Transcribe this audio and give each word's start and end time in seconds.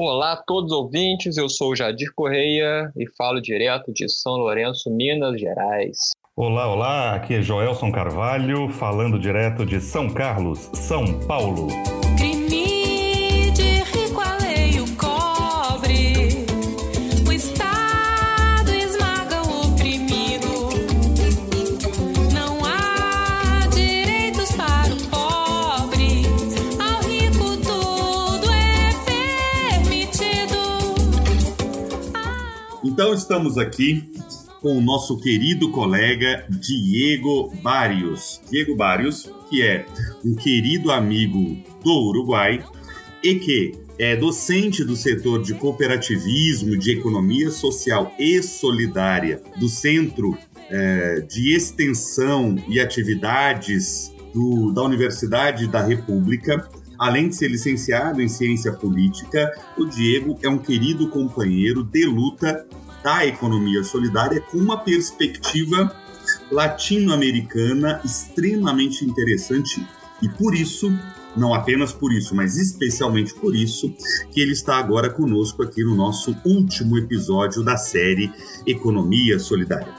Olá 0.00 0.34
a 0.34 0.36
todos 0.36 0.70
os 0.70 0.78
ouvintes, 0.78 1.36
eu 1.36 1.48
sou 1.48 1.74
Jadir 1.74 2.12
Correia 2.14 2.88
e 2.96 3.04
falo 3.16 3.40
direto 3.40 3.92
de 3.92 4.08
São 4.08 4.34
Lourenço, 4.34 4.88
Minas 4.88 5.40
Gerais. 5.40 5.96
Olá, 6.36 6.72
olá, 6.72 7.14
aqui 7.16 7.34
é 7.34 7.42
Joelson 7.42 7.90
Carvalho, 7.90 8.68
falando 8.68 9.18
direto 9.18 9.66
de 9.66 9.80
São 9.80 10.08
Carlos, 10.08 10.70
São 10.72 11.04
Paulo. 11.26 11.66
Então 32.98 33.14
estamos 33.14 33.56
aqui 33.56 34.10
com 34.60 34.76
o 34.76 34.80
nosso 34.80 35.20
querido 35.20 35.70
colega 35.70 36.44
Diego 36.50 37.48
Barrios. 37.62 38.40
Diego 38.50 38.74
Barrios, 38.74 39.30
que 39.48 39.62
é 39.62 39.86
um 40.24 40.34
querido 40.34 40.90
amigo 40.90 41.62
do 41.80 41.92
Uruguai 41.92 42.60
e 43.22 43.36
que 43.36 43.70
é 44.00 44.16
docente 44.16 44.82
do 44.82 44.96
setor 44.96 45.44
de 45.44 45.54
cooperativismo, 45.54 46.76
de 46.76 46.90
economia 46.90 47.52
social 47.52 48.12
e 48.18 48.42
solidária 48.42 49.40
do 49.60 49.68
Centro 49.68 50.36
é, 50.68 51.20
de 51.20 51.54
Extensão 51.54 52.56
e 52.66 52.80
Atividades 52.80 54.12
do, 54.34 54.72
da 54.72 54.82
Universidade 54.82 55.68
da 55.68 55.84
República. 55.84 56.68
Além 56.98 57.28
de 57.28 57.36
ser 57.36 57.46
licenciado 57.46 58.20
em 58.20 58.26
ciência 58.26 58.72
política, 58.72 59.48
o 59.78 59.84
Diego 59.84 60.36
é 60.42 60.48
um 60.48 60.58
querido 60.58 61.08
companheiro 61.10 61.84
de 61.84 62.04
luta 62.04 62.66
da 63.02 63.26
economia 63.26 63.82
solidária 63.84 64.40
com 64.40 64.58
uma 64.58 64.78
perspectiva 64.78 65.94
latino-americana 66.50 68.00
extremamente 68.04 69.04
interessante 69.04 69.86
e 70.20 70.28
por 70.28 70.54
isso, 70.54 70.92
não 71.36 71.54
apenas 71.54 71.92
por 71.92 72.12
isso, 72.12 72.34
mas 72.34 72.56
especialmente 72.56 73.32
por 73.34 73.54
isso, 73.54 73.94
que 74.30 74.40
ele 74.40 74.52
está 74.52 74.76
agora 74.76 75.08
conosco 75.08 75.62
aqui 75.62 75.82
no 75.84 75.94
nosso 75.94 76.36
último 76.44 76.98
episódio 76.98 77.62
da 77.62 77.76
série 77.76 78.32
Economia 78.66 79.38
Solidária. 79.38 79.94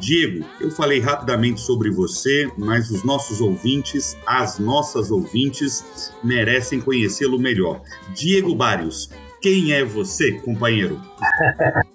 Diego, 0.00 0.46
eu 0.60 0.70
falei 0.70 1.00
rapidamente 1.00 1.60
sobre 1.60 1.90
você, 1.90 2.50
mas 2.56 2.90
os 2.90 3.04
nossos 3.04 3.40
ouvintes, 3.40 4.16
as 4.26 4.58
nossas 4.58 5.10
ouvintes, 5.10 6.12
merecem 6.24 6.80
conhecê-lo 6.80 7.38
melhor. 7.38 7.82
Diego 8.14 8.54
Barrios, 8.54 9.10
quem 9.42 9.72
é 9.72 9.84
você, 9.84 10.32
companheiro? 10.32 11.00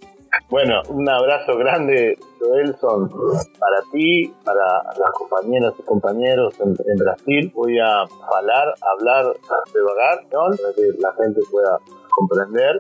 Bueno, 0.54 0.84
un 0.90 1.10
abrazo 1.10 1.58
grande, 1.58 2.16
Joelson, 2.40 3.10
para 3.58 3.82
ti, 3.92 4.32
para 4.46 4.84
las 5.00 5.10
compañeras 5.18 5.74
y 5.80 5.82
compañeros 5.82 6.54
en, 6.60 6.76
Brasil. 6.96 7.52
Voy 7.56 7.80
a 7.80 8.02
hablar, 8.02 8.76
hablar, 8.80 9.36
devagar, 9.74 10.24
¿no? 10.32 10.56
para 10.56 10.76
que 10.76 10.92
la 11.00 11.12
gente 11.14 11.42
pueda 11.50 11.80
comprender. 12.12 12.78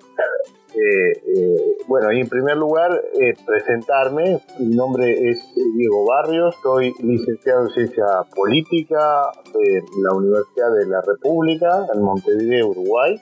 Eh, 0.75 1.11
eh, 1.35 1.77
bueno, 1.87 2.11
y 2.11 2.19
en 2.19 2.29
primer 2.29 2.57
lugar, 2.57 2.91
eh, 3.19 3.33
presentarme. 3.43 4.39
Mi 4.59 4.75
nombre 4.75 5.31
es 5.31 5.39
Diego 5.75 6.05
Barrios, 6.05 6.55
soy 6.61 6.93
licenciado 7.01 7.63
en 7.63 7.69
Ciencia 7.69 8.05
Política 8.35 9.31
de 9.51 9.81
la 9.99 10.13
Universidad 10.15 10.75
de 10.79 10.85
la 10.85 11.01
República 11.01 11.87
en 11.91 12.03
Montevideo, 12.03 12.67
Uruguay. 12.67 13.19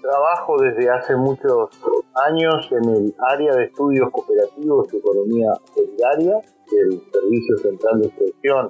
Trabajo 0.00 0.56
desde 0.60 0.90
hace 0.90 1.16
muchos 1.16 1.70
años 2.14 2.68
en 2.72 2.88
el 2.90 3.14
área 3.18 3.54
de 3.54 3.64
estudios 3.64 4.10
cooperativos 4.10 4.92
y 4.92 4.96
economía 4.96 5.52
solidaria 5.74 6.34
del 6.70 7.02
Servicio 7.12 7.56
Central 7.58 8.00
de 8.00 8.06
Extensión 8.08 8.68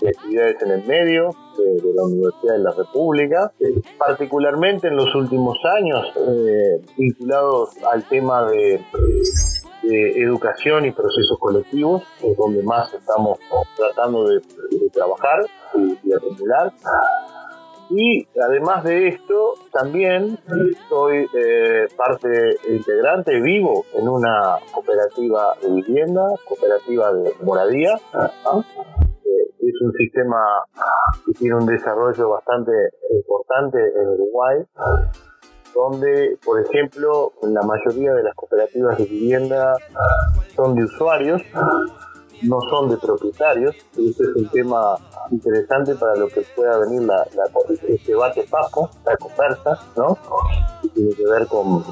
de 0.00 0.08
Actividades 0.08 0.62
en 0.62 0.70
el 0.70 0.86
Medio 0.86 1.30
de, 1.56 1.92
la 1.94 2.02
Universidad 2.04 2.54
de 2.54 2.58
la 2.58 2.72
República, 2.72 3.52
particularmente 3.98 4.88
en 4.88 4.96
los 4.96 5.14
últimos 5.14 5.56
años 5.76 6.06
eh, 6.16 6.82
vinculados 6.96 7.76
al 7.92 8.06
tema 8.08 8.46
de, 8.46 8.80
educación 9.86 10.86
y 10.86 10.92
procesos 10.92 11.38
colectivos, 11.38 12.02
es 12.22 12.34
donde 12.38 12.62
más 12.62 12.92
estamos 12.94 13.38
tratando 13.76 14.26
de, 14.26 14.40
trabajar 14.90 15.44
y, 15.74 16.12
acumular. 16.12 16.72
Y 17.90 18.26
además 18.40 18.84
de 18.84 19.08
esto, 19.08 19.54
también 19.72 20.38
soy 20.88 21.26
eh, 21.34 21.86
parte 21.96 22.56
integrante, 22.68 23.40
vivo 23.40 23.84
en 23.94 24.08
una 24.08 24.56
cooperativa 24.72 25.54
de 25.60 25.70
vivienda, 25.70 26.26
cooperativa 26.48 27.12
de 27.12 27.34
moradía, 27.42 28.00
es 29.68 29.80
un 29.80 29.92
sistema 29.92 30.38
que 31.24 31.32
tiene 31.32 31.56
un 31.56 31.66
desarrollo 31.66 32.30
bastante 32.30 32.72
importante 33.10 33.78
en 33.78 34.08
Uruguay, 34.08 34.64
donde, 35.74 36.38
por 36.44 36.60
ejemplo, 36.60 37.32
la 37.42 37.62
mayoría 37.62 38.12
de 38.12 38.22
las 38.22 38.34
cooperativas 38.34 38.98
de 38.98 39.04
vivienda 39.04 39.74
son 40.54 40.74
de 40.74 40.84
usuarios, 40.84 41.42
no 42.42 42.60
son 42.70 42.90
de 42.90 42.96
propietarios, 42.96 43.74
este 43.96 44.22
es 44.22 44.36
un 44.36 44.48
tema 44.50 44.96
interesante 45.30 45.94
para 45.94 46.16
lo 46.16 46.28
que 46.28 46.42
pueda 46.54 46.78
venir 46.78 47.02
la, 47.02 47.26
la 47.34 47.44
el 47.88 48.00
debate 48.04 48.44
paso, 48.50 48.90
la 49.04 49.16
conversa, 49.16 49.80
¿no? 49.96 50.18
Que 50.82 50.88
tiene 50.88 51.14
que 51.14 51.24
ver 51.24 51.46
con 51.46 51.82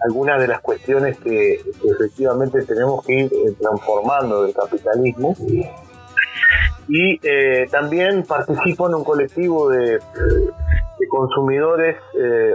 algunas 0.00 0.40
de 0.40 0.48
las 0.48 0.60
cuestiones 0.60 1.18
que, 1.18 1.60
que 1.82 1.88
efectivamente 1.88 2.62
tenemos 2.62 3.04
que 3.04 3.20
ir 3.20 3.32
eh, 3.32 3.52
transformando 3.58 4.42
del 4.42 4.54
capitalismo 4.54 5.34
y 6.88 7.18
eh, 7.22 7.66
también 7.70 8.22
participo 8.24 8.88
en 8.88 8.94
un 8.94 9.04
colectivo 9.04 9.68
de, 9.68 9.98
consumidores, 11.08 11.96
eh, 12.18 12.52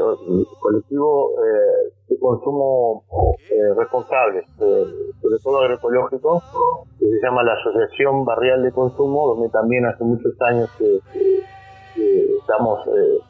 colectivo 0.59 1.31
eh, 1.31 1.93
de 2.11 2.19
consumo 2.19 3.03
eh, 3.49 3.73
responsable, 3.77 4.43
sobre 4.57 5.39
todo 5.41 5.59
agroecológico, 5.59 6.43
que 6.99 7.05
se 7.05 7.21
llama 7.23 7.41
la 7.41 7.53
Asociación 7.53 8.25
Barrial 8.25 8.63
de 8.63 8.71
Consumo, 8.73 9.33
donde 9.33 9.49
también 9.49 9.85
hace 9.85 10.03
muchos 10.03 10.33
años 10.41 10.69
que, 10.77 10.99
estamos 12.39 12.79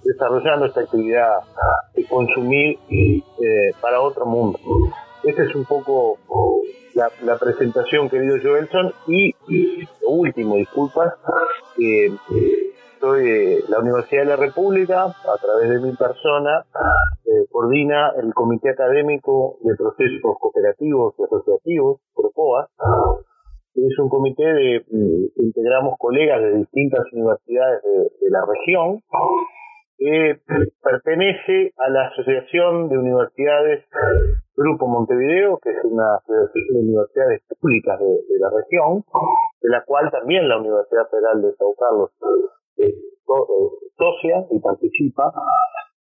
desarrollando 0.04 0.66
esta 0.66 0.82
actividad 0.82 1.40
de 1.94 2.06
consumir 2.08 2.80
para 3.82 4.00
otro 4.02 4.26
mundo. 4.26 4.58
Ese 5.24 5.44
es 5.44 5.56
un 5.56 5.66
poco 5.66 6.18
la, 6.96 7.38
presentación, 7.38 8.10
querido 8.10 8.38
Joelson. 8.42 8.94
Y, 9.08 9.36
lo 10.02 10.10
último, 10.10 10.56
disculpas, 10.56 11.14
soy 13.02 13.24
de 13.24 13.64
la 13.68 13.80
Universidad 13.80 14.22
de 14.22 14.30
la 14.30 14.36
República, 14.36 15.06
a 15.06 15.38
través 15.42 15.70
de 15.70 15.80
mi 15.80 15.96
persona, 15.96 16.60
eh, 16.60 17.01
coordina 17.52 18.14
el 18.22 18.34
Comité 18.34 18.70
Académico 18.70 19.58
de 19.62 19.76
Procesos 19.76 20.38
Cooperativos 20.40 21.16
y 21.20 21.24
Asociativos, 21.24 22.02
PROCOA. 22.16 22.70
Es 23.76 24.00
un 24.00 24.10
comité 24.10 24.44
de 24.44 24.86
mm, 24.90 25.42
integramos 25.44 25.96
colegas 25.98 26.42
de 26.42 26.58
distintas 26.58 27.06
universidades 27.14 27.82
de, 27.84 28.30
la 28.30 28.46
región 28.46 29.02
pertenece 30.82 31.74
a 31.78 31.90
la 31.90 32.08
Asociación 32.08 32.90
de 32.90 32.98
Universidades 32.98 33.86
Grupo 34.56 34.88
Montevideo, 34.88 35.60
que 35.60 35.70
es 35.70 35.84
una 35.84 36.16
asociación 36.16 36.74
de 36.74 36.80
universidades 36.80 37.42
públicas 37.60 38.00
de, 38.00 38.40
la 38.40 38.50
región, 38.50 39.04
de 39.62 39.70
la 39.70 39.84
cual 39.86 40.10
también 40.12 40.50
la 40.50 40.60
Universidad 40.60 41.08
Federal 41.10 41.42
de 41.42 41.54
Sao 41.54 41.74
Carlos 41.78 42.12
es 42.78 42.90
eh, 42.90 43.12
socia 43.98 44.46
y 44.50 44.60
participa, 44.60 45.32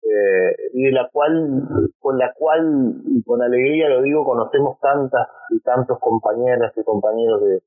eh, 0.02 0.56
y 0.74 0.84
de 0.84 0.92
la 0.92 1.08
cual, 1.12 1.68
con 1.98 2.18
la 2.18 2.32
cual, 2.34 3.02
y 3.06 3.22
con 3.22 3.42
alegría 3.42 3.88
lo 3.88 4.02
digo, 4.02 4.24
conocemos 4.24 4.78
tantas 4.80 5.28
y 5.50 5.60
tantos 5.60 5.98
compañeras 6.00 6.72
y 6.76 6.84
compañeros 6.84 7.40
de, 7.42 7.62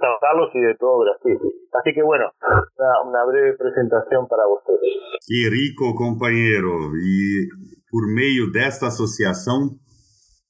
Sao 0.00 0.18
Carlos 0.20 0.50
y 0.54 0.60
de 0.60 0.74
todo 0.74 0.98
Brasil. 1.00 1.38
Así 1.72 1.94
que 1.94 2.02
bueno, 2.02 2.26
una, 2.42 3.08
una 3.08 3.24
breve 3.24 3.56
presentación 3.56 4.26
para 4.26 4.42
ustedes. 4.48 4.80
Qué 5.26 5.48
rico, 5.48 5.94
compañero. 5.94 6.90
Y 7.00 7.48
por 7.90 8.08
meio 8.12 8.50
desta 8.52 8.88
associação, 8.88 9.78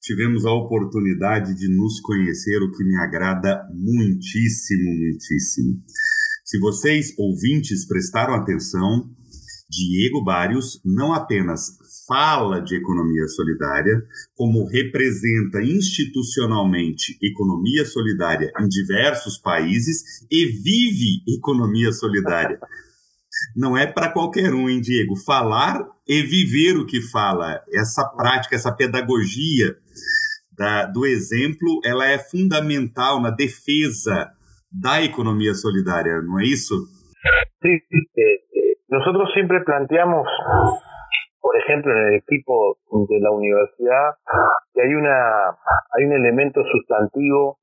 tivemos 0.01 0.45
a 0.45 0.51
oportunidade 0.51 1.55
de 1.55 1.67
nos 1.69 1.99
conhecer, 2.01 2.61
o 2.61 2.71
que 2.71 2.83
me 2.83 2.95
agrada 2.97 3.67
muitíssimo, 3.73 4.91
muitíssimo. 4.91 5.81
Se 6.43 6.59
vocês, 6.59 7.15
ouvintes, 7.17 7.87
prestaram 7.87 8.35
atenção, 8.35 9.09
Diego 9.69 10.23
Barrios 10.23 10.79
não 10.85 11.13
apenas 11.13 11.77
fala 12.07 12.61
de 12.61 12.75
economia 12.75 13.27
solidária, 13.27 14.03
como 14.35 14.67
representa 14.67 15.61
institucionalmente 15.61 17.17
economia 17.21 17.85
solidária 17.85 18.51
em 18.59 18.67
diversos 18.67 19.37
países 19.37 20.25
e 20.29 20.45
vive 20.45 21.23
economia 21.27 21.91
solidária. 21.91 22.59
não 23.55 23.77
é 23.77 23.85
para 23.85 24.11
qualquer 24.11 24.53
um, 24.53 24.69
hein, 24.69 24.79
Diego? 24.79 25.15
Falar 25.15 25.85
e 26.07 26.21
viver 26.21 26.77
o 26.77 26.85
que 26.85 27.01
fala. 27.01 27.61
Essa 27.73 28.05
prática, 28.05 28.55
essa 28.55 28.71
pedagogia 28.71 29.75
da, 30.57 30.85
do 30.85 31.05
exemplo, 31.05 31.81
ela 31.83 32.07
é 32.07 32.17
fundamental 32.17 33.21
na 33.21 33.29
defesa 33.29 34.31
da 34.71 35.01
economía 35.03 35.53
solidaria, 35.53 36.21
¿no 36.21 36.39
es 36.39 36.63
eso? 36.63 36.75
Sí, 37.61 37.69
eh, 37.69 37.81
eh, 38.17 38.44
nosotros 38.95 39.29
siempre 39.33 39.61
planteamos, 39.65 40.25
por 41.41 41.57
ejemplo, 41.57 41.91
en 41.91 42.07
el 42.07 42.13
equipo 42.15 42.77
de 43.09 43.19
la 43.19 43.31
universidad, 43.31 44.15
que 44.73 44.81
hay 44.81 44.93
una 44.93 45.49
hay 45.91 46.05
un 46.05 46.13
elemento 46.13 46.61
sustantivo 46.63 47.57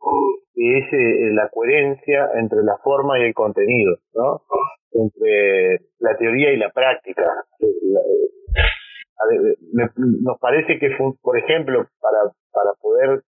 que 0.55 0.79
es 0.79 0.93
eh, 0.93 1.31
la 1.33 1.49
coherencia 1.49 2.31
entre 2.35 2.63
la 2.63 2.77
forma 2.85 3.19
y 3.19 3.23
el 3.23 3.35
contenido, 3.35 3.97
¿no? 4.15 4.43
Entre 4.93 5.81
la 6.01 6.17
teoría 6.19 6.53
y 6.53 6.59
la 6.59 6.71
práctica. 6.71 7.25
nos 9.97 10.39
parece 10.39 10.79
que, 10.79 10.91
por 11.23 11.39
ejemplo, 11.39 11.87
para, 12.01 12.31
para 12.53 12.73
poder 12.81 13.23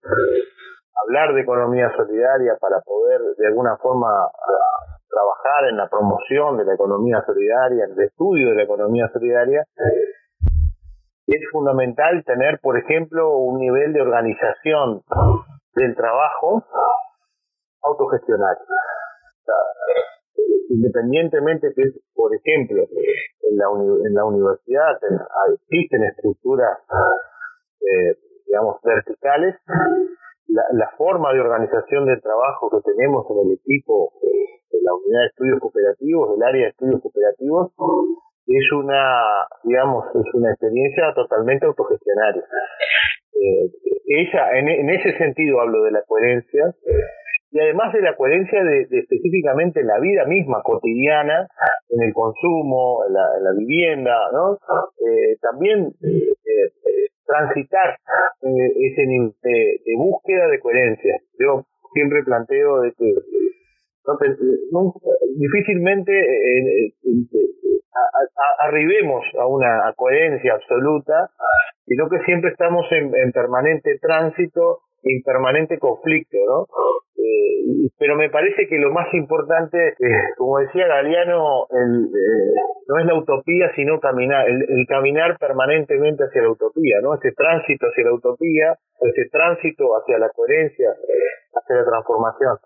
hablar 1.05 1.35
de 1.35 1.41
economía 1.43 1.93
solidaria 1.97 2.57
para 2.61 2.81
poder 2.81 3.21
de 3.37 3.47
alguna 3.47 3.77
forma 3.77 4.09
trabajar 5.13 5.69
en 5.69 5.77
la 5.77 5.89
promoción 5.89 6.57
de 6.57 6.65
la 6.65 6.75
economía 6.75 7.23
solidaria, 7.27 7.85
en 7.85 7.93
el 7.93 8.01
estudio 8.01 8.49
de 8.51 8.55
la 8.57 8.63
economía 8.63 9.09
solidaria, 9.13 9.65
es 11.27 11.41
fundamental 11.53 12.25
tener, 12.25 12.59
por 12.61 12.79
ejemplo, 12.79 13.37
un 13.37 13.61
nivel 13.61 13.93
de 13.93 14.01
organización 14.01 15.03
del 15.75 15.95
trabajo 15.95 16.65
autogestionario. 17.83 18.65
independientemente 20.71 21.73
que, 21.77 21.83
por 22.15 22.35
ejemplo, 22.35 22.83
en 22.83 23.59
la, 23.59 23.67
en 24.07 24.15
la 24.15 24.25
universidad 24.25 24.99
existen 25.53 26.05
estructuras, 26.05 26.79
eh, 27.81 28.17
digamos, 28.47 28.81
verticales, 28.83 29.57
la, 30.49 30.91
forma 30.97 31.33
de 31.33 31.41
organización 31.41 32.07
del 32.07 32.21
trabajo 32.21 32.71
que 32.71 32.93
tenemos 32.93 33.27
en 33.31 33.49
el 33.49 33.53
equipo 33.55 34.13
la 34.83 34.95
unidad 34.95 35.21
de 35.21 35.27
estudios 35.27 35.61
cooperativos, 35.61 36.33
del 36.33 36.43
área 36.43 36.63
de 36.63 36.71
estudios 36.71 37.01
cooperativos, 37.03 37.73
es 38.47 38.73
una, 38.73 39.47
digamos, 39.65 40.07
es 40.15 40.35
una 40.35 40.51
experiencia 40.51 41.13
totalmente 41.15 41.67
autogestionaria. 41.67 42.43
Eh, 43.35 43.71
ella, 44.07 44.59
en, 44.59 44.91
ese 44.91 45.17
sentido 45.17 45.61
hablo 45.61 45.83
de 45.85 45.93
la 45.93 46.03
coherencia, 46.03 46.75
y 47.51 47.61
además 47.61 47.93
de 47.93 48.01
la 48.01 48.17
coherencia 48.17 48.65
de, 48.65 48.87
específicamente 48.91 49.81
en 49.81 49.87
la 49.87 50.01
vida 50.01 50.25
misma 50.25 50.63
cotidiana, 50.63 51.47
en 51.91 52.03
el 52.03 52.15
consumo, 52.15 53.05
en 53.07 53.13
la, 53.15 53.53
vivienda, 53.57 54.17
¿no? 54.33 54.55
Eh, 55.07 55.37
también 55.41 55.93
eh, 56.03 56.33
transitar 57.27 57.97
eh, 58.43 58.73
ese 58.77 59.07
nivel 59.07 59.35
de, 59.43 59.95
búsqueda 59.97 60.49
de 60.49 60.61
coherencia. 60.61 61.21
Yo 61.39 61.67
siempre 61.93 62.23
planteo 62.25 62.81
de 62.81 62.93
difícilmente 65.37 66.13
eh, 66.13 66.87
eh, 66.87 67.29
arribemos 68.61 69.25
a 69.39 69.47
una 69.47 69.93
coherencia 69.97 70.55
absoluta, 70.55 71.31
sino 71.87 72.09
que 72.09 72.21
siempre 72.25 72.51
estamos 72.51 72.87
en 72.91 73.33
permanente 73.33 73.99
tránsito 74.01 74.81
en 75.03 75.23
permanente 75.23 75.79
conflicto, 75.79 76.39
¿no? 76.47 76.67
Eh, 77.17 77.89
pero 77.99 78.17
me 78.17 78.31
parece 78.31 78.67
que 78.69 78.79
lo 78.79 78.93
más 78.93 79.13
importante, 79.15 79.89
eh, 79.89 79.95
como 80.37 80.59
decía 80.59 80.87
Galeano, 80.87 81.67
el, 81.71 82.07
eh, 82.07 82.55
no 82.89 82.99
es 82.99 83.07
la 83.07 83.15
utopía, 83.15 83.71
sino 83.77 84.01
caminar, 84.01 84.49
el, 84.49 84.87
caminar 84.89 85.39
permanentemente 85.39 86.25
hacia 86.25 86.43
la 86.43 86.51
utopía, 86.51 87.01
¿no? 87.01 87.15
Ese 87.15 87.33
tránsito 87.33 87.87
hacia 87.87 88.05
la 88.05 88.15
utopía, 88.15 88.77
ese 89.01 89.29
tránsito 89.31 89.97
hacia 89.97 90.19
la 90.19 90.31
coherencia, 90.31 90.91
hacia 90.91 91.77
la 91.77 91.85
transformación. 91.85 92.57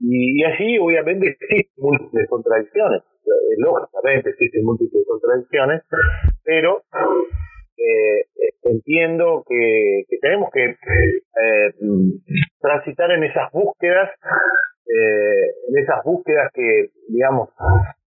Y, 0.00 0.40
y 0.40 0.44
allí, 0.44 0.78
obviamente, 0.78 1.28
existen 1.28 1.72
múltiples 1.76 2.28
contradicciones, 2.28 3.02
lógicamente 3.58 4.30
existen 4.30 4.64
múltiples 4.64 5.04
contradicciones, 5.06 5.82
pero 6.44 6.82
eh, 7.80 8.24
entiendo 8.64 9.44
que, 9.48 10.04
tenemos 10.20 10.50
que 10.52 10.64
eh, 10.64 11.74
transitar 12.60 13.10
en 13.12 13.24
esas 13.24 13.50
búsquedas, 13.52 14.10
eh, 14.86 15.46
en 15.68 15.78
esas 15.78 16.04
búsquedas 16.04 16.50
que, 16.52 16.90
digamos, 17.08 17.50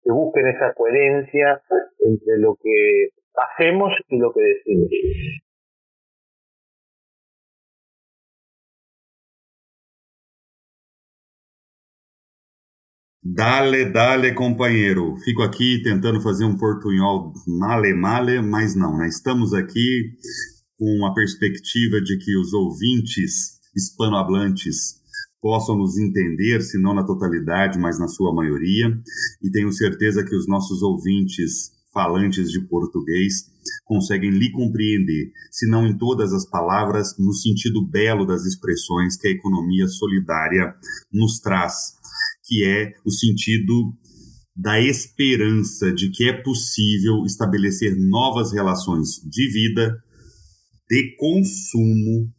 que 0.04 0.12
busquen 0.12 0.48
esa 0.48 0.74
coherencia 0.74 1.62
entre 2.00 2.38
lo 2.38 2.56
que 2.62 3.10
hacemos 3.36 3.94
y 4.10 4.18
lo 4.20 4.32
que 4.34 4.42
decimos. 4.42 4.90
Dale, 13.26 13.86
dale, 13.86 14.34
companheiro. 14.34 15.16
Fico 15.24 15.44
aqui 15.44 15.82
tentando 15.82 16.20
fazer 16.20 16.44
um 16.44 16.58
portunhol 16.58 17.32
male-male, 17.48 18.42
mas 18.42 18.76
não, 18.76 18.98
né? 18.98 19.08
Estamos 19.08 19.54
aqui 19.54 20.12
com 20.78 21.06
a 21.06 21.14
perspectiva 21.14 22.02
de 22.02 22.18
que 22.18 22.38
os 22.38 22.52
ouvintes 22.52 23.62
hispanohablantes 23.74 25.02
possam 25.42 25.78
nos 25.78 25.98
entender, 25.98 26.62
se 26.62 26.78
não 26.78 26.94
na 26.94 27.06
totalidade, 27.06 27.80
mas 27.80 27.98
na 27.98 28.10
sua 28.10 28.34
maioria. 28.34 28.94
E 29.42 29.50
tenho 29.50 29.72
certeza 29.72 30.26
que 30.26 30.36
os 30.36 30.46
nossos 30.46 30.82
ouvintes 30.82 31.72
falantes 31.94 32.52
de 32.52 32.60
português 32.60 33.50
conseguem 33.86 34.32
lhe 34.32 34.52
compreender, 34.52 35.32
se 35.50 35.70
não 35.70 35.88
em 35.88 35.98
todas 35.98 36.34
as 36.34 36.46
palavras, 36.46 37.16
no 37.18 37.32
sentido 37.32 37.88
belo 37.88 38.26
das 38.26 38.46
expressões 38.46 39.16
que 39.16 39.28
a 39.30 39.32
economia 39.32 39.88
solidária 39.88 40.76
nos 41.14 41.40
traz 41.40 41.94
que 42.44 42.64
é 42.66 42.94
o 43.06 43.12
sentido 43.12 43.94
da 44.56 44.80
esperança 44.80 45.92
de 45.92 46.10
que 46.12 46.30
é 46.30 46.34
possível 46.34 47.24
estabelecer 47.26 47.96
novas 47.98 48.52
relações 48.52 49.22
de 49.26 49.52
vida, 49.52 49.98
de 50.90 51.16
consumo, 51.18 52.32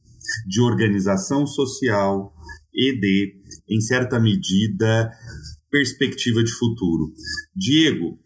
de 0.47 0.61
organização 0.61 1.47
social 1.47 2.33
e 2.73 2.99
de, 2.99 3.35
em 3.69 3.81
certa 3.81 4.21
medida, 4.21 5.11
perspectiva 5.71 6.43
de 6.43 6.53
futuro. 6.53 7.13
Diego, 7.55 8.19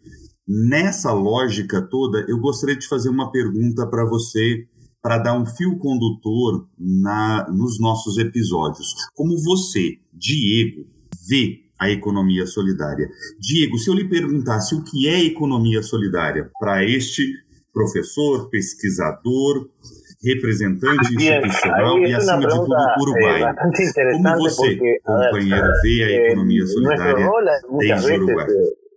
nessa 0.47 1.11
lógica 1.11 1.81
toda, 1.81 2.25
eu 2.27 2.39
gostaria 2.39 2.75
de 2.75 2.87
fazer 2.87 3.09
uma 3.09 3.31
pergunta 3.31 3.87
para 3.87 4.05
você 4.07 4.67
para 5.01 5.17
dar 5.17 5.39
um 5.39 5.45
fio 5.45 5.77
condutor 5.77 6.67
na, 6.77 7.49
nos 7.51 7.79
nossos 7.79 8.17
episódios. 8.17 8.93
Como 9.15 9.41
você, 9.41 9.97
Diego, 10.13 10.85
vê 11.27 11.68
a 11.79 11.89
economia 11.89 12.45
solidária. 12.45 13.07
Diego, 13.39 13.77
se 13.77 13.89
eu 13.89 13.95
lhe 13.95 14.07
perguntasse 14.07 14.75
o 14.75 14.83
que 14.83 15.07
é 15.07 15.23
economia 15.25 15.81
solidária 15.81 16.49
para 16.59 16.83
este 16.83 17.23
professor, 17.73 18.49
pesquisador, 18.49 19.69
representante 20.21 21.13
institucional 21.13 21.99
y, 21.99 22.13
acima 22.13 22.39
de 22.39 22.47
todo 22.47 22.67
Uruguay. 22.99 23.41
¿Cómo 24.11 24.37
você, 24.37 24.77
compañero, 25.01 25.67
ve 25.81 26.03
a 26.03 26.27
economía 26.27 26.65
solidaria 26.65 27.29
desde 27.79 28.17
Uruguay? 28.17 28.47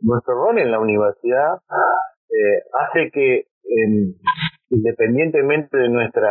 nuestro 0.02 0.34
rol 0.34 0.58
en 0.58 0.70
la 0.70 0.80
universidad 0.80 1.62
eh, 2.30 2.62
hace 2.72 3.10
que, 3.12 3.46
independientemente 4.70 5.76
de 5.76 5.88
nuestra 5.88 6.30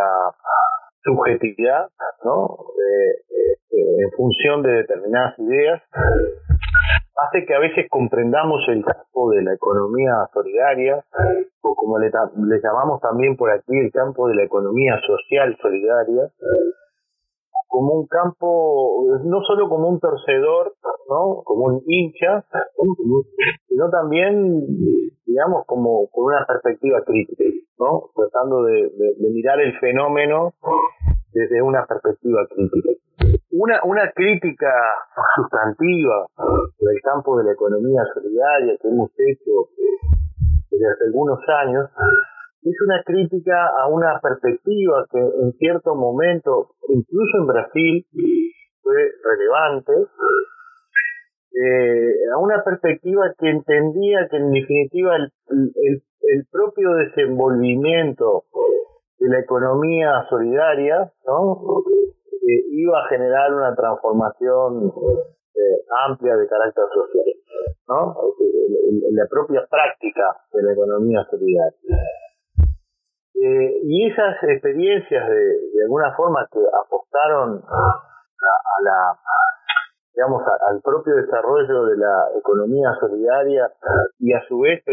subjetividad, 1.03 1.87
¿no? 2.23 2.57
En 3.71 4.11
función 4.11 4.61
de 4.61 4.71
determinadas 4.71 5.37
ideas, 5.39 5.81
hace 7.27 7.45
que 7.45 7.53
a 7.53 7.59
veces 7.59 7.87
comprendamos 7.89 8.61
el 8.67 8.83
campo 8.83 9.31
de 9.31 9.43
la 9.43 9.53
economía 9.53 10.13
solidaria, 10.33 11.03
o 11.61 11.75
como 11.75 11.99
le, 11.99 12.07
le 12.09 12.61
llamamos 12.61 12.99
también 13.01 13.35
por 13.37 13.51
aquí 13.51 13.77
el 13.77 13.91
campo 13.91 14.27
de 14.27 14.35
la 14.35 14.43
economía 14.43 14.99
social 15.05 15.57
solidaria, 15.61 16.29
como 17.67 17.93
un 17.93 18.07
campo, 18.07 19.05
no 19.23 19.41
solo 19.43 19.69
como 19.69 19.87
un 19.87 19.99
torcedor, 19.99 20.73
¿no? 21.11 21.43
como 21.43 21.65
un 21.65 21.83
hincha, 21.85 22.45
sino 23.67 23.89
también, 23.89 24.65
digamos, 25.25 25.65
como 25.65 26.07
con 26.09 26.25
una 26.25 26.45
perspectiva 26.45 27.03
crítica, 27.03 27.43
¿no? 27.79 28.09
tratando 28.15 28.63
de, 28.63 28.89
mirar 29.19 29.59
el 29.59 29.77
fenómeno 29.79 30.53
desde 31.33 31.61
una 31.61 31.85
perspectiva 31.85 32.47
crítica. 32.47 32.89
Una, 33.51 33.83
una 33.83 34.11
crítica 34.11 34.71
sustantiva 35.35 36.25
del 36.79 37.01
campo 37.03 37.37
de 37.37 37.43
la 37.43 37.51
economía 37.51 38.03
solidaria 38.13 38.77
que 38.81 38.87
hemos 38.87 39.11
hecho 39.17 39.51
desde 40.71 40.85
hace 40.87 41.05
algunos 41.05 41.39
años 41.65 41.89
es 42.63 42.75
una 42.85 43.03
crítica 43.03 43.67
a 43.81 43.87
una 43.87 44.19
perspectiva 44.21 45.05
que 45.11 45.19
en 45.19 45.51
cierto 45.53 45.95
momento, 45.95 46.69
incluso 46.89 47.37
en 47.39 47.47
Brasil, 47.47 48.05
fue 48.81 48.95
relevante, 49.23 49.93
eh, 51.53 52.13
a 52.33 52.37
una 52.37 52.63
perspectiva 52.63 53.33
que 53.37 53.49
entendía 53.49 54.27
que 54.29 54.37
en 54.37 54.51
definitiva 54.51 55.15
el, 55.17 55.31
el, 55.49 56.01
el 56.21 56.45
propio 56.49 56.93
desenvolvimiento 56.93 58.43
de 59.19 59.29
la 59.29 59.39
economía 59.39 60.25
solidaria 60.29 61.11
¿no? 61.27 61.61
Eh, 62.47 62.63
iba 62.71 63.03
a 63.03 63.07
generar 63.09 63.53
una 63.53 63.75
transformación 63.75 64.93
eh, 65.55 65.83
amplia 66.07 66.35
de 66.37 66.47
carácter 66.47 66.85
social, 66.93 67.25
¿no? 67.87 68.15
la 69.11 69.27
propia 69.29 69.65
práctica 69.69 70.37
de 70.53 70.63
la 70.63 70.73
economía 70.73 71.23
solidaria. 71.29 71.97
Eh, 73.35 73.81
y 73.83 74.09
esas 74.09 74.41
experiencias 74.43 75.29
de, 75.29 75.45
de 75.73 75.83
alguna 75.83 76.15
forma 76.15 76.47
que 76.51 76.59
apostaron 76.59 77.61
a, 77.67 77.77
a 77.77 78.83
la 78.83 79.19
digamos, 80.13 80.43
al 80.69 80.81
propio 80.81 81.15
desarrollo 81.15 81.85
de 81.85 81.97
la 81.97 82.27
economía 82.37 82.89
solidaria 82.99 83.69
y 84.19 84.33
a 84.33 84.41
su 84.47 84.59
vez 84.59 84.83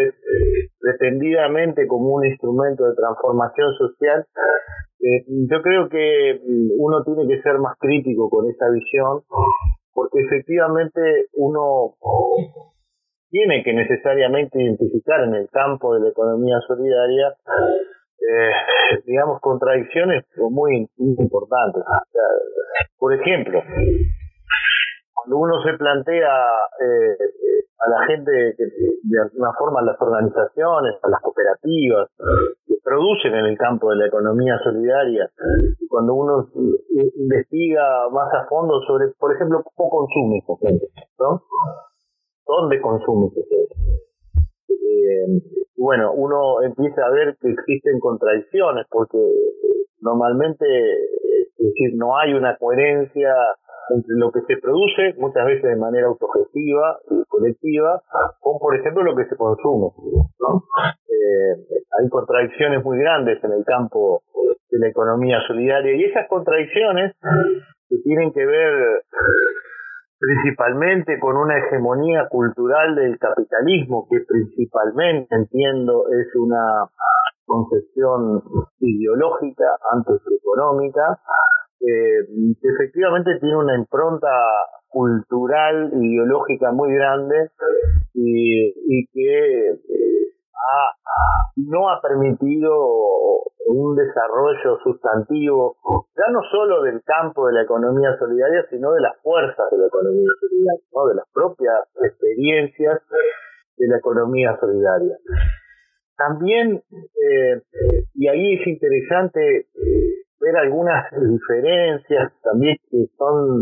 pretendidamente 0.81 1.87
como 1.87 2.15
un 2.15 2.27
instrumento 2.27 2.85
de 2.85 2.95
transformación 2.95 3.75
social, 3.75 4.27
eh, 5.01 5.25
yo 5.51 5.63
creo 5.63 5.89
que 5.89 6.41
mm, 6.45 6.71
uno 6.79 7.05
tiene 7.05 7.27
que 7.27 7.43
ser 7.43 7.59
más 7.59 7.77
crítico 7.79 8.31
con 8.31 8.49
esa 8.49 8.69
visión, 8.71 9.23
porque 9.93 10.21
efectivamente 10.21 11.27
uno 11.35 11.95
tiene 13.31 13.63
que 13.63 13.73
necesariamente 13.73 14.63
identificar 14.63 15.23
en 15.25 15.35
el 15.35 15.49
campo 15.51 15.95
de 15.95 16.01
la 16.01 16.09
economía 16.09 16.59
solidaria 16.67 17.35
eh, 18.21 19.01
digamos, 19.07 19.41
contradicciones 19.41 20.25
muy, 20.51 20.89
importantes. 20.99 21.83
por 22.99 23.15
ejemplo, 23.15 23.63
uno 25.37 25.63
se 25.63 25.75
plantea 25.75 26.47
eh, 26.81 27.17
a 27.79 27.91
la 27.91 28.07
gente 28.07 28.55
que 28.57 28.65
de 29.03 29.21
alguna 29.21 29.53
forma 29.59 29.83
las 29.83 30.01
organizaciones, 30.01 30.95
a 31.03 31.09
las 31.09 31.21
cooperativas 31.23 32.11
que 32.67 32.75
producen 32.83 33.35
en 33.35 33.47
el 33.47 33.59
campo 33.59 33.91
de 33.91 33.97
la 33.97 34.07
economía 34.07 34.59
solidaria, 34.65 35.31
cuando 35.89 36.15
uno 36.15 36.49
investiga 37.17 38.09
más 38.11 38.33
a 38.35 38.47
fondo 38.49 38.81
sobre, 38.83 39.09
por 39.19 39.35
ejemplo, 39.35 39.63
cómo 39.75 39.91
consume 39.91 40.39
esa 40.39 40.55
gente, 40.67 40.87
¿no? 41.19 41.43
¿Dónde 42.47 42.81
consume 42.81 43.27
esa 43.27 43.41
gente? 43.49 43.75
Eh, 44.69 45.43
bueno, 45.77 46.13
uno 46.13 46.63
empieza 46.63 47.07
a 47.07 47.11
ver 47.11 47.37
que 47.41 47.51
existen 47.51 48.01
contradicciones 48.01 48.87
porque 48.91 49.19
normalmente, 50.01 50.67
es 50.67 51.57
decir, 51.57 51.95
no 51.95 52.19
hay 52.19 52.35
una 52.35 52.57
coherencia 52.57 53.35
lo 54.09 54.31
que 54.33 54.41
se 54.43 54.57
produce, 54.61 55.15
muchas 55.19 55.47
veces 55.47 55.63
de 55.63 55.77
manera 55.77 56.09
autogestiva 56.09 56.99
y 57.11 57.25
colectiva, 57.29 58.03
con, 58.41 58.59
por 58.59 58.77
ejemplo, 58.77 59.03
lo 59.03 59.17
que 59.17 59.25
se 59.27 59.37
consume. 59.37 59.89
Eh, 61.09 61.85
hay 61.99 62.09
contradicciones 62.09 62.85
muy 62.85 62.99
grandes 62.99 63.43
en 63.43 63.53
el 63.53 63.65
campo 63.65 64.23
de 64.71 64.79
la 64.79 64.89
economía 64.89 65.39
solidaria 65.47 65.95
y 65.97 66.05
esas 66.05 66.29
contradicciones 66.29 67.15
que 67.89 67.97
tienen 68.05 68.33
que 68.33 68.45
ver 68.45 69.03
principalmente 70.19 71.19
con 71.21 71.37
una 71.37 71.59
hegemonía 71.59 72.29
cultural 72.29 72.95
del 72.97 73.19
capitalismo 73.19 74.07
que 74.11 74.19
principalmente 74.27 75.35
entiendo 75.35 76.07
es 76.09 76.35
una 76.35 76.89
concepción 77.47 78.43
ideológica 78.81 79.65
antes 79.93 80.21
que 80.29 80.35
económica 80.35 81.19
eh, 81.81 82.55
efectivamente 82.63 83.39
tiene 83.41 83.57
una 83.57 83.77
impronta 83.77 84.29
cultural, 84.89 85.93
ideológica 85.95 86.73
muy 86.73 86.93
grande 86.95 87.51
y, 88.15 89.07
que 89.13 89.69
eh, 89.69 90.29
no 91.57 91.91
ha 91.91 92.01
permitido 92.01 92.73
un 93.67 93.95
desarrollo 93.97 94.79
sustantivo, 94.83 95.77
ya 96.17 96.33
no 96.33 96.41
solo 96.51 96.83
del 96.83 97.03
campo 97.05 97.47
de 97.47 97.53
la 97.53 97.63
economía 97.63 98.17
solidaria, 98.19 98.65
sino 98.71 98.93
de 98.93 99.01
las 99.01 99.17
fuerzas 99.23 99.71
de 99.71 99.79
la 99.79 99.87
economía 99.87 100.31
solidaria, 100.41 100.83
¿no? 100.93 101.07
de 101.07 101.15
las 101.15 101.27
propias 101.33 101.81
experiencias 102.03 103.03
de 103.77 103.89
la 103.89 103.99
economía 103.99 104.57
solidaria. 104.59 105.17
También, 106.17 106.83
eh, 106.93 107.63
y 108.15 108.27
ahí 108.27 108.55
es 108.55 108.67
interesante 108.67 109.67
ver 110.41 110.57
algunas 110.57 111.11
diferencias 111.13 112.33
también 112.43 112.77
que 112.91 113.07
son, 113.17 113.61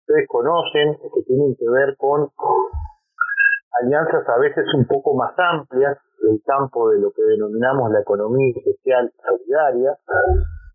ustedes 0.00 0.26
conocen, 0.28 0.96
que 1.14 1.22
tienen 1.26 1.54
que 1.56 1.68
ver 1.68 1.96
con 1.96 2.28
alianzas 3.82 4.28
a 4.28 4.38
veces 4.38 4.64
un 4.74 4.86
poco 4.86 5.14
más 5.14 5.32
amplias 5.38 5.98
del 6.20 6.40
campo 6.44 6.90
de 6.90 7.00
lo 7.00 7.12
que 7.12 7.22
denominamos 7.22 7.90
la 7.90 8.00
economía 8.00 8.52
social 8.64 9.12
solidaria. 9.26 9.96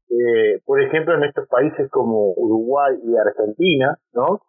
Eh, 0.10 0.62
por 0.65 0.82
ejemplo, 0.82 1.15
en 1.15 1.24
estos 1.24 1.48
países 1.48 1.89
como 1.92 2.32
Uruguay 2.34 2.98
y 3.04 3.18
Argentina, 3.18 3.98
¿no? 4.13 4.39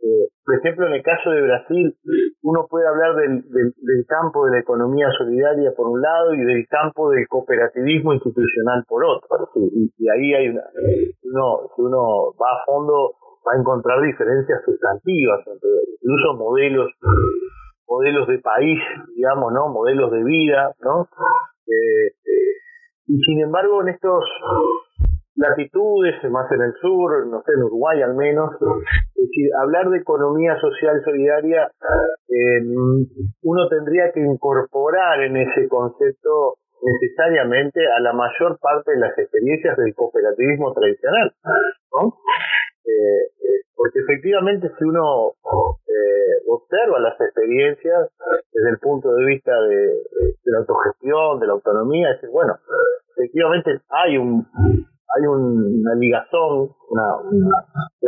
Eh, 0.00 0.28
por 0.44 0.56
ejemplo, 0.56 0.86
en 0.86 0.94
el 0.94 1.02
caso 1.02 1.30
de 1.30 1.40
Brasil, 1.42 1.96
uno 2.42 2.66
puede 2.68 2.86
hablar 2.86 3.16
del, 3.16 3.42
del, 3.48 4.06
campo 4.06 4.46
de 4.46 4.52
la 4.52 4.60
economía 4.60 5.08
solidaria 5.16 5.72
por 5.74 5.88
un 5.88 6.00
lado 6.00 6.34
y 6.34 6.44
del 6.44 6.66
campo 6.68 7.10
del 7.10 7.26
cooperativismo 7.28 8.12
institucional 8.12 8.84
por 8.86 9.04
otro. 9.04 9.50
Y, 9.54 9.90
ahí 10.08 10.34
hay 10.34 10.48
una, 10.48 10.62
uno, 11.22 11.70
si 11.74 11.82
uno 11.82 12.34
va 12.36 12.52
a 12.52 12.64
fondo, 12.66 13.14
va 13.46 13.56
a 13.56 13.60
encontrar 13.60 14.02
diferencias 14.02 14.60
sustantivas 14.64 15.40
entre 15.46 15.70
incluso 16.02 16.34
modelos 16.34 16.90
modelos 17.88 18.26
de 18.28 18.38
país, 18.38 18.80
digamos, 19.14 19.52
¿no? 19.52 19.68
Modelos 19.68 20.10
de 20.10 20.24
vida, 20.24 20.74
¿no? 20.80 21.08
Eh, 21.66 22.06
eh, 22.06 22.54
y 23.06 23.18
sin 23.18 23.40
embargo, 23.40 23.82
en 23.82 23.88
estos 23.88 24.24
latitudes, 25.36 26.22
más 26.30 26.50
en 26.52 26.62
el 26.62 26.72
sur, 26.80 27.26
no 27.26 27.42
sé, 27.42 27.52
en 27.52 27.64
Uruguay 27.64 28.02
al 28.02 28.14
menos. 28.14 28.52
Es 29.14 29.28
decir, 29.28 29.50
hablar 29.60 29.90
de 29.90 29.98
economía 29.98 30.56
social 30.60 31.02
solidaria, 31.04 31.70
uno 33.42 33.68
tendría 33.68 34.12
que 34.12 34.20
incorporar 34.20 35.22
en 35.22 35.36
ese 35.36 35.68
concepto 35.68 36.56
necesariamente 36.84 37.80
a 37.96 38.00
la 38.00 38.12
mayor 38.12 38.58
parte 38.60 38.92
de 38.92 38.98
las 38.98 39.16
experiencias 39.18 39.76
del 39.76 39.94
cooperativismo 39.94 40.72
tradicional, 40.74 41.32
¿no? 41.92 42.18
Eh, 42.84 43.24
eh, 43.24 43.60
porque 43.74 44.00
efectivamente 44.00 44.70
si 44.78 44.84
uno 44.84 45.32
eh, 45.88 46.44
observa 46.46 47.00
las 47.00 47.18
experiencias 47.18 48.10
desde 48.52 48.70
el 48.70 48.78
punto 48.78 49.14
de 49.14 49.24
vista 49.24 49.52
de, 49.62 50.02
la 50.44 50.58
autogestión, 50.58 51.40
de 51.40 51.46
la 51.46 51.54
autonomía, 51.54 52.10
es 52.10 52.30
bueno, 52.30 52.58
efectivamente 53.16 53.80
hay 53.88 54.18
un 54.18 54.46
hay 55.16 55.26
una 55.26 55.94
ligazón, 55.94 56.70
una, 56.90 57.16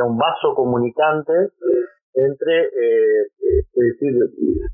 un 0.05 0.19
vaso 0.19 0.55
comunicante 0.55 1.33
entre 2.15 2.65
eh, 2.65 3.29
decir, 3.75 4.13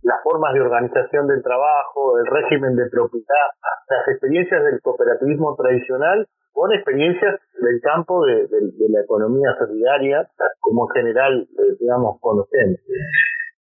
las 0.03 0.23
formas 0.23 0.55
de 0.55 0.61
organización 0.61 1.27
del 1.27 1.43
trabajo, 1.43 2.19
el 2.19 2.27
régimen 2.27 2.77
de 2.77 2.89
propiedad, 2.89 3.49
las 3.89 4.09
experiencias 4.09 4.63
del 4.65 4.81
cooperativismo 4.81 5.57
tradicional 5.57 6.27
con 6.53 6.73
experiencias 6.73 7.41
del 7.61 7.81
campo 7.81 8.25
de, 8.27 8.47
la 8.91 9.01
economía 9.01 9.57
solidaria, 9.59 10.29
como 10.61 10.87
en 10.87 11.03
general, 11.03 11.49
eh, 11.51 11.77
digamos, 11.81 12.19
conocemos. 12.21 12.79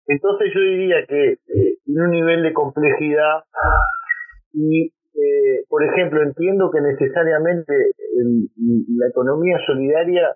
Entonces 0.08 0.52
yo 0.54 0.60
diría 0.60 1.06
que 1.08 1.32
eh, 1.34 1.78
tiene 1.86 2.04
un 2.04 2.12
nivel 2.12 2.44
de 2.44 2.54
complejidad 2.54 3.44
y 4.54 4.92
eh, 5.14 5.66
por 5.68 5.84
ejemplo, 5.84 6.22
entiendo 6.24 6.72
que 6.72 6.82
necesariamente 6.82 7.74
la 8.98 9.08
economía 9.08 9.58
solidaria 9.66 10.36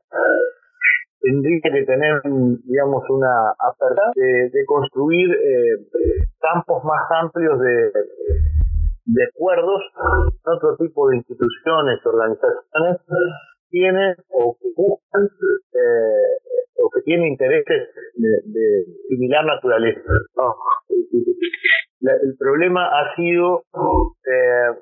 tendría 1.22 1.60
que 1.63 1.86
tener, 1.86 2.22
digamos, 2.65 3.03
una 3.10 3.51
apertura 3.58 4.12
de, 4.15 4.65
construir 4.65 5.32
eh, 5.32 5.88
campos 6.39 6.84
más 6.84 7.01
amplios 7.22 7.60
de, 7.60 7.91
de 9.05 9.24
acuerdos 9.34 9.82
otro 10.46 10.75
tipo 10.77 11.10
de 11.10 11.17
instituciones, 11.17 12.05
organizaciones 12.05 13.01
tienen 13.75 14.15
o 14.29 14.55
que 14.55 14.70
buscan 14.74 15.24
eh, 15.25 16.32
o 16.79 16.89
que 16.89 17.01
tienen 17.01 17.27
intereses 17.27 17.89
de, 18.15 18.86
similar 19.10 19.44
naturaleza 19.44 20.01
el 22.05 22.36
problema 22.38 22.86
ha 22.88 23.15
sido 23.15 23.63
eh, 24.25 24.77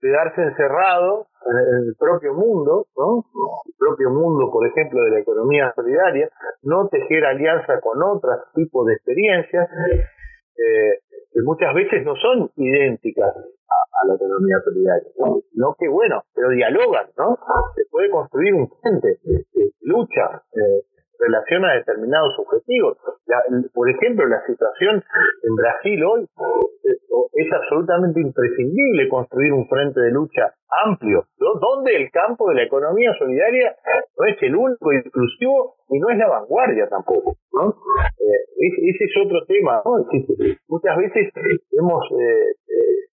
quedarse 0.00 0.42
encerrado 0.42 1.26
en 1.46 1.88
el 1.88 1.94
propio 1.98 2.34
mundo. 2.34 2.86
El 2.96 3.74
propio 3.78 4.10
mundo, 4.10 4.50
por 4.50 4.66
ejemplo, 4.66 5.02
de 5.04 5.10
la 5.10 5.20
economía 5.20 5.72
solidaria, 5.74 6.28
no 6.62 6.88
tejer 6.88 7.24
alianza 7.24 7.80
con 7.80 8.02
otros 8.02 8.40
tipos 8.54 8.86
de 8.86 8.94
experiencias 8.94 9.68
eh, 10.56 11.00
que 11.32 11.40
muchas 11.42 11.74
veces 11.74 12.04
no 12.04 12.14
son 12.16 12.50
idénticas 12.56 13.34
a, 13.34 14.06
la 14.06 14.14
economía 14.14 14.56
solidaria, 14.64 15.08
¿no? 15.54 15.76
que 15.78 15.88
bueno, 15.88 16.22
pero 16.34 16.50
dialogan, 16.50 17.06
¿no? 17.16 17.38
Se 17.74 17.82
puede 17.90 18.10
construir 18.10 18.54
un 18.54 18.68
frente, 18.80 19.18
lucha, 19.80 20.42
eh, 20.54 20.82
relación 21.22 21.64
a 21.64 21.74
determinados 21.74 22.34
objetivos. 22.38 22.98
por 23.72 23.90
ejemplo, 23.90 24.26
la 24.26 24.44
situación 24.46 25.02
en 25.42 25.54
Brasil 25.54 26.04
hoy 26.04 26.22
eh, 26.22 26.98
es 27.34 27.52
absolutamente 27.52 28.20
imprescindible 28.20 29.08
construir 29.08 29.52
un 29.52 29.68
frente 29.68 30.00
de 30.00 30.10
lucha 30.10 30.52
amplio, 30.84 31.24
donde 31.38 31.96
el 31.96 32.10
campo 32.10 32.48
de 32.48 32.56
la 32.56 32.62
economía 32.64 33.12
solidaria 33.18 33.76
no 34.18 34.26
es 34.26 34.42
el 34.42 34.56
único 34.56 34.92
inclusivo 34.92 35.76
y 35.88 35.98
no 35.98 36.10
es 36.10 36.18
la 36.18 36.28
vanguardia 36.28 36.88
tampoco. 36.88 37.36
¿no? 37.52 37.70
Eh, 38.18 38.42
ese 38.58 39.04
es 39.04 39.12
otro 39.24 39.44
tema. 39.46 39.82
Muchas 40.68 40.96
veces 40.96 41.32
hemos 41.72 42.04
eh, 42.12 42.54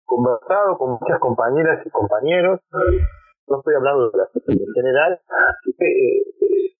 conversado 0.04 0.78
con 0.78 0.98
muchas 1.00 1.18
compañeras 1.18 1.84
y 1.84 1.90
compañeros, 1.90 2.60
no 3.48 3.58
estoy 3.58 3.74
hablando 3.76 4.10
de 4.10 4.18
la 4.18 4.28
en 4.48 4.72
general, 4.74 5.20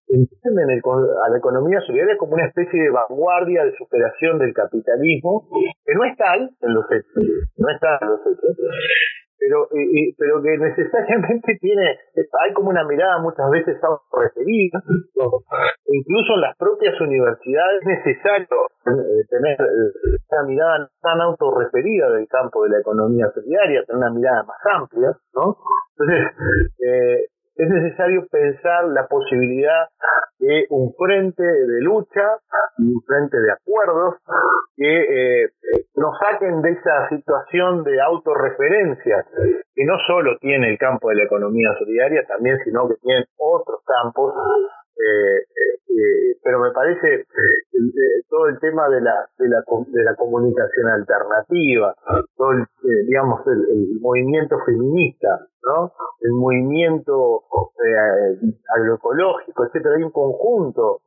entienden 0.08 0.70
a 0.70 1.28
la 1.30 1.38
economía 1.38 1.80
solidaria 1.80 2.16
como 2.16 2.34
una 2.34 2.46
especie 2.46 2.80
de 2.80 2.90
vanguardia 2.90 3.64
de 3.64 3.76
superación 3.76 4.38
del 4.38 4.54
capitalismo, 4.54 5.48
que 5.84 5.94
no 5.94 6.04
es 6.04 6.16
tal 6.16 6.50
en 6.60 6.74
los 6.74 6.84
hechos, 6.90 7.24
no 7.56 7.68
es 7.68 7.80
en 8.00 8.08
los 8.08 8.20
hechos, 8.20 8.56
pero 9.38 9.68
pero 10.18 10.42
que 10.42 10.58
necesariamente 10.58 11.56
tiene 11.60 11.98
hay 12.40 12.52
como 12.54 12.70
una 12.70 12.84
mirada 12.84 13.18
muchas 13.18 13.50
veces 13.50 13.76
autorreferida 13.82 14.82
incluso 15.86 16.34
en 16.34 16.40
las 16.40 16.56
propias 16.56 17.00
universidades 17.00 17.80
es 17.82 17.86
necesario 17.86 18.66
eh, 18.86 19.24
tener 19.28 19.60
eh, 19.60 20.16
una 20.30 20.42
mirada 20.44 20.90
tan 21.00 21.20
autorreferida 21.20 22.10
del 22.10 22.26
campo 22.28 22.64
de 22.64 22.70
la 22.70 22.78
economía 22.80 23.30
solidaria 23.34 23.84
tener 23.84 23.98
una 23.98 24.10
mirada 24.10 24.42
más 24.44 24.58
amplia 24.74 25.12
no 25.34 25.56
entonces 25.96 26.26
eh, 26.80 27.26
es 27.56 27.68
necesario 27.68 28.26
pensar 28.30 28.84
la 28.88 29.06
posibilidad 29.06 29.88
de 30.38 30.66
un 30.70 30.92
frente 30.94 31.42
de 31.42 31.80
lucha, 31.80 32.38
un 32.78 33.00
frente 33.06 33.38
de 33.38 33.52
acuerdos 33.52 34.16
que 34.76 35.42
eh, 35.42 35.48
nos 35.96 36.18
saquen 36.18 36.60
de 36.60 36.72
esa 36.72 37.08
situación 37.08 37.82
de 37.84 38.00
autorreferencia 38.00 39.24
que 39.74 39.84
no 39.84 39.96
solo 40.06 40.36
tiene 40.38 40.70
el 40.70 40.78
campo 40.78 41.08
de 41.08 41.16
la 41.16 41.24
economía 41.24 41.74
solidaria, 41.78 42.26
también 42.26 42.58
sino 42.64 42.88
que 42.88 42.96
tiene 42.96 43.24
otros 43.38 43.80
campos 43.84 44.34
eh, 44.96 45.44
eh, 45.88 46.38
pero 46.42 46.60
me 46.60 46.70
parece 46.70 47.14
eh, 47.14 47.26
todo 48.30 48.48
el 48.48 48.58
tema 48.60 48.88
de 48.88 49.00
la, 49.02 49.28
de 49.38 49.48
la 49.48 49.62
de 49.88 50.04
la 50.04 50.14
comunicación 50.14 50.88
alternativa 50.88 51.94
todo 52.36 52.52
el, 52.52 52.66
digamos 53.06 53.46
el, 53.46 54.00
movimiento 54.00 54.58
feminista 54.64 55.46
no 55.64 55.92
el 56.20 56.32
movimiento 56.32 57.42
agroecológico 58.74 59.64
etcétera 59.64 59.96
hay 59.96 60.02
un 60.04 60.12
conjunto 60.12 61.00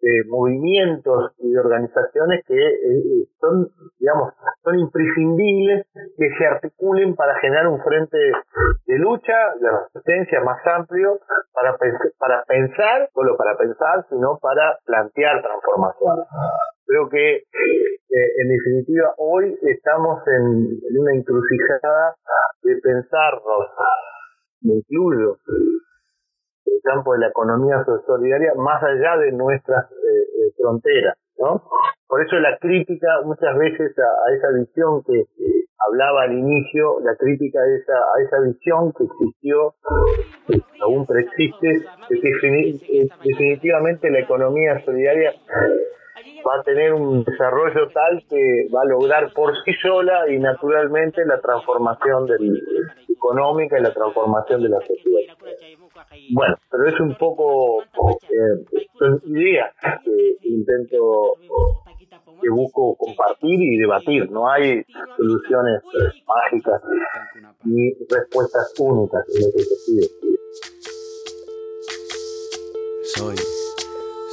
de 0.00 0.24
movimientos 0.28 1.32
y 1.38 1.52
de 1.52 1.58
organizaciones 1.58 2.44
que 2.46 3.26
son 3.40 3.68
digamos 3.98 4.34
son 4.62 4.78
imprescindibles 4.78 5.86
que 5.94 6.28
se 6.36 6.46
articulen 6.46 7.14
para 7.14 7.38
generar 7.40 7.66
un 7.68 7.82
frente 7.82 8.18
de 8.86 8.98
lucha 8.98 9.54
de 9.60 9.68
resistencia 9.70 10.40
más 10.42 10.58
amplio 10.66 11.18
para 11.52 11.76
para 12.18 12.44
pensar 12.44 13.08
solo 13.14 13.36
para 13.36 13.56
pensar 13.56 14.06
sino 14.10 14.38
para 14.40 14.78
plantear 14.84 15.42
transformación 15.42 16.24
creo 16.86 17.08
que 17.08 17.36
eh, 17.36 18.28
en 18.42 18.48
definitiva 18.48 19.14
hoy 19.18 19.58
estamos 19.62 20.22
en, 20.26 20.78
una 20.98 21.14
encrucijada 21.14 22.14
de 22.62 22.76
pensarnos 22.82 23.66
me 24.62 24.74
incluyo 24.74 25.36
campo 26.86 27.12
de 27.12 27.18
la 27.18 27.28
economía 27.28 27.84
solidaria 28.06 28.54
más 28.54 28.82
allá 28.82 29.18
de 29.18 29.32
nuestras 29.32 29.90
eh, 29.90 29.96
eh, 29.96 30.52
fronteras 30.56 31.18
¿no? 31.38 31.62
Por 32.08 32.24
eso 32.24 32.36
la 32.36 32.56
crítica 32.58 33.08
muchas 33.24 33.56
veces 33.58 33.92
a, 33.98 34.34
esa 34.34 34.48
visión 34.52 35.02
que 35.04 35.24
hablaba 35.88 36.22
al 36.22 36.32
inicio, 36.32 37.00
la 37.00 37.14
crítica 37.16 37.58
a 37.60 37.76
esa, 37.76 37.94
a 37.94 38.22
esa 38.22 38.40
visión 38.40 38.92
que 38.92 39.04
existió, 39.04 39.74
que 40.46 40.62
aún 40.82 41.06
preexiste, 41.06 41.84
de 42.08 42.20
que 42.20 43.08
definitivamente 43.24 44.10
la 44.10 44.20
economía 44.20 44.82
solidaria 44.84 45.32
va 46.46 46.60
a 46.60 46.62
tener 46.62 46.92
un 46.92 47.24
desarrollo 47.24 47.88
tal 47.92 48.24
que 48.28 48.68
va 48.74 48.82
a 48.82 48.86
lograr 48.86 49.32
por 49.32 49.52
sí 49.64 49.72
sola 49.82 50.30
y 50.30 50.38
naturalmente 50.38 51.24
la 51.24 51.40
transformación 51.40 52.26
del, 52.26 52.62
económica 53.08 53.78
y 53.78 53.82
la 53.82 53.92
transformación 53.92 54.62
de 54.62 54.68
la 54.68 54.80
sociedad. 54.80 55.36
Bueno, 56.30 56.56
pero 56.70 56.88
es 56.88 57.00
un 57.00 57.14
poco 57.14 57.82
eh, 57.82 58.86
son 58.98 59.20
ideas 59.26 59.72
que 60.04 60.48
intento 60.48 61.34
que 62.42 62.50
busco 62.50 62.96
compartir 62.96 63.60
y 63.60 63.78
debatir. 63.78 64.30
No 64.30 64.48
hay 64.48 64.84
soluciones 65.16 65.82
mágicas 66.26 66.82
ni 67.64 67.92
respuestas 68.10 68.74
únicas 68.78 69.24
en 69.34 69.48
ese 69.48 69.74
sentido. 69.74 70.08
Soy 73.14 73.36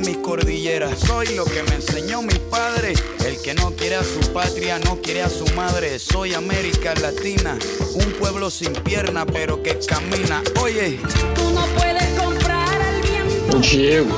mis 0.00 0.16
cordilleras. 0.18 0.98
Soy 1.00 1.34
lo 1.34 1.44
que 1.44 1.62
me 1.62 1.76
enseñó 1.76 2.22
mi 2.22 2.38
padre, 2.50 2.94
el 3.24 3.40
que 3.40 3.54
no 3.54 3.70
quiere 3.72 3.96
a 3.96 4.04
su 4.04 4.20
patria, 4.32 4.78
no 4.78 4.96
quiere 5.00 5.22
a 5.22 5.28
su 5.28 5.46
madre. 5.54 5.98
Soy 5.98 6.34
América 6.34 6.94
Latina, 7.00 7.58
un 7.94 8.12
pueblo 8.18 8.50
sin 8.50 8.72
pierna 8.72 9.26
pero 9.26 9.62
que 9.62 9.78
camina. 9.86 10.42
Oye, 10.60 10.98
tú 11.34 11.50
no 11.50 11.70
Diego, 13.60 14.10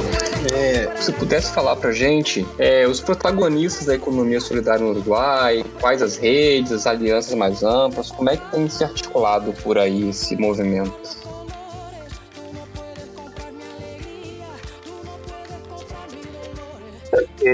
é, 0.52 0.88
se 1.00 1.12
pudesse 1.12 1.52
falar 1.52 1.76
pra 1.76 1.90
gente 1.92 2.46
é, 2.58 2.86
os 2.86 3.00
protagonistas 3.00 3.86
da 3.86 3.94
economia 3.94 4.40
solidária 4.40 4.84
no 4.84 4.90
Uruguai, 4.90 5.64
quais 5.80 6.00
as 6.00 6.16
redes, 6.16 6.70
as 6.70 6.86
alianças 6.86 7.34
mais 7.34 7.62
amplas, 7.62 8.10
como 8.10 8.30
é 8.30 8.36
que 8.36 8.50
tem 8.52 8.68
se 8.68 8.84
articulado 8.84 9.52
por 9.62 9.78
aí 9.78 10.10
esse 10.10 10.36
movimento? 10.36 11.21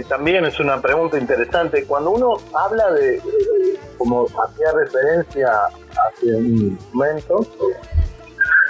También 0.09 0.44
es 0.44 0.61
una 0.61 0.81
pregunta 0.81 1.18
interesante. 1.18 1.85
Cuando 1.87 2.11
uno 2.11 2.37
habla 2.55 2.92
de, 2.92 3.20
como 3.96 4.27
hacía 4.27 4.72
referencia 4.72 5.51
hace 6.09 6.35
un 6.35 6.79
momento, 6.92 7.46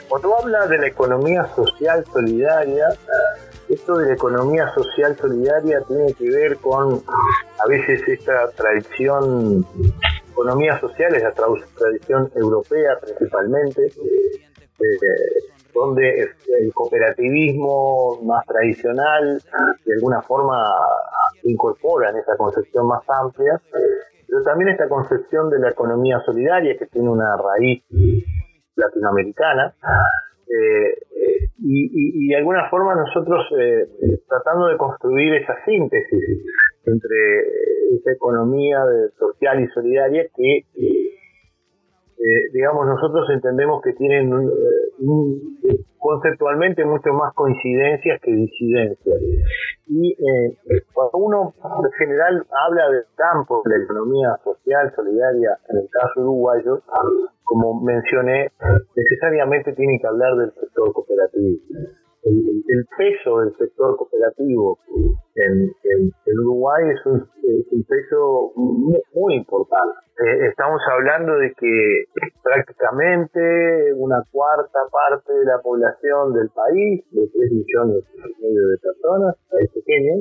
Cuando 0.08 0.38
habla 0.38 0.66
de 0.66 0.78
la 0.78 0.86
economía 0.86 1.46
social 1.54 2.04
solidaria, 2.12 2.86
esto 3.68 3.98
de 3.98 4.06
la 4.06 4.14
economía 4.14 4.72
social 4.74 5.16
solidaria 5.20 5.80
tiene 5.86 6.14
que 6.14 6.30
ver 6.30 6.56
con 6.58 7.02
a 7.58 7.66
veces 7.68 8.00
esta 8.08 8.48
tradición, 8.52 9.66
economía 10.30 10.80
social 10.80 11.14
es 11.14 11.22
la 11.22 11.32
tradición 11.32 12.30
europea 12.34 12.98
principalmente, 13.00 13.86
eh, 13.86 15.57
donde 15.74 16.22
el 16.60 16.72
cooperativismo 16.72 18.20
más 18.22 18.44
tradicional 18.46 19.40
de 19.84 19.94
alguna 19.94 20.22
forma 20.22 20.62
incorpora 21.44 22.10
en 22.10 22.16
esa 22.16 22.36
concepción 22.36 22.86
más 22.86 23.02
amplia, 23.08 23.60
pero 24.28 24.42
también 24.42 24.70
esta 24.70 24.88
concepción 24.88 25.50
de 25.50 25.58
la 25.58 25.70
economía 25.70 26.20
solidaria 26.24 26.76
que 26.78 26.86
tiene 26.86 27.08
una 27.08 27.36
raíz 27.36 27.82
latinoamericana. 28.76 29.74
Eh, 30.50 30.88
eh, 30.88 31.48
y, 31.60 32.28
de 32.28 32.36
alguna 32.36 32.70
forma 32.70 32.94
nosotros 32.94 33.44
eh, 33.58 33.86
tratando 34.26 34.68
de 34.68 34.78
construir 34.78 35.34
esa 35.34 35.54
síntesis 35.66 36.44
entre 36.84 37.40
esa 37.94 38.12
economía 38.12 38.78
social 39.18 39.62
y 39.62 39.68
solidaria 39.68 40.26
que 40.34 40.62
eh, 42.18 42.50
digamos, 42.52 42.84
nosotros 42.84 43.30
entendemos 43.30 43.80
que 43.80 43.92
tienen 43.92 44.32
eh, 44.32 45.78
conceptualmente 45.98 46.84
mucho 46.84 47.12
más 47.12 47.32
coincidencias 47.34 48.20
que 48.20 48.32
disidencias. 48.32 49.16
Y 49.86 50.12
eh, 50.12 50.56
cuando 50.92 51.18
uno 51.18 51.54
en 51.62 51.92
general 51.92 52.44
habla 52.66 52.90
del 52.90 53.04
campo 53.14 53.62
de 53.64 53.78
la 53.78 53.84
economía 53.84 54.28
social, 54.42 54.92
solidaria, 54.96 55.58
en 55.68 55.78
el 55.78 55.88
caso 55.90 56.20
uruguayo, 56.20 56.82
como 57.44 57.80
mencioné, 57.82 58.50
necesariamente 58.96 59.72
tiene 59.74 59.98
que 60.00 60.06
hablar 60.08 60.36
del 60.36 60.52
sector 60.54 60.92
cooperativo 60.92 61.58
el, 62.24 62.86
peso 62.96 63.40
del 63.40 63.56
sector 63.56 63.96
cooperativo 63.96 64.78
en, 65.34 65.70
Uruguay 66.40 66.82
es 66.94 67.06
un, 67.06 67.28
peso 67.84 68.52
muy, 68.56 69.34
importante. 69.34 69.98
Eh, 70.18 70.48
estamos 70.48 70.80
hablando 70.90 71.38
de 71.38 71.52
que 71.54 72.04
prácticamente 72.42 73.92
una 73.94 74.22
cuarta 74.32 74.80
parte 74.90 75.32
de 75.32 75.44
la 75.44 75.60
población 75.62 76.34
del 76.34 76.48
país, 76.50 77.04
de 77.12 77.28
3 77.32 77.52
millones 77.52 78.04
y 78.14 78.42
medio 78.42 78.68
de 78.68 78.78
personas, 78.78 79.36
es 79.60 79.70
pequeña, 79.70 80.14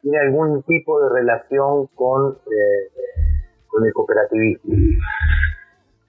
tiene 0.00 0.18
algún 0.18 0.62
tipo 0.62 1.00
de 1.02 1.08
relación 1.10 1.86
con, 1.94 2.38
eh, 2.46 2.88
con 3.68 3.84
el 3.84 3.92
cooperativismo. 3.92 4.74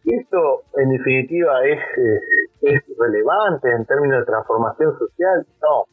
Y 0.05 0.13
esto, 0.13 0.61
en 0.77 0.91
definitiva, 0.91 1.65
es, 1.65 1.79
es 2.67 2.83
relevante 2.97 3.69
en 3.71 3.85
términos 3.85 4.19
de 4.19 4.25
transformación 4.25 4.97
social. 4.97 5.45
No, 5.61 5.85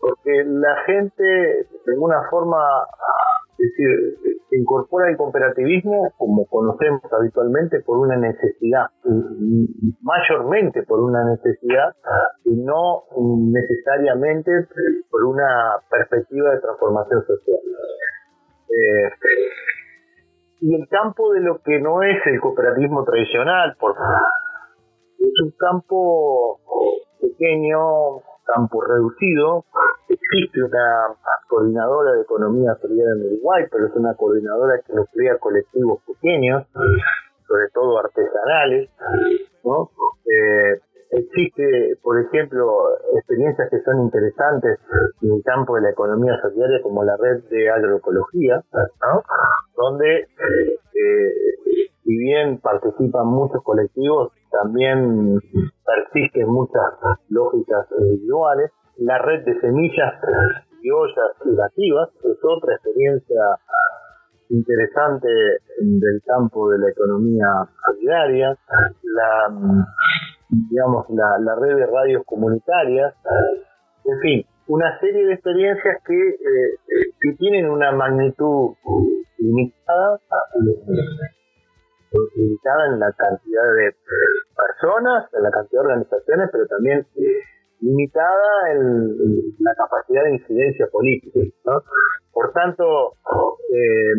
porque 0.00 0.44
la 0.44 0.76
gente, 0.84 1.22
de 1.22 1.92
alguna 1.92 2.28
forma, 2.28 2.58
es 3.58 3.70
decir, 3.70 4.42
incorpora 4.50 5.08
al 5.08 5.16
cooperativismo, 5.16 6.12
como 6.18 6.44
conocemos 6.46 7.02
habitualmente, 7.12 7.80
por 7.80 7.98
una 7.98 8.16
necesidad, 8.16 8.86
mayormente 10.02 10.82
por 10.82 11.00
una 11.00 11.24
necesidad, 11.24 11.94
y 12.44 12.56
no 12.56 13.04
necesariamente 13.52 14.50
por 15.10 15.24
una 15.24 15.76
perspectiva 15.88 16.50
de 16.50 16.60
transformación 16.60 17.24
social. 17.24 17.60
Eh, 18.68 19.10
y 20.62 20.74
el 20.74 20.88
campo 20.88 21.32
de 21.32 21.40
lo 21.40 21.58
que 21.58 21.80
no 21.80 22.02
es 22.02 22.18
el 22.26 22.40
cooperativismo 22.40 23.04
tradicional, 23.04 23.76
por 23.78 23.94
es 25.22 25.40
un 25.42 25.50
campo 25.58 26.60
pequeño, 27.20 28.20
campo 28.44 28.80
reducido. 28.82 29.64
Existe 30.08 30.62
una 30.62 31.16
coordinadora 31.48 32.12
de 32.12 32.22
economía 32.22 32.74
solidaria 32.80 33.14
en 33.14 33.32
Uruguay, 33.32 33.64
pero 33.70 33.86
es 33.86 33.94
una 33.94 34.14
coordinadora 34.14 34.80
que 34.86 34.94
nos 34.94 35.08
crea 35.10 35.38
colectivos 35.38 36.00
pequeños, 36.06 36.66
sobre 37.46 37.68
todo 37.72 37.98
artesanales, 37.98 38.90
¿no? 39.64 39.90
Eh, 40.26 40.80
Existe, 41.12 41.98
por 42.02 42.18
ejemplo, 42.18 42.88
experiencias 43.14 43.68
que 43.68 43.82
son 43.82 44.00
interesantes 44.00 44.78
en 45.20 45.32
el 45.32 45.42
campo 45.44 45.76
de 45.76 45.82
la 45.82 45.90
economía 45.90 46.40
solidaria, 46.40 46.80
como 46.82 47.04
la 47.04 47.18
red 47.18 47.42
de 47.50 47.68
agroecología, 47.68 48.64
donde, 49.76 50.20
eh, 50.20 50.78
si 52.02 52.16
bien 52.16 52.60
participan 52.60 53.26
muchos 53.26 53.62
colectivos, 53.62 54.32
también 54.52 55.38
persisten 55.84 56.48
muchas 56.48 56.92
lógicas 57.28 57.86
individuales. 57.98 58.70
La 58.98 59.18
red 59.18 59.44
de 59.44 59.58
semillas 59.60 60.14
y 60.82 60.90
ollas 60.90 61.32
educativas 61.44 62.10
es 62.24 62.38
otra 62.44 62.74
experiencia 62.74 63.42
interesante 64.50 65.28
del 65.80 66.22
campo 66.26 66.70
de 66.70 66.78
la 66.78 66.90
economía 66.90 67.46
solidaria. 67.86 68.56
La 69.02 69.86
digamos, 70.50 71.06
la 71.08 71.54
red 71.54 71.76
de 71.76 71.86
radios 71.86 72.22
comunitarias, 72.26 73.14
en 74.04 74.20
fin, 74.20 74.46
una 74.66 74.98
serie 75.00 75.26
de 75.26 75.34
experiencias 75.34 76.02
que, 76.06 76.14
eh, 76.14 76.78
que 77.20 77.32
tienen 77.38 77.68
una 77.68 77.92
magnitud 77.92 78.74
limitada, 79.38 80.20
limitada 82.36 82.86
en 82.92 83.00
la 83.00 83.12
cantidad 83.12 83.62
de 83.74 83.94
personas, 84.56 85.32
en 85.32 85.42
la 85.42 85.50
cantidad 85.50 85.82
de 85.82 85.88
organizaciones, 85.88 86.48
pero 86.52 86.66
también 86.66 87.06
limitada 87.80 88.72
en 88.72 89.16
la 89.58 89.74
capacidad 89.74 90.24
de 90.24 90.34
incidencia 90.34 90.86
política. 90.86 91.40
Por 92.32 92.52
tanto, 92.52 93.14
eh, 93.74 94.14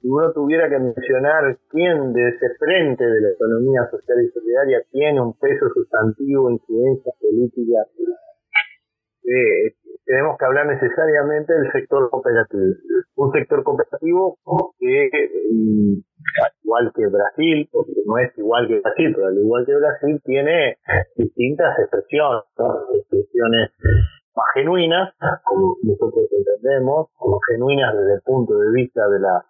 si 0.00 0.08
uno 0.08 0.32
tuviera 0.32 0.68
que 0.68 0.78
mencionar 0.78 1.56
quién 1.70 2.12
de 2.12 2.28
ese 2.28 2.54
frente 2.58 3.04
de 3.04 3.20
la 3.20 3.30
economía 3.30 3.88
social 3.90 4.22
y 4.22 4.30
solidaria 4.30 4.82
tiene 4.90 5.20
un 5.20 5.32
peso 5.34 5.68
sustantivo, 5.72 6.50
incidencia 6.50 7.12
política, 7.20 7.86
eh, 9.24 9.72
tenemos 10.04 10.36
que 10.38 10.44
hablar 10.44 10.66
necesariamente 10.66 11.52
del 11.52 11.72
sector 11.72 12.10
cooperativo. 12.10 12.74
Un 13.16 13.32
sector 13.32 13.64
cooperativo 13.64 14.36
que, 14.78 15.10
igual 16.66 16.92
que 16.92 17.06
Brasil, 17.06 17.68
porque 17.70 17.92
no 18.04 18.18
es 18.18 18.36
igual 18.36 18.66
que 18.66 18.80
Brasil, 18.80 19.12
pero 19.14 19.28
al 19.28 19.38
igual 19.38 19.64
que 19.64 19.74
Brasil, 19.76 20.20
tiene 20.24 20.78
distintas 21.14 21.78
expresiones, 21.78 22.42
expresiones 22.98 23.70
más 24.34 24.46
genuinas, 24.54 25.14
como 25.44 25.76
nosotros 25.82 26.26
entendemos, 26.32 27.08
como 27.16 27.38
genuinas 27.48 27.96
desde 27.96 28.14
el 28.14 28.20
punto 28.22 28.58
de 28.58 28.70
vista 28.72 29.08
de 29.08 29.20
la 29.20 29.44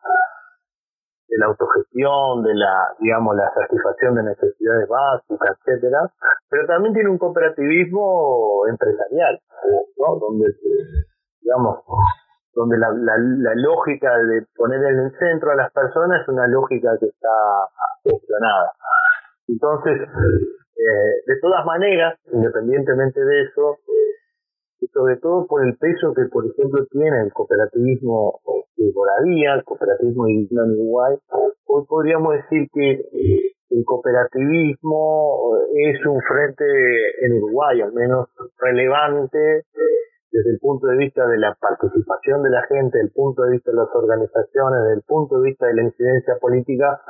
de 1.28 1.38
la 1.38 1.46
autogestión, 1.46 2.44
de 2.44 2.54
la, 2.54 2.94
digamos, 3.00 3.34
la 3.34 3.50
satisfacción 3.52 4.14
de 4.14 4.22
necesidades 4.22 4.88
básicas, 4.88 5.58
etcétera, 5.58 6.08
pero 6.48 6.66
también 6.68 6.94
tiene 6.94 7.10
un 7.10 7.18
cooperativismo 7.18 8.62
empresarial, 8.68 9.40
¿no? 9.98 10.16
donde, 10.20 10.54
digamos, 11.42 11.80
donde 12.56 12.78
la, 12.78 12.88
la, 12.90 13.54
lógica 13.54 14.16
de 14.16 14.46
poner 14.56 14.82
en 14.82 14.98
el 14.98 15.12
centro 15.18 15.52
a 15.52 15.56
las 15.56 15.70
personas 15.72 16.22
es 16.22 16.28
una 16.28 16.48
lógica 16.48 16.96
que 16.98 17.06
está 17.06 17.28
cuestionada. 18.02 18.72
Entonces, 19.46 20.00
eh, 20.00 21.22
de 21.26 21.40
todas 21.42 21.66
maneras, 21.66 22.18
independientemente 22.32 23.22
de 23.22 23.42
eso, 23.42 23.76
y 24.80 24.86
sobre 24.86 25.16
todo 25.18 25.46
por 25.46 25.66
el 25.66 25.76
peso 25.76 26.14
que, 26.14 26.24
por 26.32 26.46
ejemplo, 26.46 26.86
tiene 26.86 27.24
el 27.24 27.32
cooperativismo 27.32 28.40
de 28.78 28.90
Moravía, 28.94 29.54
el 29.54 29.64
cooperativismo 29.64 30.24
de 30.24 30.32
en 30.50 30.70
Uruguay. 30.80 31.14
Hoy 31.66 31.84
podríamos 31.86 32.36
decir 32.36 32.70
que 32.72 33.04
el 33.68 33.84
cooperativismo 33.84 35.58
es 35.74 36.06
un 36.06 36.22
frente 36.22 36.64
en 37.20 37.34
Uruguay, 37.34 37.82
al 37.82 37.92
menos 37.92 38.28
relevante 38.58 39.64
desde 40.36 40.50
el 40.50 40.58
punto 40.58 40.86
de 40.86 40.96
vista 40.98 41.26
de 41.26 41.38
la 41.38 41.54
participación 41.54 42.42
de 42.42 42.50
la 42.50 42.62
gente, 42.68 42.98
desde 42.98 43.08
el 43.08 43.12
punto 43.12 43.42
de 43.42 43.52
vista 43.52 43.70
de 43.70 43.78
las 43.78 43.88
organizaciones, 43.94 44.82
desde 44.82 44.96
el 44.96 45.02
punto 45.02 45.40
de 45.40 45.48
vista 45.48 45.66
de 45.66 45.74
la 45.74 45.82
incidencia 45.82 46.36
política, 46.38 47.00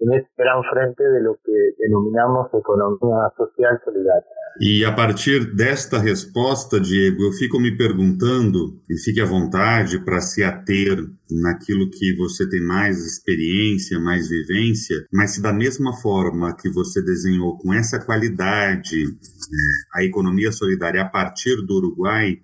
en 0.00 0.26
gran 0.36 0.62
frente 0.70 1.02
de 1.02 1.20
lo 1.22 1.38
que 1.44 1.52
denominamos 1.78 2.48
economia 2.52 3.32
social 3.36 3.80
solidaria. 3.84 4.44
E 4.60 4.84
a 4.84 4.92
partir 4.92 5.52
desta 5.52 5.98
resposta, 5.98 6.78
Diego, 6.78 7.24
eu 7.24 7.32
fico 7.32 7.58
me 7.58 7.76
perguntando, 7.76 8.80
e 8.88 8.96
fique 8.96 9.20
à 9.20 9.24
vontade 9.24 9.98
para 10.04 10.20
se 10.20 10.44
ater 10.44 10.96
naquilo 11.28 11.90
que 11.90 12.14
você 12.16 12.48
tem 12.48 12.60
mais 12.60 13.04
experiência, 13.04 13.98
mais 13.98 14.28
vivência, 14.28 15.06
mas 15.12 15.32
se 15.32 15.42
da 15.42 15.52
mesma 15.52 15.92
forma 15.94 16.54
que 16.54 16.70
você 16.70 17.02
desenhou 17.02 17.58
com 17.58 17.74
essa 17.74 17.98
qualidade 17.98 19.02
é, 19.02 19.98
a 19.98 20.04
economia 20.04 20.52
solidária 20.52 21.02
a 21.02 21.08
partir 21.08 21.56
do 21.66 21.76
Uruguai, 21.76 22.38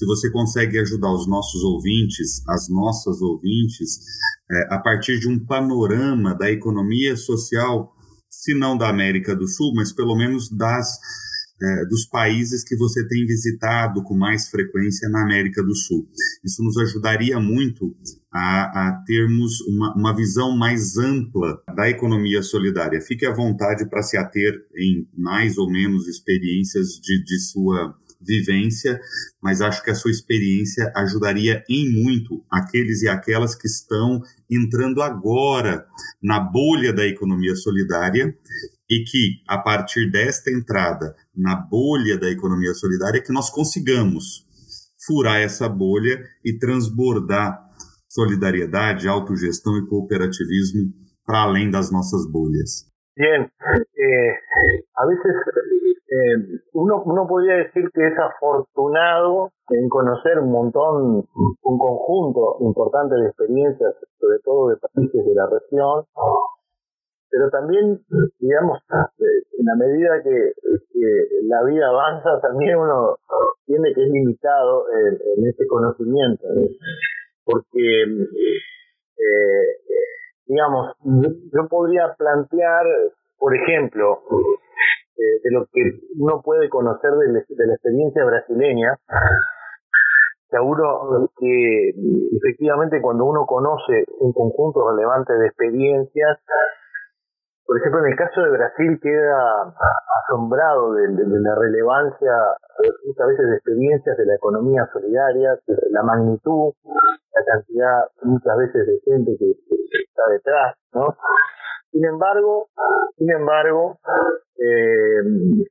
se 0.00 0.06
você 0.06 0.30
consegue 0.30 0.78
ajudar 0.78 1.12
os 1.12 1.28
nossos 1.28 1.62
ouvintes, 1.62 2.42
as 2.48 2.70
nossas 2.70 3.20
ouvintes, 3.20 4.00
é, 4.50 4.74
a 4.74 4.78
partir 4.78 5.20
de 5.20 5.28
um 5.28 5.38
panorama 5.38 6.34
da 6.34 6.50
economia 6.50 7.14
social, 7.18 7.94
se 8.30 8.54
não 8.54 8.78
da 8.78 8.88
América 8.88 9.36
do 9.36 9.46
Sul, 9.46 9.74
mas 9.74 9.92
pelo 9.92 10.16
menos 10.16 10.48
das 10.48 10.88
é, 11.62 11.84
dos 11.84 12.06
países 12.06 12.64
que 12.64 12.74
você 12.76 13.06
tem 13.06 13.26
visitado 13.26 14.02
com 14.02 14.16
mais 14.16 14.48
frequência 14.48 15.06
na 15.10 15.22
América 15.22 15.62
do 15.62 15.74
Sul. 15.74 16.08
Isso 16.42 16.62
nos 16.62 16.78
ajudaria 16.78 17.38
muito 17.38 17.94
a, 18.32 18.88
a 18.88 19.04
termos 19.04 19.60
uma, 19.68 19.94
uma, 19.94 20.16
visão 20.16 20.56
mais 20.56 20.96
ampla 20.96 21.62
da 21.76 21.90
economia 21.90 22.42
solidária. 22.42 23.02
Fique 23.02 23.26
à 23.26 23.34
vontade 23.34 23.86
para 23.90 24.02
se 24.02 24.16
ater 24.16 24.54
em 24.74 25.06
mais 25.14 25.58
ou 25.58 25.70
menos 25.70 26.08
experiências 26.08 26.98
de, 26.98 27.22
de 27.22 27.38
sua 27.38 27.94
vivência, 28.20 29.00
mas 29.42 29.60
acho 29.60 29.82
que 29.82 29.90
a 29.90 29.94
sua 29.94 30.10
experiência 30.10 30.92
ajudaria 30.94 31.64
em 31.68 31.90
muito 32.02 32.44
aqueles 32.50 33.02
e 33.02 33.08
aquelas 33.08 33.54
que 33.54 33.66
estão 33.66 34.20
entrando 34.50 35.02
agora 35.02 35.86
na 36.22 36.38
bolha 36.38 36.92
da 36.92 37.06
economia 37.06 37.54
solidária 37.54 38.36
e 38.90 39.04
que, 39.04 39.42
a 39.48 39.58
partir 39.58 40.10
desta 40.10 40.50
entrada 40.50 41.14
na 41.34 41.56
bolha 41.56 42.18
da 42.18 42.28
economia 42.28 42.74
solidária, 42.74 43.22
que 43.22 43.32
nós 43.32 43.48
consigamos 43.48 44.44
furar 45.06 45.40
essa 45.40 45.68
bolha 45.68 46.22
e 46.44 46.58
transbordar 46.58 47.70
solidariedade, 48.08 49.08
autogestão 49.08 49.78
e 49.78 49.86
cooperativismo 49.86 50.92
para 51.24 51.42
além 51.42 51.70
das 51.70 51.92
nossas 51.92 52.28
bolhas. 52.30 52.90
Bien, 53.16 53.42
eh, 53.42 54.38
a 54.96 55.06
veces 55.06 55.32
eh, 56.10 56.58
uno, 56.72 57.02
uno 57.04 57.26
podría 57.28 57.54
decir 57.54 57.88
que 57.94 58.04
es 58.04 58.18
afortunado 58.18 59.52
en 59.68 59.88
conocer 59.88 60.40
un 60.40 60.50
montón, 60.50 61.24
un 61.62 61.78
conjunto 61.78 62.56
importante 62.60 63.14
de 63.14 63.28
experiencias, 63.28 63.94
sobre 64.18 64.40
todo 64.40 64.70
de 64.70 64.76
países 64.78 65.24
de 65.24 65.34
la 65.34 65.46
región, 65.46 66.04
pero 67.30 67.48
también, 67.50 68.00
digamos, 68.40 68.80
en 69.20 69.64
la 69.64 69.76
medida 69.76 70.20
que, 70.24 70.52
la 71.44 71.62
vida 71.62 71.88
avanza, 71.88 72.40
también 72.42 72.76
uno 72.76 73.16
tiene 73.66 73.94
que 73.94 74.02
es 74.02 74.10
limitado 74.10 74.86
en, 75.36 75.46
ese 75.46 75.64
conocimiento, 75.68 76.44
porque, 77.44 78.02
eh, 78.02 79.66
digamos, 80.46 80.92
yo 81.04 81.68
podría 81.68 82.14
plantear, 82.18 82.84
por 83.38 83.54
ejemplo, 83.54 84.22
eh, 85.20 85.40
de 85.44 85.50
lo 85.50 85.66
que 85.72 86.00
uno 86.18 86.40
puede 86.42 86.68
conocer 86.68 87.12
de, 87.12 87.32
la 87.66 87.74
experiencia 87.74 88.24
brasileña, 88.24 88.96
que 90.50 90.56
que 91.38 91.90
efectivamente 92.36 93.00
cuando 93.00 93.24
uno 93.26 93.46
conoce 93.46 94.04
un 94.20 94.32
conjunto 94.32 94.90
relevante 94.90 95.34
de 95.34 95.46
experiencias 95.46 96.38
por 97.70 97.78
ejemplo, 97.78 98.00
en 98.04 98.10
el 98.10 98.18
caso 98.18 98.42
de 98.42 98.50
Brasil 98.50 98.98
queda 99.00 99.72
asombrado 100.26 100.92
de, 100.92 101.06
la 101.06 101.54
relevancia 101.54 102.32
muchas 103.06 103.28
veces 103.28 103.48
de 103.48 103.54
experiencias 103.54 104.16
de 104.16 104.26
la 104.26 104.34
economía 104.34 104.88
solidaria, 104.92 105.56
la 105.92 106.02
magnitud, 106.02 106.72
la 106.84 107.44
cantidad 107.46 108.08
muchas 108.22 108.56
veces 108.58 108.86
de 108.88 109.00
gente 109.04 109.36
que, 109.38 109.52
está 109.52 110.22
detrás, 110.32 110.74
¿no? 110.94 111.14
Sin 111.90 112.04
embargo, 112.04 112.66
sin 113.16 113.30
embargo, 113.30 113.98
eh, 114.58 115.22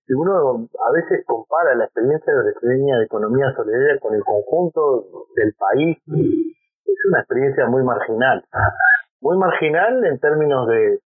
si 0.05 0.13
uno 0.13 0.67
a 0.85 0.91
veces 0.91 1.25
compara 1.25 1.75
la 1.75 1.85
experiencia 1.85 2.33
brasileña 2.33 2.97
de 2.97 3.05
economía 3.05 3.53
solidaria 3.55 3.99
con 3.99 4.13
el 4.15 4.23
conjunto 4.23 5.05
del 5.35 5.53
país, 5.57 5.97
es 6.07 7.05
una 7.07 7.19
experiencia 7.19 7.67
muy 7.67 7.83
marginal 7.83 8.43
muy 9.21 9.37
marginal 9.37 10.05
en 10.05 10.19
términos 10.19 10.67
de, 10.67 10.99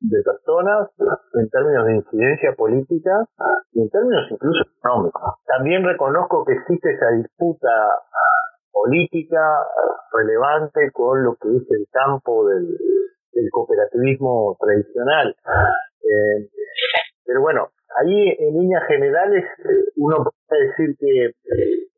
de, 0.00 0.22
personas, 0.22 0.88
en 1.34 1.48
términos 1.50 1.86
de 1.86 1.96
incidencia 1.96 2.52
política 2.56 3.12
y 3.72 3.82
en 3.82 3.90
términos 3.90 4.26
incluso 4.30 4.62
económicos. 4.78 5.34
También 5.46 5.84
reconozco 5.84 6.44
que 6.44 6.54
existe 6.54 6.92
esa 6.92 7.10
disputa 7.10 7.70
política 8.72 9.40
relevante 10.12 10.90
con 10.92 11.22
lo 11.22 11.36
que 11.36 11.48
es 11.56 11.70
el 11.70 11.86
campo 11.92 12.48
del, 12.48 12.76
del 13.32 13.50
cooperativismo 13.50 14.56
tradicional. 14.60 15.36
Eh, 16.02 16.48
pero 17.24 17.40
bueno, 17.42 17.68
ahí 18.00 18.36
en 18.38 18.54
líneas 18.54 18.82
generales 18.88 19.44
uno 19.96 20.24
puede 20.48 20.66
decir 20.68 20.96
que 20.98 21.24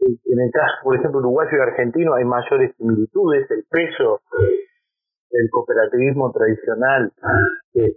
en 0.00 0.40
el 0.40 0.50
caso, 0.50 0.74
por 0.82 0.96
ejemplo, 0.96 1.20
uruguayo 1.20 1.56
y 1.56 1.60
argentino 1.60 2.14
hay 2.14 2.24
mayores 2.24 2.74
similitudes, 2.76 3.50
el 3.50 3.64
peso 3.70 4.20
el 5.32 5.50
cooperativismo 5.50 6.30
tradicional 6.32 7.10
es, 7.74 7.96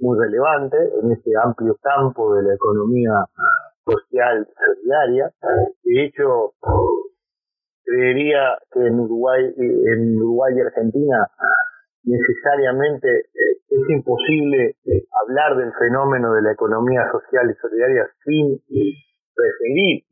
muy 0.00 0.18
relevante 0.18 0.78
en 1.02 1.12
ese 1.12 1.30
amplio 1.42 1.76
campo 1.82 2.34
de 2.34 2.42
la 2.42 2.54
economía 2.54 3.10
social 3.84 4.48
solidaria. 4.56 5.30
De 5.84 6.04
hecho, 6.04 6.54
creería 7.84 8.56
que 8.72 8.86
en 8.86 8.98
Uruguay, 8.98 9.54
en 9.58 10.16
Uruguay 10.16 10.54
y 10.56 10.60
Argentina 10.60 11.28
necesariamente 12.04 13.08
eh, 13.08 13.60
es 13.68 13.90
imposible 13.90 14.76
eh, 14.84 15.04
hablar 15.22 15.56
del 15.56 15.72
fenómeno 15.74 16.32
de 16.34 16.42
la 16.42 16.52
economía 16.52 17.10
social 17.12 17.50
y 17.50 17.54
solidaria 17.60 18.08
sin 18.24 18.60
referir 19.40 20.04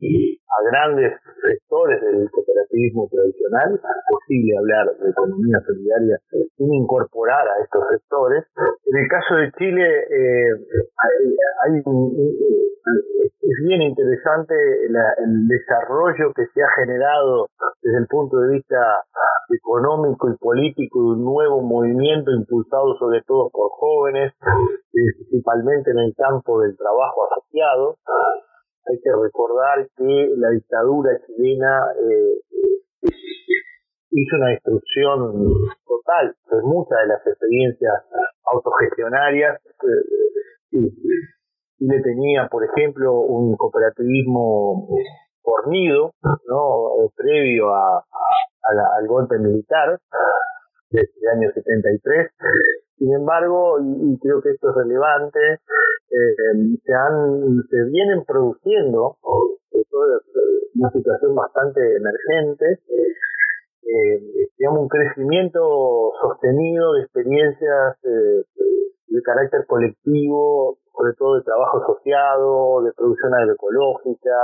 a 0.49 0.57
grandes 0.69 1.13
sectores 1.41 2.01
del 2.01 2.29
cooperativismo 2.31 3.07
tradicional, 3.11 3.75
es 3.75 4.03
posible 4.09 4.57
hablar 4.57 4.97
de 4.97 5.09
economía 5.09 5.59
solidaria 5.65 6.17
sin 6.57 6.73
incorporar 6.73 7.47
a 7.47 7.63
estos 7.63 7.83
sectores. 7.91 8.43
En 8.85 8.97
el 8.97 9.07
caso 9.07 9.35
de 9.35 9.51
Chile, 9.53 9.85
eh, 9.85 10.51
hay, 11.63 11.83
es 13.49 13.57
bien 13.65 13.81
interesante 13.81 14.53
el 14.53 15.47
desarrollo 15.47 16.33
que 16.35 16.45
se 16.53 16.61
ha 16.61 16.69
generado 16.75 17.47
desde 17.81 17.97
el 17.97 18.07
punto 18.07 18.37
de 18.37 18.53
vista 18.53 18.77
económico 19.49 20.29
y 20.29 20.37
político 20.37 20.99
de 20.99 21.07
un 21.17 21.25
nuevo 21.25 21.61
movimiento 21.61 22.31
impulsado 22.31 22.95
sobre 22.97 23.21
todo 23.23 23.49
por 23.49 23.71
jóvenes, 23.71 24.33
principalmente 24.91 25.91
en 25.91 25.99
el 25.99 26.13
campo 26.15 26.61
del 26.61 26.77
trabajo 26.77 27.27
asociado 27.31 27.97
hay 28.89 28.99
que 29.01 29.11
recordar 29.11 29.87
que 29.95 30.33
la 30.37 30.49
dictadura 30.49 31.11
chilena 31.25 31.85
eh, 32.03 33.09
hizo 34.11 34.35
una 34.37 34.49
destrucción 34.49 35.33
total 35.87 36.35
de 36.51 36.61
muchas 36.63 36.97
de 37.01 37.07
las 37.07 37.27
experiencias 37.27 37.93
autogestionarias. 38.45 39.61
Eh, 39.83 40.89
y 41.81 41.87
le 41.87 42.01
tenía, 42.01 42.47
por 42.49 42.63
ejemplo, 42.65 43.21
un 43.21 43.55
cooperativismo 43.55 44.87
fornido, 45.41 46.13
¿no? 46.47 47.09
previo 47.15 47.73
a, 47.73 48.03
al 48.97 49.07
golpe 49.07 49.37
militar 49.37 49.97
desde 50.91 51.13
el 51.21 51.27
año 51.37 51.51
73. 51.53 52.31
Sin 52.99 53.13
embargo, 53.13 53.79
y, 53.79 54.19
creo 54.19 54.41
que 54.41 54.51
esto 54.51 54.71
es 54.71 54.75
relevante, 54.75 55.39
eh, 56.11 56.77
se 56.85 56.93
han 56.93 57.63
se 57.69 57.83
vienen 57.85 58.25
produciendo 58.25 59.15
una 60.75 60.89
situación 60.91 61.35
bastante 61.35 61.79
emergente 61.97 62.79
eh, 63.83 64.21
digamos 64.57 64.81
un 64.81 64.87
crecimiento 64.87 66.11
sostenido 66.21 66.93
de 66.93 67.03
experiencias 67.03 67.97
eh, 68.03 68.43
de 69.07 69.21
carácter 69.21 69.65
colectivo 69.67 70.77
sobre 70.95 71.13
todo 71.13 71.35
de 71.35 71.43
trabajo 71.43 71.83
asociado 71.83 72.81
de 72.83 72.91
producción 72.93 73.33
agroecológica 73.35 74.39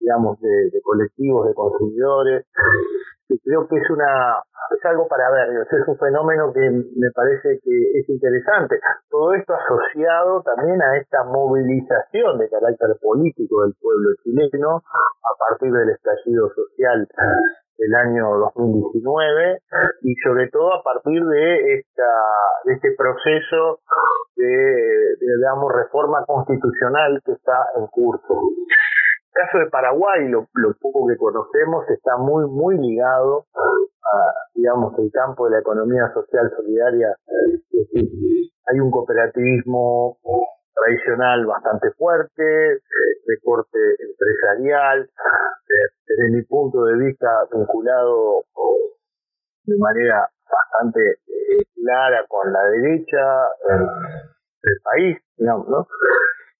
digamos 0.00 0.38
de 0.40 0.80
colectivos 0.82 1.48
de 1.48 1.54
consumidores 1.54 2.44
creo 3.42 3.66
que 3.68 3.76
es 3.76 3.90
una 3.90 4.42
es 4.70 4.84
algo 4.86 5.06
para 5.08 5.30
ver, 5.30 5.48
es 5.50 5.88
un 5.88 5.98
fenómeno 5.98 6.52
que 6.52 6.70
me 6.70 7.10
parece 7.14 7.60
que 7.62 8.00
es 8.00 8.08
interesante. 8.08 8.76
Todo 9.10 9.34
esto 9.34 9.54
asociado 9.54 10.42
también 10.42 10.80
a 10.82 10.96
esta 10.96 11.24
movilización 11.24 12.38
de 12.38 12.48
carácter 12.48 12.96
político 13.00 13.62
del 13.62 13.74
pueblo 13.80 14.10
chileno 14.22 14.82
a 14.86 15.32
partir 15.38 15.72
del 15.72 15.90
estallido 15.90 16.48
social 16.54 17.08
del 17.76 17.94
año 17.94 18.38
2019 18.56 19.60
y 20.02 20.14
sobre 20.24 20.48
todo 20.48 20.74
a 20.74 20.82
partir 20.82 21.24
de 21.24 21.74
esta 21.74 22.10
este 22.66 22.94
proceso 22.96 23.80
de, 24.36 24.46
de 24.46 25.36
digamos 25.36 25.72
reforma 25.72 26.24
constitucional 26.24 27.20
que 27.24 27.32
está 27.32 27.66
en 27.76 27.86
curso 27.88 28.40
caso 29.34 29.58
de 29.58 29.66
Paraguay, 29.66 30.28
lo, 30.28 30.46
poco 30.80 31.06
que 31.08 31.16
conocemos, 31.16 31.88
está 31.90 32.16
muy, 32.16 32.46
muy 32.46 32.78
ligado 32.78 33.44
a, 33.54 34.32
digamos, 34.54 34.98
el 34.98 35.10
campo 35.12 35.46
de 35.46 35.52
la 35.52 35.58
economía 35.58 36.10
social 36.14 36.50
solidaria. 36.56 37.14
hay 38.66 38.80
un 38.80 38.90
cooperativismo 38.90 40.16
tradicional 40.74 41.46
bastante 41.46 41.90
fuerte, 41.92 42.42
de 42.42 43.38
corte 43.42 43.78
empresarial, 43.98 45.10
desde 46.06 46.30
mi 46.30 46.42
punto 46.42 46.84
de 46.84 46.96
vista 46.98 47.28
vinculado 47.52 48.44
de 49.66 49.78
manera 49.78 50.28
bastante 50.50 51.00
eh, 51.00 51.64
clara 51.74 52.24
con 52.28 52.52
la 52.52 52.62
derecha 52.64 53.48
del 54.62 54.76
país, 54.82 55.18
digamos, 55.38 55.68
¿no? 55.68 55.86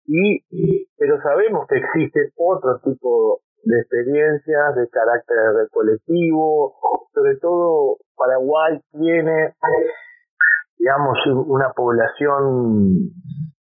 Y 0.07 0.87
pero 0.99 1.21
sabemos 1.23 1.67
que 1.69 1.77
existe 1.77 2.33
otro 2.37 2.79
tipo 2.85 3.41
de 3.65 3.81
experiencias 3.81 4.77
de 4.77 4.89
carácter 4.89 5.69
colectivo, 5.73 6.75
sobre 7.13 7.37
todo 7.37 7.97
Paraguay 8.17 8.81
tiene, 8.93 9.55
digamos, 10.79 11.19
una 11.47 11.73
población 11.73 13.11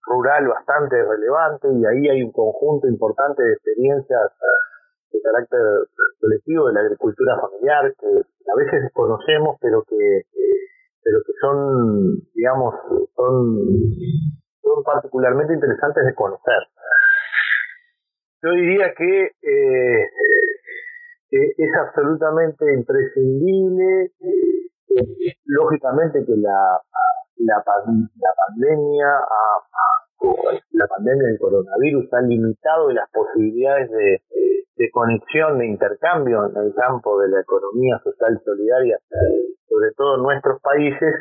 rural 0.04 0.48
bastante 0.48 0.96
relevante 1.04 1.68
y 1.72 1.84
ahí 1.86 2.08
hay 2.08 2.22
un 2.22 2.32
conjunto 2.32 2.88
importante 2.88 3.42
de 3.42 3.52
experiencias 3.52 4.32
de 5.12 5.20
carácter 5.22 5.60
colectivo 6.20 6.66
de 6.66 6.74
la 6.74 6.80
agricultura 6.80 7.38
familiar 7.40 7.94
que 7.98 8.06
a 8.06 8.56
veces 8.56 8.82
desconocemos 8.82 9.56
pero 9.60 9.84
que 9.88 10.22
pero 11.04 11.18
que 11.24 11.32
son 11.40 12.18
digamos 12.34 12.74
son 13.14 13.58
son 14.62 14.82
particularmente 14.84 15.54
interesantes 15.54 16.04
de 16.04 16.14
conocer. 16.14 16.62
Yo 18.42 18.50
diría 18.50 18.92
que 18.96 19.30
eh, 19.42 20.06
es 21.30 21.70
absolutamente 21.80 22.74
imprescindible, 22.74 24.10
lógicamente 25.46 26.24
que 26.26 26.36
la, 26.36 26.80
la, 27.38 27.62
pandemia 27.64 29.06
la 30.72 30.86
pandemia 30.86 31.28
del 31.28 31.38
coronavirus 31.38 32.12
ha 32.12 32.20
limitado 32.22 32.90
las 32.90 33.08
posibilidades 33.10 33.90
de, 33.90 34.22
de 34.76 34.90
conexión, 34.90 35.58
de 35.58 35.66
intercambio 35.66 36.46
en 36.46 36.56
el 36.56 36.74
campo 36.74 37.20
de 37.20 37.28
la 37.28 37.40
economía 37.40 37.98
social 38.02 38.40
solidaria, 38.44 38.98
sobre 39.68 39.92
todo 39.96 40.16
en 40.16 40.22
nuestros 40.22 40.60
países, 40.60 41.14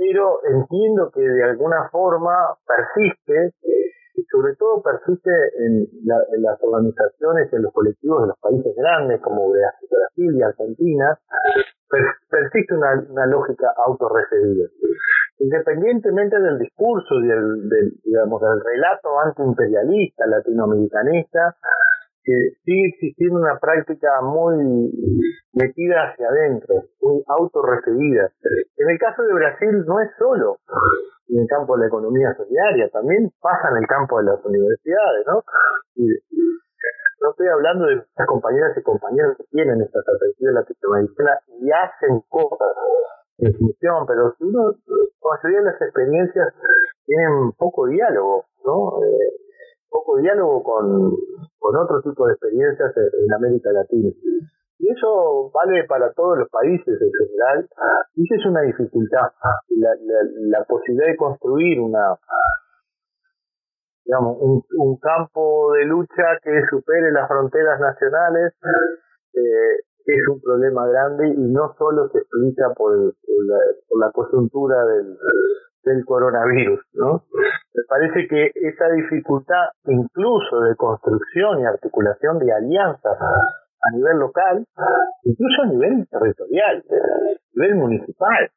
pero 0.00 0.40
entiendo 0.48 1.10
que 1.12 1.20
de 1.20 1.44
alguna 1.44 1.90
forma 1.90 2.32
persiste, 2.66 3.52
y 4.14 4.22
sobre 4.32 4.56
todo 4.56 4.82
persiste 4.82 5.30
en, 5.58 5.86
las 6.40 6.56
organizaciones, 6.62 7.52
en 7.52 7.62
los 7.62 7.72
colectivos 7.74 8.22
de 8.22 8.28
los 8.28 8.38
países 8.40 8.74
grandes 8.74 9.20
como 9.20 9.50
Brasil 9.50 10.34
y 10.34 10.42
Argentina, 10.42 11.18
persiste 12.30 12.74
una, 12.74 13.04
una 13.10 13.26
lógica 13.26 13.74
autorreferida. 13.76 14.68
Independientemente 15.38 16.40
del 16.40 16.58
discurso 16.58 17.20
y 17.20 17.26
del, 17.28 17.92
digamos, 18.02 18.40
del 18.40 18.58
relato 18.64 19.20
antiimperialista 19.20 20.26
latinoamericanista, 20.26 21.56
que 22.22 22.32
sigue 22.64 22.88
existiendo 22.88 23.38
una 23.40 23.58
práctica 23.58 24.20
muy 24.22 24.92
metida 25.52 26.10
hacia 26.10 26.28
adentro, 26.28 26.74
muy 27.00 27.22
autorreferida. 27.26 28.30
En 28.76 28.90
el 28.90 28.98
caso 28.98 29.22
de 29.22 29.34
Brasil 29.34 29.84
no 29.86 30.00
es 30.00 30.10
solo 30.18 30.58
en 31.28 31.40
el 31.40 31.46
campo 31.48 31.76
de 31.76 31.82
la 31.82 31.88
economía 31.88 32.34
solidaria, 32.36 32.88
también 32.90 33.30
pasa 33.40 33.70
en 33.70 33.78
el 33.78 33.86
campo 33.86 34.18
de 34.18 34.24
las 34.24 34.44
universidades, 34.44 35.26
¿no? 35.26 35.42
Y, 35.96 36.08
no 37.20 37.30
estoy 37.30 37.48
hablando 37.48 37.84
de 37.84 37.96
las 37.96 38.26
compañeras 38.26 38.72
y 38.78 38.82
compañeros 38.82 39.36
que 39.36 39.44
tienen 39.50 39.82
esta 39.82 40.00
perspectiva 40.00 40.52
latinoamericana 40.52 41.38
y 41.60 41.68
hacen 41.70 42.20
cosas 42.28 42.72
en 43.38 43.52
función, 43.54 44.06
pero 44.06 44.34
si 44.38 44.44
uno 44.44 44.74
construye 45.18 45.60
las 45.60 45.80
experiencias 45.82 46.54
tienen 47.04 47.52
poco 47.58 47.86
diálogo, 47.86 48.44
¿no? 48.64 49.04
Eh, 49.04 49.49
poco 49.90 50.16
diálogo 50.18 50.62
con, 50.62 51.16
con 51.58 51.76
otro 51.76 52.00
tipo 52.02 52.26
de 52.26 52.32
experiencias 52.32 52.92
en, 52.96 53.34
América 53.34 53.70
Latina. 53.72 54.10
Y 54.78 54.90
eso 54.90 55.50
vale 55.52 55.84
para 55.84 56.12
todos 56.12 56.38
los 56.38 56.48
países 56.48 56.98
en 57.00 57.12
general. 57.12 57.68
Y 58.16 58.24
esa 58.24 58.34
es 58.36 58.46
una 58.46 58.62
dificultad, 58.62 59.28
la, 59.76 59.90
la, 60.38 60.64
posibilidad 60.64 61.08
de 61.08 61.16
construir 61.16 61.80
una 61.80 62.16
digamos 64.04 64.38
un, 64.40 64.64
un 64.78 64.96
campo 64.96 65.72
de 65.74 65.84
lucha 65.84 66.38
que 66.42 66.62
supere 66.70 67.12
las 67.12 67.28
fronteras 67.28 67.78
nacionales 67.78 68.54
eh, 69.34 69.84
es 70.06 70.28
un 70.28 70.40
problema 70.40 70.86
grande 70.88 71.28
y 71.28 71.40
no 71.52 71.74
solo 71.78 72.08
se 72.08 72.18
explica 72.18 72.72
por, 72.74 72.96
la, 72.96 73.58
por 73.88 74.00
la 74.00 74.10
coyuntura 74.10 74.84
del, 74.86 75.16
del 75.84 76.04
coronavirus, 76.04 76.80
¿no? 76.94 77.24
Me 77.74 77.82
parece 77.88 78.28
que 78.28 78.52
esa 78.54 78.88
dificultad 78.90 79.68
incluso 79.86 80.60
de 80.60 80.76
construcción 80.76 81.60
y 81.60 81.64
articulación 81.64 82.38
de 82.38 82.52
alianzas 82.52 83.16
a 83.20 83.96
nivel 83.96 84.18
local, 84.18 84.66
incluso 85.24 85.62
a 85.62 85.66
nivel 85.66 86.06
territorial, 86.08 86.84
a 86.90 87.54
nivel 87.54 87.74
municipal, 87.76 88.50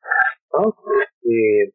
¿no? 0.54 0.76
Eh, 1.24 1.72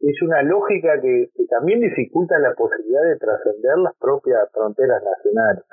es 0.00 0.22
una 0.22 0.42
lógica 0.42 1.00
que, 1.00 1.30
que 1.34 1.46
también 1.46 1.80
dificulta 1.80 2.38
la 2.38 2.54
posibilidad 2.54 3.04
de 3.04 3.16
trascender 3.16 3.78
las 3.78 3.94
propias 3.98 4.50
fronteras 4.52 5.02
nacionales 5.02 5.64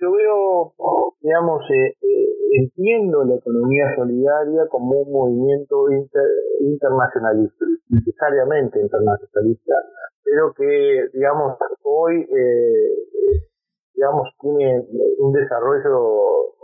yo 0.00 0.12
veo, 0.12 0.74
digamos, 1.20 1.62
eh, 1.70 1.94
eh, 2.02 2.25
entiendo 2.56 3.24
la 3.24 3.36
economía 3.36 3.94
solidaria 3.94 4.66
como 4.68 5.00
un 5.02 5.12
movimiento 5.12 5.86
internacionalista, 6.60 7.64
necesariamente 7.90 8.80
internacionalista, 8.80 9.74
pero 10.24 10.52
que, 10.54 11.08
digamos, 11.12 11.56
hoy, 11.82 12.22
eh, 12.22 13.38
digamos, 13.94 14.28
tiene 14.40 14.84
un 15.18 15.32
desarrollo 15.32 16.54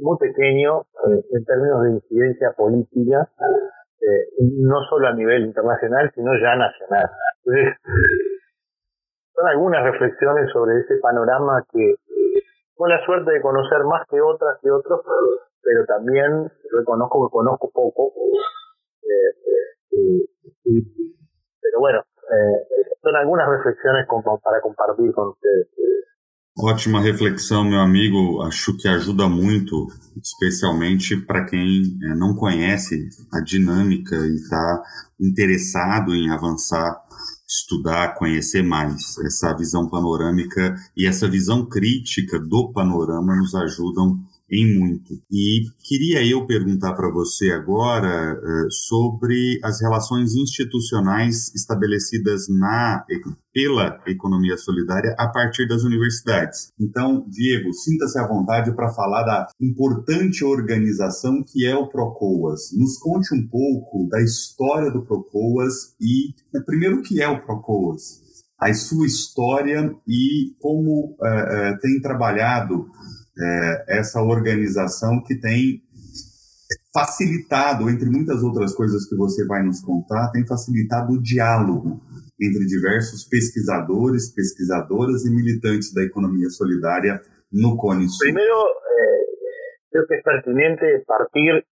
muy 0.00 0.18
pequeño 0.18 0.86
en 1.30 1.44
términos 1.44 1.82
de 1.82 1.90
incidencia 1.90 2.52
política, 2.56 3.28
no 4.38 4.82
solo 4.88 5.08
a 5.08 5.14
nivel 5.14 5.44
internacional, 5.44 6.10
sino 6.14 6.32
ya 6.34 6.56
nacional. 6.56 7.10
Entonces, 7.44 7.74
son 9.34 9.48
algunas 9.48 9.82
reflexiones 9.84 10.50
sobre 10.52 10.80
ese 10.80 10.96
panorama 11.02 11.64
que 11.72 11.96
tengo 12.76 12.88
la 12.88 13.04
suerte 13.04 13.30
de 13.30 13.40
conocer 13.40 13.84
más 13.84 14.06
que 14.08 14.20
otras 14.20 14.58
y 14.62 14.68
otros, 14.68 15.00
pero 15.62 15.84
también 15.86 16.50
reconozco 16.72 17.26
que 17.26 17.32
conozco 17.32 17.70
poco. 17.70 18.12
Eh, 19.02 19.30
eh, 19.92 20.26
pero 21.62 21.80
bueno, 21.80 22.00
eh, 22.00 22.92
son 23.02 23.16
algunas 23.16 23.48
reflexiones 23.48 24.06
para 24.42 24.60
compartir 24.60 25.12
con 25.12 25.28
ustedes. 25.28 25.68
Ótima 26.56 27.00
reflexão, 27.00 27.64
meu 27.64 27.80
amigo. 27.80 28.40
Acho 28.42 28.76
que 28.76 28.86
ajuda 28.86 29.28
muito, 29.28 29.88
especialmente 30.22 31.16
para 31.16 31.44
quem 31.44 31.98
não 32.16 32.36
conhece 32.36 33.08
a 33.32 33.40
dinâmica 33.40 34.14
e 34.14 34.36
está 34.36 34.82
interessado 35.18 36.14
em 36.14 36.30
avançar 36.30 37.02
estudar, 37.46 38.14
conhecer 38.14 38.62
mais. 38.62 39.18
Essa 39.18 39.52
visão 39.54 39.88
panorâmica 39.88 40.74
e 40.96 41.06
essa 41.06 41.28
visão 41.28 41.64
crítica 41.64 42.38
do 42.38 42.72
panorama 42.72 43.36
nos 43.36 43.54
ajudam 43.54 44.18
em 44.54 44.78
muito. 44.78 45.14
E 45.30 45.64
queria 45.82 46.24
eu 46.24 46.46
perguntar 46.46 46.94
para 46.94 47.10
você 47.10 47.50
agora 47.50 48.34
uh, 48.34 48.70
sobre 48.70 49.58
as 49.62 49.80
relações 49.80 50.34
institucionais 50.34 51.52
estabelecidas 51.54 52.48
na 52.48 53.04
pela 53.52 54.00
economia 54.06 54.56
solidária 54.56 55.14
a 55.16 55.28
partir 55.28 55.66
das 55.68 55.84
universidades. 55.84 56.72
Então, 56.78 57.24
Diego, 57.28 57.72
sinta-se 57.72 58.18
à 58.18 58.26
vontade 58.26 58.74
para 58.74 58.92
falar 58.92 59.22
da 59.22 59.48
importante 59.60 60.44
organização 60.44 61.42
que 61.42 61.64
é 61.64 61.76
o 61.76 61.86
Procoas. 61.86 62.72
Nos 62.72 62.98
conte 62.98 63.32
um 63.32 63.46
pouco 63.46 64.08
da 64.08 64.20
história 64.20 64.90
do 64.90 65.02
Procoas 65.02 65.94
e, 66.00 66.34
primeiro, 66.66 66.98
o 66.98 67.02
que 67.02 67.22
é 67.22 67.28
o 67.28 67.40
Procoas, 67.40 68.20
a 68.60 68.74
sua 68.74 69.06
história 69.06 69.94
e 70.06 70.52
como 70.60 71.10
uh, 71.10 71.74
uh, 71.74 71.78
tem 71.80 72.00
trabalhado 72.00 72.88
é, 73.38 73.98
essa 73.98 74.22
organização 74.22 75.22
que 75.22 75.34
tem 75.34 75.82
facilitado, 76.92 77.90
entre 77.90 78.08
muitas 78.08 78.42
outras 78.42 78.74
coisas 78.74 79.08
que 79.08 79.16
você 79.16 79.44
vai 79.46 79.62
nos 79.62 79.80
contar, 79.80 80.30
tem 80.30 80.46
facilitado 80.46 81.12
o 81.12 81.22
diálogo 81.22 82.00
entre 82.40 82.66
diversos 82.66 83.24
pesquisadores, 83.24 84.32
pesquisadoras 84.32 85.24
e 85.24 85.30
militantes 85.30 85.92
da 85.92 86.02
economia 86.02 86.48
solidária 86.50 87.20
no 87.52 87.76
Cone 87.76 88.08
Sul. 88.08 88.18
Primeiro, 88.20 88.58
eh, 88.58 89.24
creo 89.90 90.06
que 90.06 90.14
es 90.16 90.22
pertinente 90.22 91.04
partir 91.06 91.64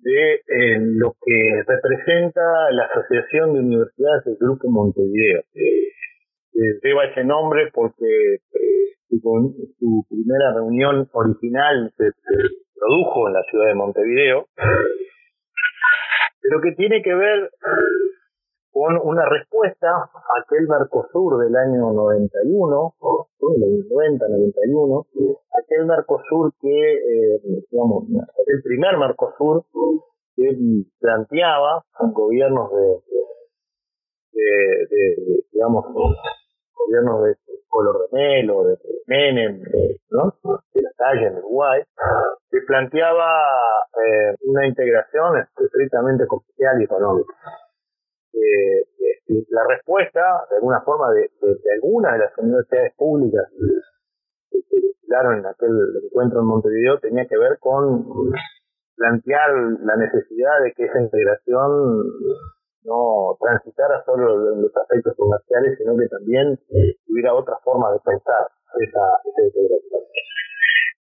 de 0.00 0.34
eh, 0.46 0.78
lo 0.80 1.16
que 1.24 1.62
representa 1.66 2.42
la 2.72 2.84
Asociación 2.86 3.54
de 3.54 3.60
Universidades 3.60 4.24
del 4.24 4.36
Grupo 4.40 4.70
Montevideo. 4.70 5.42
Eh, 5.54 6.78
lleva 6.82 7.06
ese 7.06 7.24
nombre 7.24 7.70
porque 7.72 8.38
eh, 9.10 9.18
su, 9.20 9.74
su 9.78 10.04
primera 10.08 10.54
reunión 10.54 11.08
original 11.12 11.92
se, 11.96 12.10
produjo 12.84 13.28
en 13.28 13.34
la 13.34 13.42
ciudad 13.44 13.66
de 13.68 13.74
Montevideo, 13.74 14.46
pero 16.42 16.60
que 16.60 16.72
tiene 16.72 17.02
que 17.02 17.14
ver 17.14 17.50
con 18.72 18.98
una 19.02 19.24
respuesta 19.24 19.88
a 19.88 20.40
aquel 20.42 20.66
Mercosur 20.68 21.38
del 21.44 21.54
año 21.56 21.92
91, 21.92 22.94
90, 23.40 24.28
91, 24.28 25.06
aquel 25.62 25.86
Mercosur 25.86 26.52
que, 26.60 26.94
eh, 26.94 27.40
digamos, 27.70 28.04
el 28.46 28.62
primer 28.62 28.98
Mercosur 28.98 29.64
que 30.36 30.58
planteaba 31.00 31.84
gobiernos 32.12 32.70
de, 32.72 34.42
de 34.90 35.44
digamos, 35.52 35.86
gobiernos 36.74 37.24
de 37.24 37.36
Color 37.68 38.08
de 38.08 38.16
Melo, 38.16 38.64
de 38.64 38.78
Menem, 39.06 39.62
¿no? 40.10 40.34
de 40.74 40.82
la 40.82 40.90
calle 40.96 41.26
en 41.26 41.38
Uruguay, 41.38 41.82
que 42.50 42.58
planteaba 42.66 43.42
eh, 44.06 44.34
una 44.46 44.66
integración 44.66 45.44
estrictamente 45.58 46.26
comercial 46.26 46.80
y 46.80 46.84
económica. 46.84 47.32
Eh, 48.32 48.80
eh, 48.80 49.44
la 49.50 49.64
respuesta, 49.68 50.46
de 50.50 50.56
alguna 50.56 50.80
forma, 50.82 51.10
de, 51.12 51.30
de, 51.40 51.72
algunas 51.74 52.12
de 52.12 52.18
las 52.18 52.38
universidades 52.38 52.94
públicas 52.96 53.44
que 54.50 54.80
se 54.80 54.84
en 55.14 55.46
aquel 55.46 55.70
encuentro 56.04 56.40
en 56.40 56.46
Montevideo 56.46 56.98
tenía 56.98 57.26
que 57.26 57.38
ver 57.38 57.58
con 57.60 58.04
plantear 58.96 59.50
la 59.80 59.96
necesidad 59.96 60.62
de 60.62 60.72
que 60.72 60.84
esa 60.84 61.00
integración 61.00 62.02
no 62.84 63.36
transitara 63.40 64.04
solo 64.04 64.52
en 64.52 64.62
los 64.62 64.76
aspectos 64.76 65.14
comerciales, 65.16 65.78
sino 65.78 65.96
que 65.96 66.08
también 66.08 66.58
hubiera 67.08 67.34
otra 67.34 67.56
forma 67.64 67.92
de 67.92 67.98
pensar 68.00 68.48
esa, 68.80 69.04
esa 69.24 69.42
integración. 69.42 70.00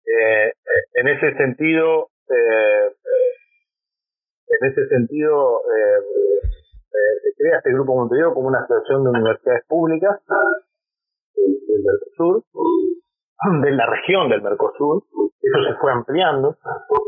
Eh, 0.05 0.53
en 0.95 1.07
ese 1.07 1.37
sentido, 1.37 2.09
eh, 2.29 2.91
en 4.47 4.69
ese 4.69 4.87
sentido, 4.87 5.61
eh, 5.61 6.01
se 7.23 7.33
crea 7.37 7.57
este 7.57 7.73
Grupo 7.73 7.95
Montevideo 7.95 8.33
como 8.33 8.49
una 8.49 8.59
asociación 8.59 9.03
de 9.03 9.09
universidades 9.09 9.65
públicas 9.67 10.19
del, 11.35 11.83
Mercosur, 11.83 12.43
de 13.63 13.71
la 13.71 13.85
región 13.89 14.29
del 14.29 14.41
Mercosur. 14.41 15.03
Eso 15.41 15.63
se 15.67 15.79
fue 15.79 15.91
ampliando. 15.91 16.57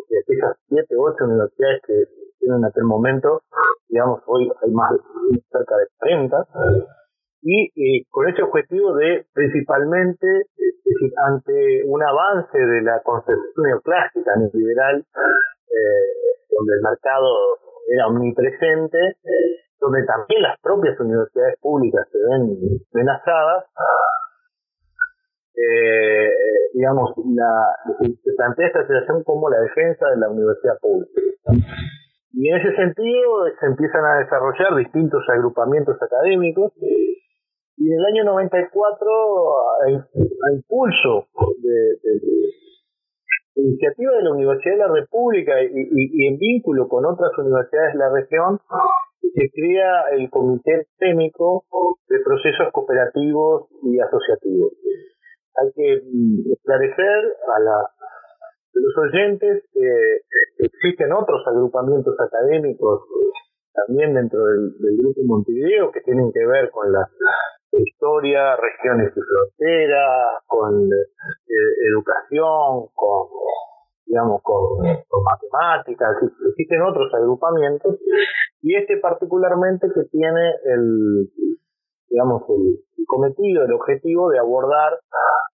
Esas 0.09 0.57
siete, 0.67 0.95
ocho 0.97 1.25
universidades 1.25 1.81
que 1.85 2.22
en 2.41 2.65
aquel 2.65 2.83
momento, 2.83 3.41
digamos, 3.89 4.21
hoy 4.27 4.51
hay 4.61 4.71
más 4.71 4.91
cerca 5.51 5.77
de 5.77 5.85
30 5.99 6.47
y 7.45 8.05
con 8.05 8.27
ese 8.29 8.41
objetivo 8.41 8.95
de 8.95 9.25
principalmente, 9.33 10.27
es 10.57 10.83
decir, 10.85 11.11
ante 11.25 11.83
un 11.85 12.01
avance 12.01 12.57
de 12.57 12.81
la 12.81 13.01
concepción 13.03 13.65
neoclásica 13.65 14.31
neoliberal, 14.37 14.99
eh, 14.99 16.05
donde 16.49 16.73
el 16.73 16.81
mercado 16.81 17.27
era 17.89 18.07
omnipresente, 18.07 18.97
donde 19.79 20.05
también 20.05 20.41
las 20.41 20.59
propias 20.61 20.97
universidades 20.99 21.59
públicas 21.59 22.07
se 22.11 22.17
ven 22.17 22.57
amenazadas, 22.93 23.65
eh, 25.55 26.31
digamos, 26.73 27.11
la, 27.35 27.75
se 27.99 28.33
plantea 28.37 28.67
esta 28.67 28.81
situación 28.87 29.23
como 29.23 29.49
la 29.49 29.59
defensa 29.59 30.09
de 30.09 30.17
la 30.17 30.29
universidad 30.29 30.79
pública. 30.79 31.21
Y 32.33 32.49
en 32.49 32.57
ese 32.57 32.75
sentido 32.75 33.45
se 33.59 33.65
empiezan 33.67 34.03
a 34.05 34.19
desarrollar 34.19 34.75
distintos 34.75 35.23
agrupamientos 35.29 36.01
académicos 36.01 36.73
y 37.77 37.91
en 37.91 37.99
el 37.99 38.05
año 38.05 38.23
94, 38.25 39.59
a, 39.59 39.85
a 39.87 40.53
impulso 40.53 41.27
de, 41.61 41.69
de, 42.03 42.21
iniciativa 43.55 44.13
de 44.13 44.23
la 44.23 44.31
Universidad 44.31 44.73
de 44.73 44.79
la 44.79 44.93
República 44.93 45.61
y, 45.61 45.89
y, 45.91 46.27
en 46.27 46.37
vínculo 46.37 46.87
con 46.87 47.05
otras 47.05 47.31
universidades 47.37 47.93
de 47.93 47.99
la 47.99 48.09
región, 48.09 48.59
se 49.21 49.49
crea 49.49 50.03
el 50.11 50.29
Comité 50.29 50.87
Técnico 50.99 51.65
de 52.09 52.19
Procesos 52.19 52.71
Cooperativos 52.71 53.67
y 53.83 53.99
Asociativos. 53.99 54.71
Hay 55.55 55.71
que 55.73 56.01
mm, 56.05 56.51
esclarecer 56.53 57.35
a, 57.55 57.59
la, 57.59 57.89
los 58.73 58.97
oyentes 58.97 59.63
que 59.73 60.65
existen 60.65 61.11
otros 61.13 61.41
agrupamientos 61.47 62.15
académicos 62.19 63.03
también 63.73 64.13
dentro 64.13 64.45
del, 64.45 64.97
Grupo 64.97 65.21
Montevideo 65.25 65.91
que 65.91 66.01
tienen 66.01 66.31
que 66.31 66.45
ver 66.45 66.69
con 66.71 66.91
la 66.91 67.07
historia, 67.71 68.55
regiones 68.55 69.11
y 69.15 69.19
fronteras, 69.19 70.43
con 70.45 70.85
eh, 70.85 71.87
educación, 71.89 72.87
con 72.93 73.27
digamos 74.05 74.41
con, 74.43 74.77
matemáticas, 75.23 76.17
existen 76.49 76.81
otros 76.83 77.11
agrupamientos 77.13 77.97
y 78.61 78.75
este 78.75 78.97
particularmente 78.97 79.87
que 79.93 80.03
tiene 80.11 80.51
el 80.65 81.29
digamos 82.13 82.43
el, 82.47 82.77
cometido, 83.07 83.65
el 83.65 83.73
objetivo 83.73 84.29
de 84.29 84.37
abordar 84.37 84.99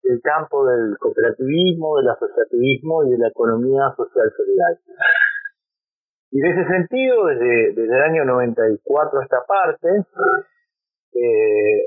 el 0.02 0.20
campo 0.20 0.66
del 0.66 0.98
cooperativismo, 0.98 1.98
del 1.98 2.08
asociativismo 2.10 3.04
y 3.04 3.10
de 3.10 3.18
la 3.18 3.28
economía 3.28 3.94
social 3.96 4.30
solidaria. 4.36 4.78
Y 6.32 6.40
en 6.40 6.46
ese 6.46 6.68
sentido, 6.68 7.26
desde, 7.26 7.72
desde 7.74 7.96
el 7.96 8.02
año 8.02 8.24
94 8.24 9.20
a 9.20 9.22
esta 9.22 9.38
parte, 9.46 9.88
eh, 11.14 11.84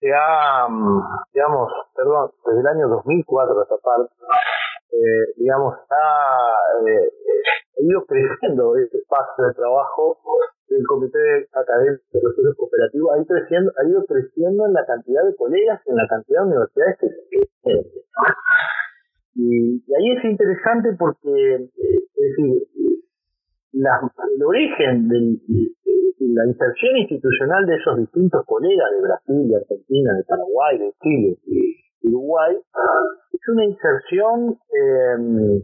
se 0.00 0.08
ha, 0.12 0.66
mm, 0.68 1.02
digamos, 1.32 1.72
perdón, 1.94 2.30
desde 2.44 2.60
el 2.60 2.66
año 2.66 2.88
2004 2.88 3.62
esta 3.62 3.76
parte, 3.76 4.12
eh, 4.92 5.32
digamos, 5.36 5.74
ha 5.90 6.88
eh, 6.88 7.12
ido 7.78 8.04
creciendo 8.04 8.76
este 8.76 8.98
espacio 8.98 9.44
de 9.44 9.54
trabajo 9.54 10.18
del 10.70 10.86
Comité 10.86 11.48
Académico 11.52 12.02
de 12.12 12.20
Procesos 12.20 12.56
Cooperativos, 12.56 13.12
ha 13.12 13.16
ido, 13.18 13.26
creciendo, 13.26 13.72
ha 13.76 13.88
ido 13.88 14.04
creciendo 14.06 14.66
en 14.66 14.72
la 14.72 14.86
cantidad 14.86 15.24
de 15.24 15.36
colegas, 15.36 15.80
en 15.86 15.96
la 15.96 16.06
cantidad 16.08 16.40
de 16.42 16.46
universidades 16.46 16.98
que 16.98 17.06
existen. 17.06 17.80
Y, 19.34 19.82
y 19.86 19.94
ahí 19.94 20.16
es 20.16 20.24
interesante 20.24 20.90
porque, 20.98 21.54
es 21.54 22.36
decir, 22.36 22.62
la, 23.72 24.00
el 24.36 24.42
origen 24.42 25.08
del, 25.08 25.40
la 26.20 26.46
inserción 26.46 26.96
institucional 26.98 27.66
de 27.66 27.76
esos 27.76 27.98
distintos 27.98 28.44
colegas 28.46 28.90
de 28.92 29.00
Brasil, 29.00 29.48
de 29.48 29.56
Argentina, 29.56 30.14
de 30.14 30.24
Paraguay, 30.24 30.78
de 30.78 30.92
Chile, 31.02 31.36
de 32.02 32.08
Uruguay, 32.08 32.56
es 33.32 33.48
una 33.48 33.64
inserción, 33.64 34.58
eh, 34.70 35.62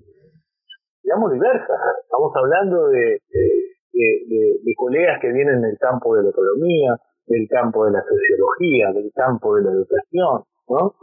digamos, 1.04 1.32
diversa. 1.32 1.74
Estamos 2.02 2.32
hablando 2.34 2.88
de, 2.88 3.20
de, 3.30 3.65
de, 3.97 4.74
colegas 4.76 5.20
que 5.20 5.32
vienen 5.32 5.62
del 5.62 5.78
campo 5.78 6.14
de 6.16 6.24
la 6.24 6.30
economía, 6.30 6.97
del 7.26 7.49
campo 7.49 7.86
de 7.86 7.92
la 7.92 8.03
sociología, 8.03 8.92
del 8.92 9.11
campo 9.14 9.57
de 9.57 9.62
la 9.62 9.70
educación, 9.72 10.42
¿no? 10.68 10.94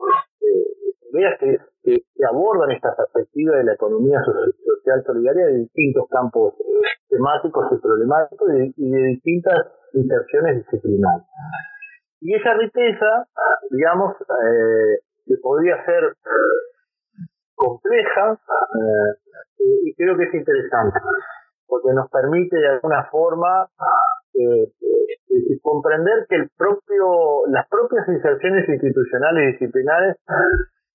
Eh, 0.42 1.60
que 1.84 2.26
abordan 2.28 2.72
esta 2.72 2.96
perspectiva 2.96 3.58
de 3.58 3.66
la 3.66 3.74
economía 3.74 4.20
social 4.24 5.04
solidaria 5.06 5.46
de 5.48 5.58
distintos 5.60 6.08
campos 6.10 6.56
temáticos 7.10 7.66
y 7.72 7.82
problemáticos 7.82 8.50
y 8.78 8.90
de, 8.90 9.04
distintas 9.10 9.68
inserciones 9.94 10.58
disciplinares. 10.58 11.28
Y 12.22 12.34
esa 12.36 12.54
riqueza, 12.54 13.28
digamos, 13.70 14.16
eh, 14.22 15.00
que 15.26 15.36
podría 15.42 15.84
ser 15.86 16.16
compleja 17.56 18.34
eh, 18.34 19.76
y 19.84 19.94
creo 19.96 20.18
que 20.18 20.24
es 20.24 20.34
interesante 20.34 21.00
porque 21.74 21.90
nos 21.92 22.08
permite 22.12 22.56
de 22.56 22.70
alguna 22.70 23.10
forma 23.10 23.66
eh, 24.36 24.70
comprender 25.64 26.28
que 26.30 26.36
el 26.36 26.50
propio 26.56 27.48
las 27.48 27.68
propias 27.68 28.08
inserciones 28.10 28.70
institucionales 28.70 29.42
y 29.42 29.52
disciplinares 29.54 30.18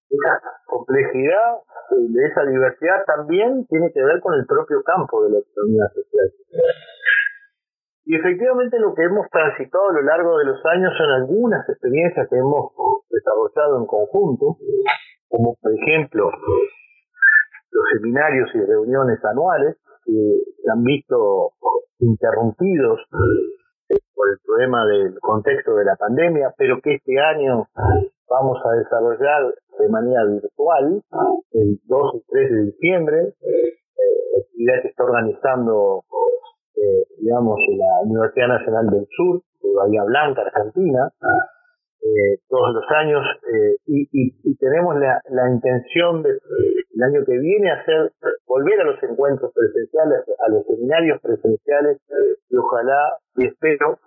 esa 0.08 0.40
complejidad 0.66 1.58
de 1.90 2.26
esa 2.26 2.44
diversidad 2.44 3.04
también 3.06 3.66
tiene 3.66 3.90
que 3.92 4.04
ver 4.04 4.20
con 4.20 4.34
el 4.34 4.46
propio 4.46 4.80
campo 4.84 5.24
de 5.24 5.30
la 5.30 5.38
economía 5.38 5.88
social. 5.88 6.30
Y 8.06 8.14
efectivamente 8.14 8.78
lo 8.78 8.94
que 8.94 9.02
hemos 9.02 9.28
transitado 9.30 9.88
a 9.90 9.92
lo 9.94 10.02
largo 10.02 10.38
de 10.38 10.44
los 10.44 10.64
años 10.64 10.92
son 10.96 11.10
algunas 11.10 11.68
experiencias 11.68 12.28
que 12.30 12.36
hemos 12.36 12.70
desarrollado 13.10 13.78
en 13.78 13.86
conjunto, 13.86 14.56
como 15.28 15.56
por 15.60 15.72
ejemplo 15.74 16.30
los 17.70 17.84
seminarios 17.92 18.50
y 18.54 18.60
reuniones 18.60 19.24
anuales 19.24 19.76
que 20.04 20.12
se 20.62 20.70
han 20.70 20.82
visto 20.82 21.52
interrumpidos 22.00 23.00
por 24.14 24.28
el 24.28 24.38
problema 24.44 24.84
del 24.86 25.18
contexto 25.20 25.74
de 25.76 25.84
la 25.84 25.96
pandemia, 25.96 26.54
pero 26.56 26.80
que 26.82 26.94
este 26.94 27.18
año 27.18 27.68
vamos 28.28 28.58
a 28.64 28.76
desarrollar 28.76 29.54
de 29.78 29.88
manera 29.88 30.24
virtual 30.24 31.02
el 31.52 31.80
2 31.84 32.14
y 32.14 32.22
3 32.28 32.50
de 32.50 32.62
diciembre, 32.64 33.34
eh, 33.40 34.42
actividad 34.42 34.82
que 34.82 34.88
está 34.88 35.04
organizando, 35.04 36.04
eh, 36.76 37.04
digamos, 37.20 37.58
la 37.76 38.02
Universidad 38.04 38.48
Nacional 38.48 38.90
del 38.90 39.06
Sur, 39.16 39.40
de 39.62 39.74
Bahía 39.74 40.04
Blanca, 40.04 40.42
Argentina, 40.42 41.12
eh, 42.02 42.38
todos 42.48 42.74
los 42.74 42.84
años, 42.90 43.24
eh, 43.52 43.76
y, 43.86 44.08
y, 44.12 44.56
tenemos 44.56 44.96
la, 44.98 45.20
la 45.30 45.50
intención 45.50 46.22
de 46.22 46.30
el 46.30 47.02
año 47.02 47.24
que 47.24 47.38
viene 47.38 47.70
hacer 47.70 48.12
volver 48.46 48.80
a 48.80 48.84
los 48.84 49.02
encuentros 49.02 49.52
presenciales, 49.54 50.24
a 50.46 50.50
los 50.50 50.66
seminarios 50.66 51.20
presenciales, 51.20 51.98
y 52.50 52.56
ojalá 52.56 53.18
y 53.36 53.46
espero 53.46 53.98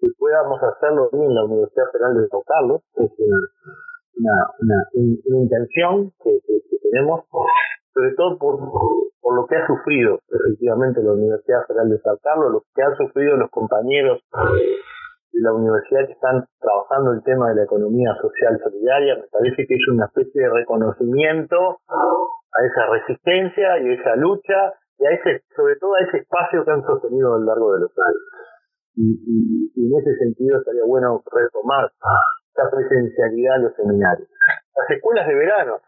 que 0.00 0.08
podamos 0.18 0.60
hacerlo 0.62 1.10
en 1.12 1.34
la 1.34 1.44
Universidad 1.44 1.90
Federal 1.92 2.20
de 2.20 2.28
San 2.28 2.40
Carlos, 2.46 2.82
es 2.94 3.10
una 3.18 3.38
una, 4.18 4.50
una, 4.60 4.86
una 5.24 5.38
intención 5.42 6.12
que, 6.22 6.40
tenemos, 6.90 7.24
sobre 7.92 8.14
todo 8.14 8.38
por, 8.38 8.58
por 9.20 9.34
lo 9.34 9.46
que 9.46 9.56
ha 9.56 9.66
sufrido 9.66 10.20
efectivamente 10.28 11.02
la 11.02 11.12
Universidad 11.12 11.66
Federal 11.66 11.90
de 11.90 12.00
San 12.00 12.16
Carlos, 12.22 12.52
lo 12.52 12.62
que 12.74 12.82
han 12.82 12.96
sufrido 12.96 13.36
los 13.36 13.50
compañeros 13.50 14.22
la 15.32 15.52
universidad 15.52 16.06
que 16.06 16.12
están 16.12 16.44
trabajando 16.60 17.12
el 17.12 17.22
tema 17.22 17.50
de 17.50 17.56
la 17.56 17.64
economía 17.64 18.14
social 18.20 18.58
solidaria, 18.62 19.16
me 19.16 19.28
parece 19.30 19.66
que 19.66 19.74
es 19.74 19.88
una 19.92 20.06
especie 20.06 20.42
de 20.42 20.50
reconocimiento 20.50 21.78
a 21.88 22.64
esa 22.64 22.86
resistencia 22.90 23.78
y 23.78 23.88
a 23.88 23.94
esa 23.94 24.16
lucha 24.16 24.74
y 24.98 25.06
a 25.06 25.10
ese, 25.10 25.44
sobre 25.54 25.76
todo 25.76 25.94
a 25.94 26.00
ese 26.00 26.18
espacio 26.18 26.64
que 26.64 26.70
han 26.70 26.82
sostenido 26.82 27.34
a 27.34 27.38
lo 27.38 27.44
largo 27.44 27.74
de 27.74 27.80
los 27.80 27.92
años. 27.98 28.22
Y, 28.96 29.70
en 29.76 29.98
ese 30.00 30.16
sentido 30.16 30.58
estaría 30.58 30.82
bueno 30.84 31.22
retomar 31.30 31.92
la 32.56 32.70
presencialidad 32.70 33.56
en 33.56 33.62
los 33.62 33.74
seminarios. 33.76 34.28
Las 34.78 34.90
escuelas 34.94 35.26
de 35.26 35.34
verano 35.34 35.80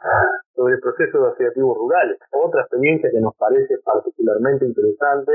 sobre 0.52 0.78
procesos 0.78 1.28
asociativos 1.28 1.78
rurales, 1.78 2.18
otra 2.32 2.62
experiencia 2.62 3.08
que 3.08 3.20
nos 3.20 3.36
parece 3.36 3.78
particularmente 3.84 4.66
interesante, 4.66 5.30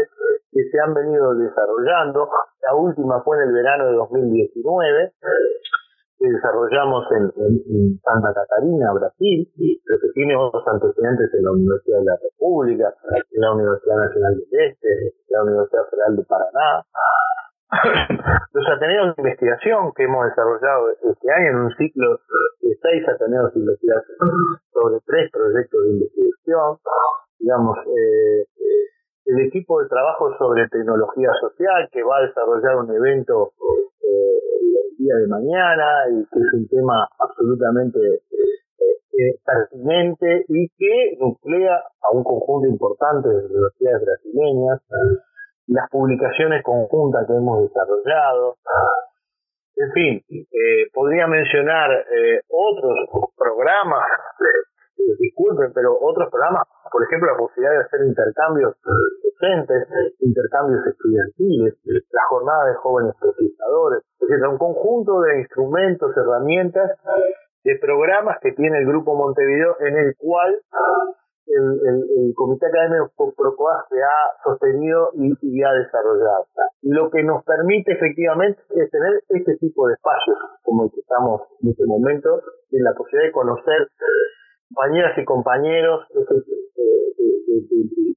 que 0.51 0.63
se 0.69 0.79
han 0.79 0.93
venido 0.93 1.33
desarrollando. 1.35 2.27
La 2.67 2.75
última 2.75 3.23
fue 3.23 3.37
en 3.37 3.47
el 3.47 3.53
verano 3.53 3.87
de 3.87 3.93
2019 3.93 5.13
que 6.19 6.27
desarrollamos 6.27 7.05
en, 7.11 7.99
Santa 8.03 8.33
Catarina, 8.33 8.91
Brasil, 8.91 9.47
pero 9.55 9.99
que 9.99 10.09
tiene 10.13 10.35
otros 10.35 10.63
antecedentes 10.67 11.33
en 11.33 11.43
la 11.43 11.51
Universidad 11.51 11.99
de 11.99 12.05
la 12.05 12.17
República, 12.21 12.93
en 13.07 13.41
la 13.41 13.53
Universidad 13.53 13.97
Nacional 14.03 14.35
del 14.35 14.59
Este, 14.67 14.89
en 14.91 15.31
la 15.31 15.43
Universidad 15.43 15.83
Federal 15.91 16.15
de 16.15 16.23
Paraná. 16.23 16.83
Los 18.53 18.65
Ateneos 18.69 19.15
de 19.15 19.21
investigación 19.23 19.91
que 19.95 20.03
hemos 20.03 20.25
desarrollado 20.29 20.91
este 20.91 21.31
año 21.31 21.49
en 21.49 21.57
un 21.65 21.75
ciclo 21.75 22.19
de 22.61 22.77
seis 22.81 23.07
Ateneos 23.09 23.53
de 23.53 23.59
investigación 23.59 24.29
sobre 24.71 24.99
tres 25.05 25.31
proyectos 25.31 25.83
de 25.83 25.89
investigación, 25.91 26.77
digamos, 27.39 27.77
eh, 27.87 28.41
eh, 28.41 28.85
el 29.25 29.47
equipo 29.47 29.81
de 29.81 29.89
trabajo 29.89 30.35
sobre 30.37 30.67
tecnología 30.69 31.31
social 31.41 31.89
que 31.91 32.03
va 32.03 32.17
a 32.17 32.27
desarrollar 32.27 32.77
un 32.77 32.93
evento 32.93 33.51
eh, 34.03 34.39
el 34.91 34.97
día 34.97 35.15
de 35.15 35.27
mañana 35.27 35.85
y 36.11 36.25
que 36.25 36.39
es 36.39 36.53
un 36.53 36.67
tema 36.67 37.07
absolutamente 37.19 37.99
pertinente 39.45 40.43
y 40.49 40.67
que 40.77 41.17
nuclea 41.19 41.81
a 42.01 42.11
un 42.11 42.23
conjunto 42.23 42.67
importante 42.67 43.29
de 43.29 43.45
universidades 43.45 44.05
brasileñas 44.05 44.81
las 45.67 45.89
publicaciones 45.89 46.63
conjuntas 46.63 47.25
que 47.27 47.33
hemos 47.33 47.61
desarrollado. 47.63 48.55
En 49.77 49.91
fin, 49.91 50.23
eh, 50.29 50.87
podría 50.93 51.27
mencionar 51.27 51.91
eh, 51.91 52.39
otros 52.49 52.95
programas, 53.37 54.03
eh, 54.39 55.15
disculpen, 55.19 55.73
pero 55.73 55.97
otros 55.99 56.29
programas, 56.29 56.63
por 56.89 57.03
ejemplo, 57.03 57.31
la 57.31 57.37
posibilidad 57.37 57.71
de 57.71 57.83
hacer 57.83 57.99
intercambios 58.05 58.75
docentes, 58.83 59.87
intercambios 60.21 60.85
estudiantiles, 60.87 61.75
la 61.85 62.23
jornada 62.29 62.69
de 62.69 62.75
jóvenes 62.75 63.15
pesquisadores, 63.19 64.03
es 64.21 64.29
decir, 64.29 64.47
un 64.47 64.57
conjunto 64.57 65.21
de 65.21 65.39
instrumentos, 65.39 66.15
herramientas, 66.15 66.91
de 67.65 67.77
programas 67.79 68.37
que 68.41 68.53
tiene 68.53 68.77
el 68.77 68.85
Grupo 68.85 69.15
Montevideo 69.15 69.75
en 69.81 69.97
el 69.97 70.15
cual 70.17 70.55
el, 71.47 72.33
Comité 72.35 72.67
Académico 72.67 73.33
PROCOAS 73.35 73.85
se 73.89 74.01
ha 74.01 74.43
sostenido 74.43 75.11
y, 75.13 75.63
ha 75.63 75.73
desarrollado. 75.73 76.45
Lo 76.81 77.09
que 77.09 77.23
nos 77.23 77.43
permite 77.43 77.93
efectivamente 77.93 78.61
es 78.75 78.89
tener 78.91 79.23
este 79.29 79.57
tipo 79.57 79.87
de 79.87 79.93
espacios, 79.93 80.37
como 80.63 80.85
el 80.85 80.91
que 80.91 80.99
estamos 80.99 81.41
en 81.61 81.69
este 81.69 81.85
momento, 81.85 82.41
en 82.71 82.83
la 82.83 82.93
posibilidad 82.93 83.27
de 83.27 83.31
conocer 83.31 83.87
compañeras 84.73 85.17
y 85.17 85.25
compañeros 85.25 86.07
de, 86.13 86.23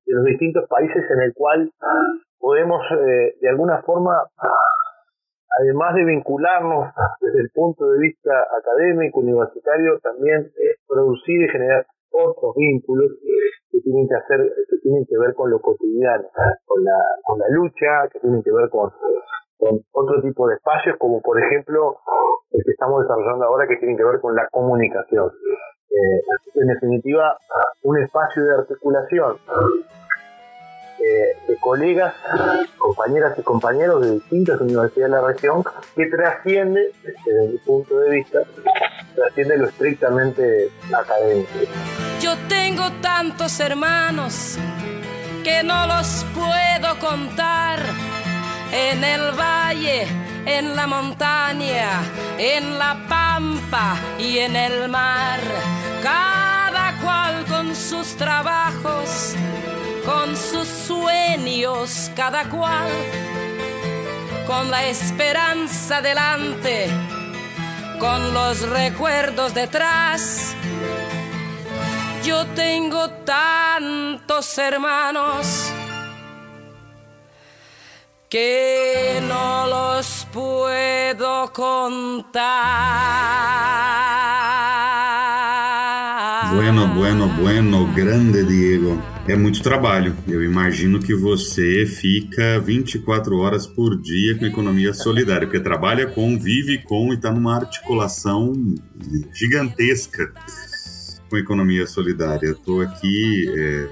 los 0.07 0.25
distintos 0.25 0.69
países 0.69 1.05
en 1.11 1.21
el 1.21 1.35
cual 1.35 1.71
podemos 2.41 2.81
eh, 2.91 3.37
de 3.41 3.49
alguna 3.49 3.83
forma 3.83 4.15
además 5.61 5.95
de 5.95 6.05
vincularnos 6.05 6.95
desde 7.21 7.41
el 7.41 7.51
punto 7.51 7.91
de 7.91 8.01
vista 8.01 8.31
académico, 8.59 9.21
universitario, 9.21 9.99
también 10.01 10.51
producir 10.89 11.43
y 11.43 11.49
generar 11.49 11.87
otros 12.11 12.55
vínculos 12.57 13.13
que 13.71 13.81
tienen 13.81 14.09
que 14.09 14.15
hacer, 14.15 14.53
que 14.71 14.77
tienen 14.79 15.05
que 15.07 15.19
ver 15.19 15.35
con 15.35 15.51
lo 15.51 15.61
cotidiano, 15.61 16.25
con 16.67 16.85
la, 16.85 16.99
con 17.25 17.39
la 17.39 17.47
lucha, 17.51 18.09
que 18.13 18.21
tienen 18.21 18.43
que 18.43 18.53
ver 18.53 18.69
con, 18.71 18.91
otro 19.93 20.23
tipo 20.23 20.47
de 20.47 20.55
espacios, 20.55 20.97
como 20.99 21.21
por 21.21 21.43
ejemplo 21.43 21.99
el 22.53 22.63
que 22.65 22.71
estamos 22.71 23.03
desarrollando 23.03 23.45
ahora, 23.45 23.67
que 23.67 23.77
tienen 23.77 23.97
que 23.97 24.05
ver 24.05 24.21
con 24.21 24.35
la 24.35 24.49
comunicación. 24.51 25.31
Eh, 25.91 26.21
en 26.55 26.67
definitiva, 26.69 27.37
un 27.83 27.99
espacio 27.99 28.45
de 28.45 28.55
articulación 28.55 29.37
eh, 31.01 31.37
de 31.47 31.57
colegas, 31.59 32.15
compañeras 32.77 33.39
y 33.39 33.43
compañeros 33.43 34.03
de 34.03 34.13
distintas 34.13 34.61
universidades 34.61 35.13
de 35.13 35.17
la 35.21 35.27
región 35.27 35.65
que 35.95 36.07
trasciende, 36.07 36.93
desde 37.03 37.49
mi 37.49 37.59
punto 37.59 37.99
de 38.01 38.11
vista, 38.11 38.41
trasciende 39.15 39.59
lo 39.59 39.69
estrictamente 39.69 40.71
académico. 40.93 41.51
Yo 42.21 42.35
tengo 42.49 42.91
tantos 43.01 43.61
hermanos 43.61 44.59
que 45.45 45.63
no 45.63 45.87
los 45.87 46.27
puedo 46.35 46.99
contar 46.99 47.79
en 48.73 49.05
el 49.05 49.33
valle, 49.39 50.07
en 50.47 50.77
la 50.77 50.87
montaña, 50.87 52.03
en 52.39 52.79
la 52.79 52.97
pampa 53.09 53.97
y 54.19 54.39
en 54.39 54.57
el 54.57 54.89
mar, 54.89 55.41
cual 57.03 57.45
con 57.47 57.75
sus 57.75 58.17
trabajos 58.17 59.35
con 60.09 60.35
sus 60.35 60.67
sueños 60.67 62.11
cada 62.17 62.49
cual, 62.49 62.89
con 64.47 64.71
la 64.71 64.87
esperanza 64.87 66.01
delante, 66.01 66.89
con 67.99 68.33
los 68.33 68.67
recuerdos 68.71 69.53
detrás. 69.53 70.55
Yo 72.25 72.47
tengo 72.55 73.11
tantos 73.11 74.57
hermanos 74.57 75.71
que 78.31 79.21
no 79.29 79.67
los 79.67 80.27
puedo 80.33 81.53
contar. 81.53 82.49
Bueno, 87.19 87.35
bueno, 87.35 87.93
grande 87.95 88.45
Diego. 88.45 89.03
É 89.27 89.35
muito 89.35 89.61
trabalho. 89.61 90.17
Eu 90.29 90.41
imagino 90.45 91.01
que 91.01 91.13
você 91.13 91.85
fica 91.85 92.61
24 92.61 93.37
horas 93.39 93.67
por 93.67 94.01
dia 94.01 94.39
com 94.39 94.47
economia 94.47 94.95
solidária, 94.95 95.45
porque 95.45 95.59
trabalha 95.59 96.07
com, 96.07 96.39
vive 96.39 96.79
com 96.79 97.13
e 97.13 97.17
está 97.17 97.33
numa 97.33 97.57
articulação 97.57 98.53
gigantesca 99.35 100.33
com 101.29 101.37
economia 101.37 101.89
solidária. 101.89 102.53
Estou 102.53 102.83
aqui 102.83 103.53
é, 103.53 103.89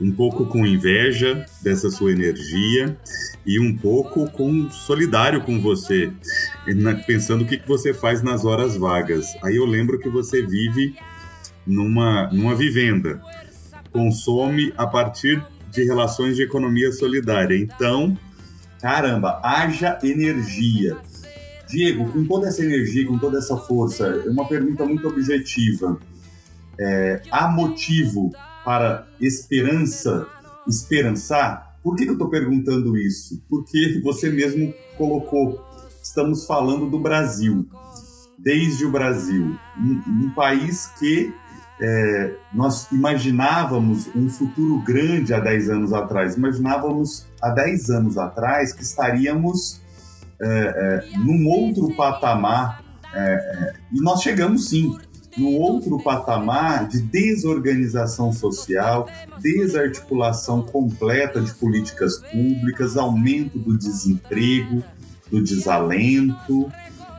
um 0.00 0.12
pouco 0.12 0.46
com 0.46 0.64
inveja 0.64 1.44
dessa 1.60 1.90
sua 1.90 2.12
energia 2.12 2.96
e 3.44 3.58
um 3.58 3.76
pouco 3.76 4.30
com 4.30 4.70
solidário 4.70 5.40
com 5.40 5.60
você, 5.60 6.12
pensando 7.08 7.42
o 7.42 7.46
que 7.46 7.60
você 7.66 7.92
faz 7.92 8.22
nas 8.22 8.44
horas 8.44 8.76
vagas. 8.76 9.26
Aí 9.42 9.56
eu 9.56 9.66
lembro 9.66 9.98
que 9.98 10.08
você 10.08 10.46
vive 10.46 10.94
numa, 11.66 12.28
numa 12.32 12.54
vivenda 12.54 13.20
consome 13.96 14.74
a 14.76 14.86
partir 14.86 15.42
de 15.70 15.82
relações 15.84 16.36
de 16.36 16.42
economia 16.42 16.92
solidária. 16.92 17.56
Então, 17.56 18.16
caramba, 18.80 19.40
haja 19.42 19.98
energia. 20.02 20.98
Diego, 21.66 22.12
com 22.12 22.24
toda 22.26 22.48
essa 22.48 22.62
energia, 22.62 23.06
com 23.06 23.18
toda 23.18 23.38
essa 23.38 23.56
força, 23.56 24.06
é 24.06 24.28
uma 24.28 24.46
pergunta 24.46 24.84
muito 24.84 25.08
objetiva. 25.08 25.98
É, 26.78 27.22
há 27.30 27.48
motivo 27.48 28.30
para 28.64 29.08
esperança, 29.18 30.26
esperançar? 30.68 31.78
Por 31.82 31.96
que, 31.96 32.04
que 32.04 32.10
eu 32.10 32.14
estou 32.14 32.28
perguntando 32.28 32.98
isso? 32.98 33.42
Porque 33.48 33.98
você 34.04 34.30
mesmo 34.30 34.74
colocou, 34.98 35.64
estamos 36.02 36.46
falando 36.46 36.90
do 36.90 36.98
Brasil, 36.98 37.66
desde 38.38 38.84
o 38.84 38.90
Brasil, 38.90 39.56
um, 39.78 40.26
um 40.26 40.30
país 40.34 40.86
que 40.98 41.32
é, 41.80 42.34
nós 42.54 42.90
imaginávamos 42.90 44.08
um 44.14 44.28
futuro 44.28 44.80
grande 44.80 45.34
há 45.34 45.40
10 45.40 45.70
anos 45.70 45.92
atrás. 45.92 46.36
Imaginávamos 46.36 47.26
há 47.40 47.50
10 47.50 47.90
anos 47.90 48.18
atrás 48.18 48.72
que 48.72 48.82
estaríamos 48.82 49.80
é, 50.40 50.46
é, 50.46 51.18
num 51.18 51.46
outro 51.48 51.94
patamar, 51.94 52.82
é, 53.14 53.18
é, 53.18 53.74
e 53.92 54.00
nós 54.00 54.22
chegamos 54.22 54.68
sim, 54.68 54.96
num 55.36 55.56
outro 55.56 56.02
patamar 56.02 56.88
de 56.88 57.00
desorganização 57.00 58.32
social, 58.32 59.06
desarticulação 59.40 60.62
completa 60.62 61.40
de 61.40 61.52
políticas 61.54 62.18
públicas, 62.18 62.96
aumento 62.96 63.58
do 63.58 63.76
desemprego, 63.76 64.82
do 65.30 65.42
desalento, 65.42 66.72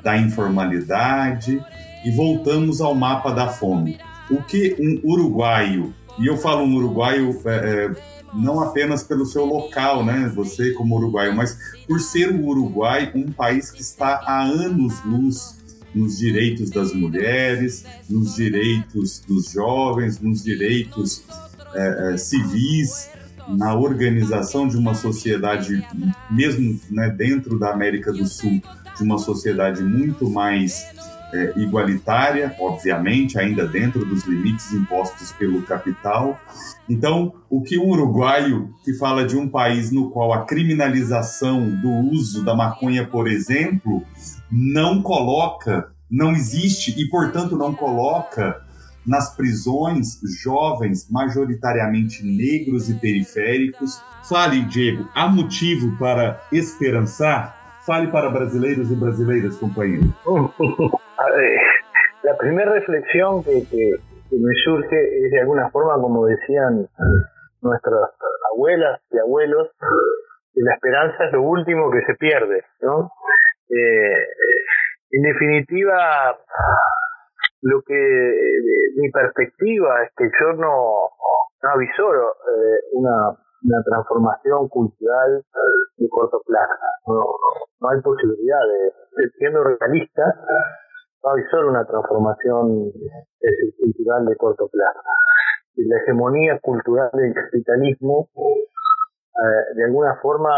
da 0.04 0.18
informalidade, 0.18 1.64
e 2.06 2.12
voltamos 2.12 2.82
ao 2.82 2.96
mapa 2.96 3.32
da 3.32 3.48
fome 3.48 4.00
o 4.30 4.42
que 4.44 4.76
um 4.80 5.10
uruguaio, 5.10 5.94
e 6.20 6.28
eu 6.28 6.38
falo 6.38 6.64
um 6.64 6.76
uruguaio 6.76 7.40
é, 7.46 7.56
é, 7.56 7.96
não 8.34 8.60
apenas 8.60 9.04
pelo 9.04 9.26
seu 9.26 9.46
local, 9.46 10.04
né, 10.04 10.32
você 10.34 10.72
como 10.72 10.96
uruguaio, 10.96 11.36
mas 11.36 11.58
por 11.88 12.00
ser 12.00 12.32
o 12.32 12.46
Uruguai 12.46 13.12
um 13.16 13.32
país 13.32 13.72
que 13.72 13.82
está 13.82 14.22
há 14.26 14.44
anos-luz 14.44 15.58
nos 15.94 16.18
direitos 16.18 16.70
das 16.70 16.94
mulheres, 16.94 17.86
nos 18.10 18.36
direitos 18.36 19.20
dos 19.20 19.52
jovens, 19.52 20.20
nos 20.20 20.44
direitos 20.44 21.24
é, 21.74 22.14
é, 22.14 22.18
civis, 22.18 23.10
na 23.48 23.76
organização 23.76 24.68
de 24.68 24.78
uma 24.78 24.94
sociedade, 24.94 25.82
mesmo 26.30 26.80
né, 26.92 27.10
dentro 27.10 27.58
da 27.58 27.72
América 27.72 28.12
do 28.12 28.26
Sul, 28.26 28.62
de 28.98 29.04
uma 29.04 29.18
sociedade 29.18 29.82
muito 29.82 30.30
mais 30.30 30.86
é, 31.34 31.54
igualitária, 31.56 32.56
obviamente, 32.60 33.38
ainda 33.38 33.68
dentro 33.68 34.06
dos 34.06 34.26
limites 34.26 34.72
impostos 34.72 35.32
pelo 35.32 35.62
capital. 35.64 36.40
Então, 36.90 37.34
o 37.50 37.62
que 37.62 37.78
um 37.78 37.90
uruguaio 37.90 38.74
que 38.84 38.94
fala 38.94 39.26
de 39.26 39.38
um 39.38 39.48
país 39.48 39.92
no 39.92 40.10
qual 40.10 40.34
a 40.34 40.46
criminalização 40.46 41.70
do 41.70 41.90
uso 42.12 42.44
da 42.46 42.56
maconha, 42.56 43.06
por 43.06 43.28
exemplo, 43.28 44.04
não 44.52 45.02
coloca 45.02 45.92
não 46.10 46.32
existe 46.32 46.94
e, 46.98 47.10
portanto, 47.10 47.58
não 47.58 47.74
coloca 47.74 48.62
nas 49.06 49.34
prisões 49.36 50.20
jovens, 50.42 51.10
majoritariamente 51.10 52.24
negros 52.24 52.90
e 52.90 52.94
periféricos. 52.94 54.02
Fale, 54.28 54.64
Diego, 54.64 55.08
há 55.14 55.28
motivo 55.28 55.98
para 55.98 56.42
esperançar? 56.52 57.56
Fale 57.86 58.08
para 58.08 58.30
brasileiros 58.30 58.92
e 58.92 58.96
brasileiras, 58.96 59.56
companheiro. 59.58 60.14
La 62.24 62.38
primera 62.38 62.72
reflexión 62.74 63.44
que, 63.44 63.64
que, 63.70 63.92
me 64.32 64.54
surge 64.66 65.26
es 65.26 65.32
de 65.32 65.40
alguna 65.40 65.70
forma, 65.70 65.94
como 66.02 66.26
decían 66.26 66.88
nuestras 67.62 68.10
abuelas 68.54 69.00
y 69.12 69.20
abuelos, 69.20 69.70
que 70.54 70.62
la 70.62 70.74
esperanza 70.74 71.26
es 71.26 71.34
lo 71.34 71.44
último 71.44 71.90
que 71.92 72.02
se 72.06 72.16
pierde, 72.16 72.64
¿no? 72.82 73.12
Eh, 73.70 74.26
en 75.12 75.22
definitiva, 75.22 76.38
lo 77.62 77.82
que 77.84 78.52
mi 78.96 79.10
perspectiva 79.12 80.04
es 80.04 80.12
que 80.18 80.26
yo 80.26 80.54
no, 80.54 81.10
no 81.64 81.70
avisoro 81.70 82.32
eh, 82.32 82.80
una, 82.94 83.30
una 83.64 83.84
transformación 83.84 84.68
cultural 84.68 85.44
de 85.98 86.10
corto 86.10 86.42
plazo. 86.46 86.74
No, 87.08 87.26
no 87.82 87.90
hay 87.90 88.02
posibilidad 88.02 88.60
de, 88.60 89.30
siendo 89.38 89.64
realista, 89.64 90.24
no 91.28 91.34
avisoro 91.34 91.70
una 91.70 91.86
transformación 91.86 92.92
eh, 93.42 93.72
cultural 93.80 94.26
de 94.26 94.36
corto 94.36 94.68
plazo. 94.68 95.00
La 95.76 95.98
hegemonía 96.02 96.60
cultural 96.60 97.10
del 97.14 97.34
capitalismo 97.34 98.28
eh, 98.36 99.76
de 99.76 99.84
alguna 99.86 100.16
forma 100.22 100.50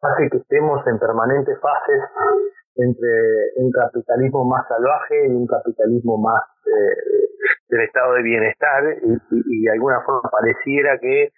hace 0.00 0.30
que 0.30 0.38
estemos 0.38 0.86
en 0.86 0.98
permanentes 0.98 1.58
fases 1.60 2.02
entre 2.76 3.10
un 3.56 3.70
capitalismo 3.70 4.44
más 4.44 4.66
salvaje 4.68 5.26
y 5.26 5.30
un 5.30 5.46
capitalismo 5.46 6.16
más 6.16 6.42
eh, 6.64 7.28
del 7.68 7.80
estado 7.82 8.14
de 8.14 8.22
bienestar 8.22 8.84
y, 9.02 9.64
de 9.64 9.70
alguna 9.70 10.00
forma 10.06 10.30
pareciera 10.30 10.98
que 10.98 11.32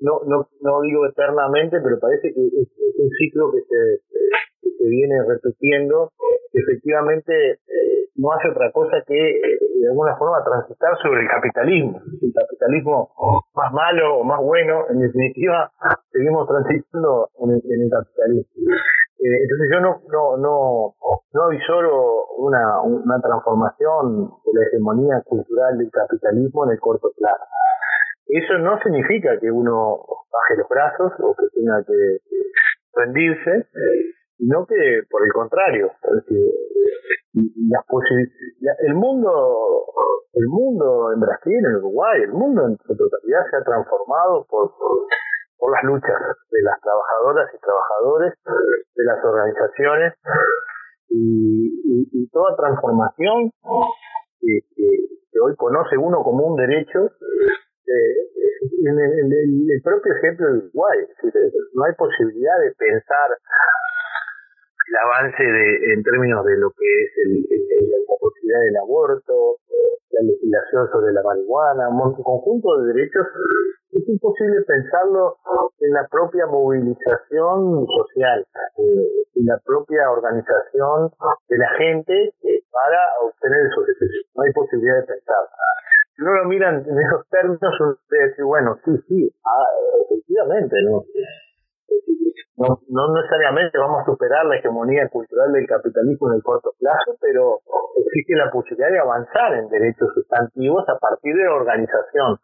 no, 0.00 0.20
no, 0.26 0.48
no 0.60 0.80
digo 0.82 1.06
eternamente, 1.06 1.80
pero 1.82 1.98
parece 1.98 2.32
que 2.32 2.46
es, 2.46 2.68
un 2.98 3.10
ciclo 3.18 3.50
que 3.52 3.62
se, 3.62 4.00
que 4.76 4.84
se 4.84 4.88
viene 4.88 5.16
repitiendo. 5.26 6.12
Efectivamente, 6.52 7.60
no 8.18 8.32
hace 8.32 8.50
otra 8.50 8.70
cosa 8.72 9.02
que 9.06 9.14
de 9.14 9.88
alguna 9.88 10.16
forma 10.16 10.42
transitar 10.44 10.98
sobre 11.02 11.22
el 11.22 11.28
capitalismo. 11.28 12.02
El 12.20 12.32
capitalismo 12.34 13.10
más 13.54 13.72
malo 13.72 14.18
o 14.18 14.24
más 14.24 14.40
bueno, 14.42 14.86
en 14.90 15.00
definitiva, 15.00 15.70
seguimos 16.10 16.48
transitando 16.48 17.30
en 17.40 17.50
el, 17.50 17.62
en 17.64 17.82
el 17.82 17.90
capitalismo. 17.90 18.74
Eh, 19.18 19.42
entonces 19.42 19.68
yo 19.72 19.80
no 19.80 20.00
no 20.12 20.36
no 20.36 20.94
no 21.32 21.42
avisoro 21.42 22.26
una, 22.38 22.82
una 22.82 23.20
transformación 23.20 24.30
de 24.46 24.52
la 24.54 24.66
hegemonía 24.66 25.22
cultural 25.24 25.76
del 25.78 25.90
capitalismo 25.90 26.64
en 26.64 26.70
el 26.72 26.80
corto 26.80 27.10
plazo. 27.16 27.44
Eso 28.26 28.58
no 28.58 28.78
significa 28.82 29.38
que 29.40 29.50
uno 29.50 30.04
baje 30.30 30.58
los 30.58 30.68
brazos 30.68 31.12
o 31.18 31.34
que 31.34 31.46
tenga 31.54 31.82
que 31.84 32.18
rendirse, 32.94 33.66
sino 34.38 34.64
que 34.66 35.02
por 35.10 35.24
el 35.24 35.32
contrario, 35.32 35.90
las 37.68 37.84
el 38.86 38.94
mundo 38.94 39.84
el 40.34 40.46
mundo 40.46 41.12
en 41.12 41.20
Brasil, 41.20 41.58
en 41.58 41.76
Uruguay, 41.76 42.22
el 42.22 42.32
mundo 42.32 42.66
en 42.66 42.76
su 42.86 42.96
totalidad 42.96 43.42
se 43.50 43.56
ha 43.56 43.64
transformado 43.64 44.46
por, 44.48 44.70
por, 45.58 45.72
las 45.72 45.82
luchas 45.84 46.16
de 46.50 46.62
las 46.62 46.80
trabajadoras 46.80 47.50
y 47.52 47.58
trabajadores, 47.58 48.34
de 48.94 49.04
las 49.04 49.24
organizaciones 49.24 50.14
y, 51.10 52.12
y, 52.12 52.28
toda 52.30 52.56
transformación 52.56 53.50
que, 54.40 54.60
hoy 55.42 55.54
conoce 55.56 55.96
uno 55.96 56.22
como 56.22 56.46
un 56.46 56.56
derecho 56.56 57.10
eh, 57.86 58.18
en, 58.86 58.98
el, 58.98 59.70
el, 59.70 59.82
propio 59.82 60.12
ejemplo 60.14 60.46
de 60.46 60.58
Uruguay, 60.58 60.98
no 61.74 61.84
hay 61.84 61.94
posibilidad 61.94 62.58
de 62.60 62.72
pensar 62.76 63.30
el 64.88 64.96
avance 64.96 65.42
de, 65.42 65.92
en 65.94 66.02
términos 66.02 66.44
de 66.44 66.56
lo 66.56 66.70
que 66.70 66.86
es 66.86 67.10
el, 67.24 67.44
la 67.44 68.16
posibilidad 68.18 68.60
del 68.60 68.76
aborto, 68.76 69.56
la 70.10 70.22
legislación 70.22 70.88
sobre 70.90 71.12
la 71.12 71.22
marihuana, 71.22 71.88
un 71.88 72.14
conjunto 72.22 72.78
de 72.78 72.92
derechos, 72.94 73.26
es 73.92 74.08
imposible 74.08 74.62
pensarlo 74.66 75.36
en 75.80 75.92
la 75.92 76.06
propia 76.08 76.46
movilización 76.46 77.86
social, 77.86 78.46
eh, 78.78 79.08
en 79.34 79.46
la 79.46 79.58
propia 79.64 80.10
organización 80.10 81.10
de 81.48 81.58
la 81.58 81.68
gente 81.78 82.34
para 82.70 82.98
obtener 83.22 83.66
esos 83.66 83.86
derechos. 83.86 84.30
No 84.34 84.42
hay 84.42 84.52
posibilidad 84.52 84.96
de 84.96 85.06
pensar. 85.06 85.44
Si 86.16 86.22
uno 86.22 86.34
lo 86.34 86.44
mira 86.48 86.70
en 86.70 86.98
esos 86.98 87.28
términos, 87.30 87.74
uno 87.80 87.96
puede 88.08 88.28
decir, 88.28 88.44
bueno, 88.44 88.76
sí, 88.84 88.90
sí, 89.08 89.30
ah, 89.44 89.70
efectivamente, 90.04 90.76
¿no? 90.82 91.04
No, 92.58 92.80
no 92.88 93.14
necesariamente 93.14 93.78
vamos 93.78 94.02
a 94.02 94.04
superar 94.04 94.44
la 94.46 94.56
hegemonía 94.56 95.08
cultural 95.08 95.52
del 95.52 95.66
capitalismo 95.66 96.28
en 96.28 96.36
el 96.36 96.42
corto 96.42 96.74
plazo, 96.80 97.14
pero 97.20 97.60
existe 98.04 98.34
la 98.34 98.50
posibilidad 98.50 98.90
de 98.90 98.98
avanzar 98.98 99.54
en 99.54 99.68
derechos 99.68 100.08
sustantivos 100.12 100.82
a 100.88 100.98
partir 100.98 101.36
de 101.36 101.44
la 101.44 101.54
organización 101.54 102.34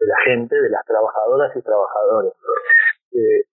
de 0.00 0.06
la 0.06 0.16
gente, 0.24 0.56
de 0.56 0.70
las 0.70 0.84
trabajadoras 0.84 1.56
y 1.56 1.62
trabajadores. 1.62 2.32
Eh, 3.12 3.44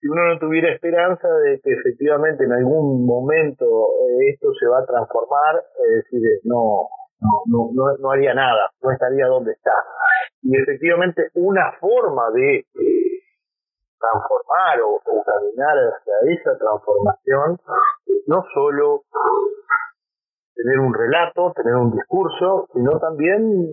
si 0.00 0.08
uno 0.08 0.26
no 0.26 0.38
tuviera 0.38 0.72
esperanza 0.72 1.28
de 1.28 1.60
que 1.60 1.72
efectivamente 1.72 2.44
en 2.44 2.52
algún 2.52 3.06
momento 3.06 3.66
eh, 3.66 4.32
esto 4.32 4.48
se 4.58 4.66
va 4.66 4.80
a 4.80 4.86
transformar, 4.86 5.62
es 5.88 6.04
decir, 6.04 6.40
no, 6.44 6.88
no, 7.46 7.70
no, 7.72 7.96
no 7.98 8.10
haría 8.10 8.34
nada, 8.34 8.70
no 8.82 8.90
estaría 8.90 9.26
donde 9.26 9.52
está. 9.52 9.72
Y 10.42 10.56
efectivamente 10.56 11.28
una 11.34 11.72
forma 11.78 12.30
de 12.32 12.58
eh, 12.58 13.11
transformar 14.02 14.80
o, 14.82 14.98
caminar 15.22 15.76
hacia 15.78 16.14
esa 16.34 16.58
transformación 16.58 17.58
no 18.26 18.44
solo 18.52 19.02
tener 20.54 20.78
un 20.78 20.92
relato, 20.92 21.52
tener 21.54 21.74
un 21.74 21.92
discurso, 21.92 22.66
sino 22.72 22.98
también 22.98 23.70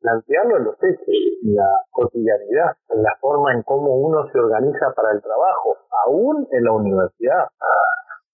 plantearlo 0.00 0.56
en 0.58 0.64
los 0.64 0.76
hechos, 0.82 1.06
en 1.44 1.56
la 1.56 1.68
cotidianidad, 1.90 2.76
en 2.90 3.02
la 3.02 3.14
forma 3.20 3.54
en 3.54 3.62
cómo 3.62 3.96
uno 3.96 4.28
se 4.32 4.38
organiza 4.38 4.92
para 4.94 5.12
el 5.12 5.22
trabajo, 5.22 5.76
aún 6.06 6.46
en 6.50 6.64
la 6.64 6.72
universidad. 6.72 7.48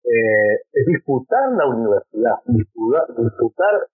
Eh, 0.04 0.54
es 0.72 0.86
disputar 0.86 1.52
la 1.52 1.66
universidad, 1.66 2.34
disputar, 2.46 3.06
disputar 3.16 3.86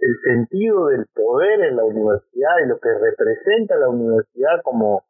el 0.00 0.16
sentido 0.24 0.86
del 0.86 1.06
poder 1.14 1.60
en 1.60 1.76
la 1.76 1.84
universidad 1.84 2.58
y 2.64 2.68
lo 2.68 2.78
que 2.78 2.90
representa 2.92 3.76
la 3.76 3.88
universidad 3.88 4.60
como 4.64 5.02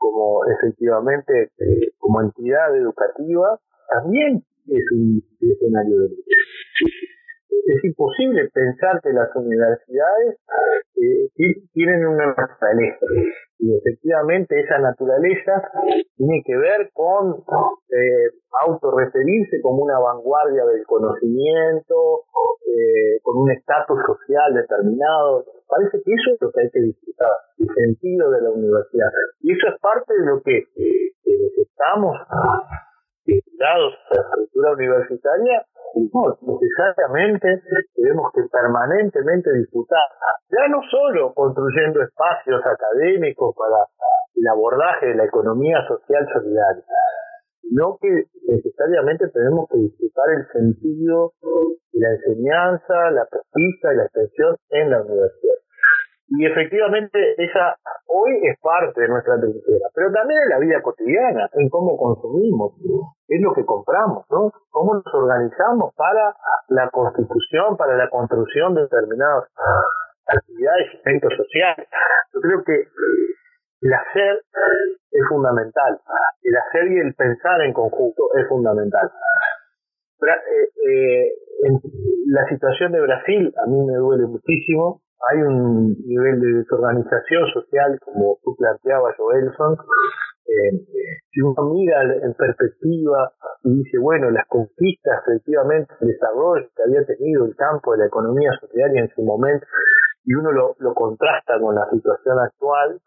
como 0.00 0.40
efectivamente 0.46 1.52
eh, 1.58 1.92
como 1.98 2.22
entidad 2.22 2.74
educativa 2.74 3.60
también 3.88 4.42
es 4.66 4.84
un 4.92 5.22
escenario 5.40 6.00
de 6.00 6.08
lucha. 6.08 6.36
Es 7.66 7.84
imposible 7.84 8.48
pensar 8.52 9.00
que 9.02 9.12
las 9.12 9.28
universidades 9.36 10.38
eh, 10.96 11.28
tienen 11.72 12.06
una 12.06 12.28
naturaleza 12.28 13.06
y 13.60 13.76
efectivamente 13.76 14.58
esa 14.58 14.78
naturaleza 14.78 15.70
tiene 16.16 16.42
que 16.44 16.56
ver 16.56 16.90
con 16.94 17.44
eh, 17.90 18.30
autorreferirse 18.66 19.60
como 19.60 19.82
una 19.82 19.98
vanguardia 19.98 20.64
del 20.64 20.84
conocimiento, 20.86 22.24
eh, 22.66 23.20
con 23.22 23.36
un 23.36 23.50
estatus 23.50 23.98
social 24.06 24.54
determinado. 24.54 25.44
Parece 25.68 26.02
que 26.02 26.12
eso 26.12 26.34
es 26.34 26.40
lo 26.40 26.50
que 26.50 26.60
hay 26.62 26.70
que 26.70 26.80
disfrutar, 26.80 27.30
el 27.58 27.68
sentido 27.74 28.30
de 28.30 28.40
la 28.40 28.50
universidad. 28.50 29.10
Y 29.40 29.52
eso 29.52 29.68
es 29.68 29.80
parte 29.80 30.14
de 30.14 30.26
lo 30.26 30.42
que 30.42 30.56
eh, 30.56 31.12
necesitamos 31.26 32.16
vinculados 33.26 33.94
a 34.10 34.14
la 34.14 34.22
estructura 34.22 34.72
universitaria 34.72 35.66
no, 35.94 36.38
necesariamente 36.40 37.62
tenemos 37.94 38.32
que 38.34 38.42
permanentemente 38.50 39.52
disputar, 39.54 40.06
ya 40.50 40.68
no 40.68 40.80
solo 40.90 41.32
construyendo 41.34 42.02
espacios 42.02 42.60
académicos 42.64 43.54
para 43.56 43.84
el 44.34 44.46
abordaje 44.48 45.06
de 45.06 45.14
la 45.14 45.24
economía 45.24 45.86
social 45.88 46.26
solidaria, 46.32 46.84
sino 47.62 47.98
que 48.00 48.24
necesariamente 48.48 49.28
tenemos 49.28 49.68
que 49.70 49.78
disfrutar 49.78 50.26
el 50.30 50.46
sentido 50.52 51.32
de 51.92 52.00
la 52.00 52.10
enseñanza, 52.10 53.10
la 53.10 53.26
pesquisa 53.26 53.92
y 53.92 53.96
la 53.96 54.04
extensión 54.04 54.56
en 54.70 54.90
la 54.90 55.02
universidad. 55.02 55.59
Y 56.30 56.46
efectivamente 56.46 57.18
esa 57.38 57.76
hoy 58.06 58.38
es 58.46 58.58
parte 58.60 59.00
de 59.00 59.08
nuestra 59.08 59.38
trinchera, 59.40 59.88
pero 59.94 60.12
también 60.12 60.40
en 60.42 60.48
la 60.48 60.58
vida 60.58 60.82
cotidiana, 60.82 61.48
en 61.54 61.68
cómo 61.68 61.96
consumimos, 61.96 62.72
es 63.28 63.40
lo 63.40 63.52
que 63.52 63.64
compramos, 63.64 64.26
¿no? 64.30 64.52
Cómo 64.70 64.94
nos 64.94 65.14
organizamos 65.14 65.94
para 65.94 66.34
la 66.68 66.88
constitución, 66.90 67.76
para 67.76 67.96
la 67.96 68.08
construcción 68.08 68.74
de 68.74 68.82
determinadas 68.82 69.44
actividades 70.26 70.86
y 70.94 71.08
eventos 71.08 71.32
sociales. 71.36 71.88
Yo 72.32 72.40
creo 72.40 72.62
que 72.64 72.86
el 73.82 73.92
hacer 73.92 74.42
es 75.10 75.22
fundamental. 75.28 75.98
El 76.42 76.56
hacer 76.56 76.92
y 76.92 76.98
el 76.98 77.14
pensar 77.14 77.60
en 77.62 77.72
conjunto 77.72 78.22
es 78.38 78.46
fundamental. 78.48 79.10
Eh, 80.22 80.68
eh, 80.86 81.32
la 82.26 82.46
situación 82.48 82.92
de 82.92 83.00
Brasil 83.00 83.54
a 83.56 83.66
mí 83.66 83.84
me 83.84 83.94
duele 83.94 84.26
muchísimo. 84.26 85.00
Hay 85.28 85.42
un 85.42 85.96
nivel 86.06 86.40
de 86.40 86.58
desorganización 86.60 87.46
social, 87.52 87.98
como 88.04 88.38
tú 88.42 88.56
planteabas, 88.56 89.16
Joelson. 89.16 89.76
Eh, 90.46 90.86
si 91.30 91.40
uno 91.42 91.62
mira 91.74 92.02
en 92.02 92.34
perspectiva 92.34 93.30
y 93.62 93.84
dice, 93.84 93.98
bueno, 93.98 94.30
las 94.30 94.46
conquistas, 94.48 95.22
efectivamente, 95.26 95.92
el 96.00 96.08
desarrollo 96.08 96.66
que 96.74 96.82
había 96.82 97.04
tenido 97.04 97.44
el 97.44 97.54
campo 97.54 97.92
de 97.92 97.98
la 97.98 98.06
economía 98.06 98.50
solidaria 98.60 99.02
en 99.02 99.10
su 99.14 99.22
momento, 99.22 99.66
y 100.24 100.34
uno 100.34 100.52
lo, 100.52 100.74
lo 100.78 100.94
contrasta 100.94 101.60
con 101.60 101.74
la 101.74 101.88
situación 101.90 102.38
actual, 102.38 103.00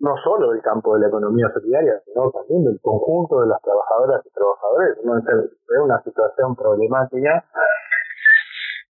no 0.00 0.14
solo 0.24 0.52
del 0.52 0.62
campo 0.62 0.94
de 0.94 1.00
la 1.00 1.08
economía 1.08 1.50
solidaria, 1.52 2.00
sino 2.04 2.30
también 2.30 2.64
del 2.64 2.80
conjunto 2.80 3.40
de 3.42 3.48
las 3.48 3.60
trabajadoras 3.60 4.24
y 4.24 4.30
trabajadores. 4.30 4.96
¿no? 5.04 5.18
Es 5.18 5.24
una 5.82 6.02
situación 6.02 6.56
problemática. 6.56 7.44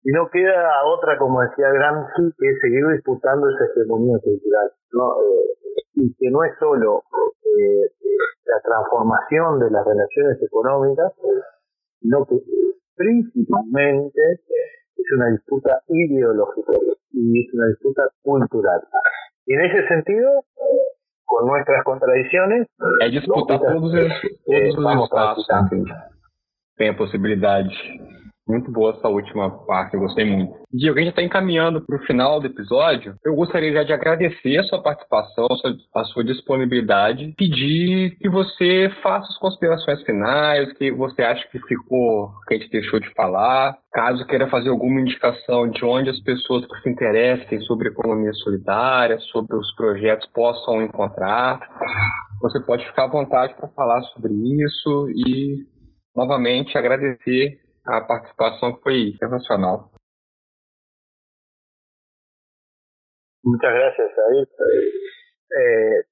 Y 0.09 0.11
no 0.11 0.27
queda 0.31 0.87
otra, 0.87 1.19
como 1.19 1.43
decía 1.43 1.69
Gramsci, 1.69 2.33
que 2.39 2.57
seguir 2.63 2.87
disputando 2.95 3.47
esa 3.51 3.67
hegemonía 3.67 4.17
cultural. 4.25 4.71
¿no? 4.93 5.21
Eh, 5.21 5.53
y 5.97 6.15
que 6.15 6.31
no 6.31 6.45
es 6.45 6.53
solo 6.59 7.03
eh, 7.45 7.93
la 8.47 8.59
transformación 8.65 9.59
de 9.59 9.71
las 9.71 9.85
relaciones 9.85 10.43
económicas, 10.43 11.13
sino 12.01 12.25
que 12.25 12.37
principalmente 12.97 14.21
es 14.97 15.13
una 15.15 15.29
disputa 15.29 15.83
ideológica 15.89 16.73
y 17.13 17.45
es 17.45 17.53
una 17.53 17.67
disputa 17.67 18.09
cultural. 18.23 18.81
Y 19.45 19.53
en 19.53 19.61
ese 19.61 19.89
sentido, 19.89 20.31
con 21.27 21.47
nuestras 21.47 21.85
contradições. 21.85 22.67
É 23.03 23.11
disputar 23.11 23.61
todos, 23.61 23.93
os, 23.93 24.13
todos 24.47 24.79
os 24.79 25.05
espaços. 25.05 25.47
Tem 26.79 26.89
a 26.89 26.97
possibilidade. 26.97 27.77
Muito 28.49 28.73
boa 28.73 28.95
essa 28.97 29.09
última 29.09 29.51
parte, 29.67 29.93
eu 29.93 30.01
gostei 30.01 30.25
muito. 30.25 30.55
Diego, 30.73 30.97
a 30.97 31.01
gente 31.01 31.11
está 31.11 31.23
encaminhando 31.23 31.83
para 31.85 31.97
o 31.97 32.07
final 32.07 32.41
do 32.41 32.47
episódio. 32.47 33.15
Eu 33.23 33.35
gostaria 33.35 33.73
já 33.73 33.83
de 33.83 33.93
agradecer 33.93 34.57
a 34.57 34.63
sua 34.65 34.83
participação, 34.83 35.47
a 35.51 35.57
sua, 35.57 35.77
a 35.97 36.05
sua, 36.05 36.25
disponibilidade, 36.25 37.35
pedir 37.37 38.17
que 38.19 38.29
você 38.29 38.91
faça 39.03 39.27
as 39.29 39.39
considerações 39.39 40.03
finais, 40.03 40.73
que 40.79 40.91
você 40.91 41.23
acha 41.23 41.47
que 41.51 41.59
ficou, 41.61 42.31
que 42.47 42.55
a 42.55 42.59
gente 42.59 42.71
deixou 42.71 42.99
de 42.99 43.13
falar. 43.13 43.77
Caso 43.93 44.27
queira 44.27 44.49
fazer 44.49 44.71
alguma 44.71 45.01
indicação 45.01 45.69
de 45.69 45.85
onde 45.85 46.09
as 46.09 46.21
pessoas 46.21 46.65
que 46.67 46.81
se 46.83 46.89
interessem 46.89 47.61
sobre 47.63 47.89
economia 47.89 48.33
solidária, 48.33 49.19
sobre 49.31 49.57
os 49.57 49.75
projetos 49.75 50.27
possam 50.33 50.83
encontrar, 50.83 51.61
você 52.41 52.61
pode 52.61 52.87
ficar 52.87 53.05
à 53.05 53.09
vontade 53.09 53.55
para 53.55 53.69
falar 53.69 54.01
sobre 54.15 54.33
isso 54.33 55.11
e, 55.11 55.67
novamente, 56.17 56.79
agradecer 56.79 57.68
a 57.89 58.01
participação 58.03 58.79
foi 58.83 59.17
sensacional. 59.19 59.91
Muchas 63.45 63.73
gracias, 63.73 64.11
David. 64.15 64.49
Eh, 65.51 66.05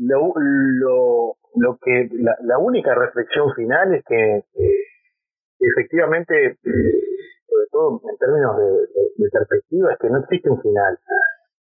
lo, 0.00 0.32
lo, 0.36 1.36
lo 1.56 1.78
que 1.78 2.08
la, 2.12 2.36
la, 2.42 2.58
única 2.58 2.94
reflexión 2.94 3.54
final 3.54 3.94
es 3.94 4.04
que 4.04 4.14
eh, 4.14 4.84
efectivamente, 5.58 6.58
sobre 6.62 7.66
todo 7.70 8.00
en 8.10 8.18
términos 8.18 8.58
de, 8.58 8.64
de, 8.64 9.10
de, 9.16 9.30
perspectiva, 9.30 9.92
es 9.92 9.98
que 9.98 10.10
no 10.10 10.18
existe 10.18 10.50
un 10.50 10.60
final. 10.60 10.98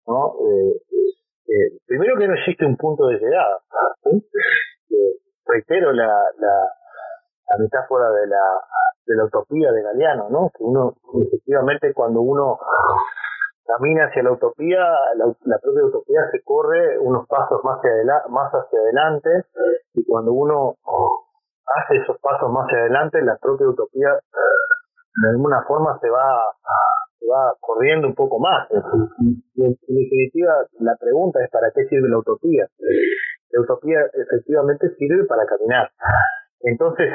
¿no? 0.08 0.34
Eh, 0.50 0.82
eh 1.48 1.78
primero 1.86 2.18
que 2.18 2.28
no 2.28 2.34
existe 2.34 2.66
un 2.66 2.78
punto 2.78 3.08
de 3.08 3.20
llegada. 3.20 3.60
reitero 5.46 5.92
la, 5.94 6.08
la, 6.40 6.72
la 7.50 7.58
metáfora 7.60 8.10
de 8.12 8.28
la, 8.28 8.42
de 9.10 9.16
la 9.16 9.26
utopía 9.26 9.72
de 9.72 9.82
Galeano, 9.82 10.30
¿no? 10.30 10.52
Que 10.56 10.64
uno, 10.64 10.94
efectivamente, 11.26 11.94
cuando 11.94 12.22
uno 12.22 12.60
camina 13.66 14.06
hacia 14.06 14.22
la 14.22 14.32
utopía, 14.32 14.78
la, 15.16 15.58
propia 15.58 15.84
utopía 15.84 16.22
se 16.32 16.42
corre 16.44 17.00
unos 17.00 17.28
pasos 17.28 17.60
más 17.64 17.80
hacia, 17.80 17.92
más 18.30 18.52
hacia 18.54 18.80
adelante, 18.80 19.30
y 19.96 20.06
cuando 20.06 20.32
uno 20.32 20.76
hace 21.66 21.98
esos 21.98 22.20
pasos 22.22 22.52
más 22.52 22.66
hacia 22.68 22.80
adelante, 22.82 23.22
la 23.24 23.38
propia 23.38 23.68
utopía 23.68 24.10
de 25.22 25.30
alguna 25.30 25.64
forma 25.68 25.98
se 26.00 26.10
va 26.10 26.46
se 27.20 27.26
va 27.28 27.54
corriendo 27.60 28.08
un 28.08 28.16
poco 28.16 28.40
más. 28.40 28.70
Y 29.56 29.66
en 29.66 29.76
definitiva, 29.88 30.54
la 30.80 30.96
pregunta 30.96 31.44
es 31.44 31.50
¿para 31.50 31.72
qué 31.72 31.84
sirve 31.86 32.08
la 32.08 32.20
utopía? 32.20 32.68
La 33.52 33.62
utopía 33.62 34.00
efectivamente 34.14 34.96
sirve 34.98 35.26
para 35.26 35.46
caminar. 35.46 35.90
Entonces 36.62 37.10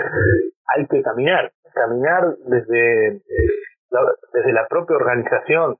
hay 0.74 0.86
que 0.86 1.02
caminar, 1.02 1.52
caminar 1.74 2.36
desde 2.46 3.20
la, 3.90 4.00
desde 4.32 4.52
la 4.52 4.66
propia 4.68 4.96
organización 4.96 5.76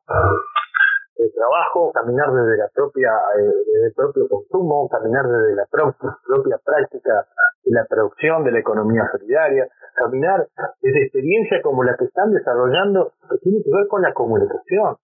del 1.17 1.33
trabajo, 1.33 1.93
caminar 1.93 2.33
desde 2.33 2.59
la 2.59 2.69
propia 2.75 3.11
eh, 3.39 3.87
el 3.87 3.93
propio 3.95 4.29
consumo, 4.29 4.89
caminar 4.89 5.27
desde 5.27 5.55
la 5.55 5.67
propia 5.71 6.59
práctica 6.65 7.27
de 7.65 7.73
la 7.73 7.85
producción 7.87 8.45
de 8.45 8.53
la 8.53 8.59
economía 8.59 9.09
solidaria, 9.13 9.69
caminar 9.95 10.49
desde 10.83 11.05
experiencias 11.05 11.63
como 11.63 11.85
la 11.85 11.97
que 11.97 12.05
están 12.07 12.33
desarrollando 12.33 13.13
que 13.31 13.39
tiene 13.39 13.63
que 13.63 13.71
ver 13.73 13.87
con 13.89 14.03
la 14.03 14.13
comunicación. 14.13 14.97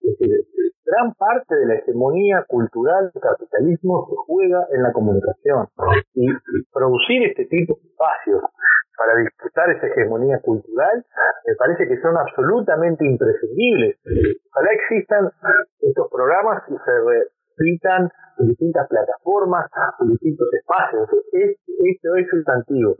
Es 0.00 0.16
decir, 0.18 0.30
gran 0.86 1.12
parte 1.14 1.54
de 1.54 1.66
la 1.66 1.74
hegemonía 1.74 2.44
cultural 2.48 3.10
del 3.12 3.22
capitalismo 3.22 4.06
se 4.08 4.16
juega 4.26 4.66
en 4.70 4.82
la 4.82 4.92
comunicación. 4.92 5.66
Y 6.14 6.28
producir 6.72 7.24
este 7.24 7.46
tipo 7.46 7.74
de 7.74 7.88
espacios 7.88 8.42
para 8.98 9.14
disputar 9.20 9.70
esa 9.70 9.86
hegemonía 9.86 10.40
cultural 10.40 11.04
me 11.46 11.54
parece 11.54 11.86
que 11.86 12.00
son 12.02 12.16
absolutamente 12.16 13.06
imprescindibles. 13.06 13.96
Ojalá 14.50 14.70
existan 14.72 15.30
estos 15.80 16.10
programas 16.10 16.62
y 16.68 16.74
se 16.74 16.92
repitan 17.56 18.10
en 18.38 18.48
distintas 18.48 18.88
plataformas, 18.88 19.70
en 20.00 20.10
distintos 20.10 20.48
espacios. 20.52 21.08
esto 21.32 22.16
es 22.16 22.28
sustantivo. 22.28 22.96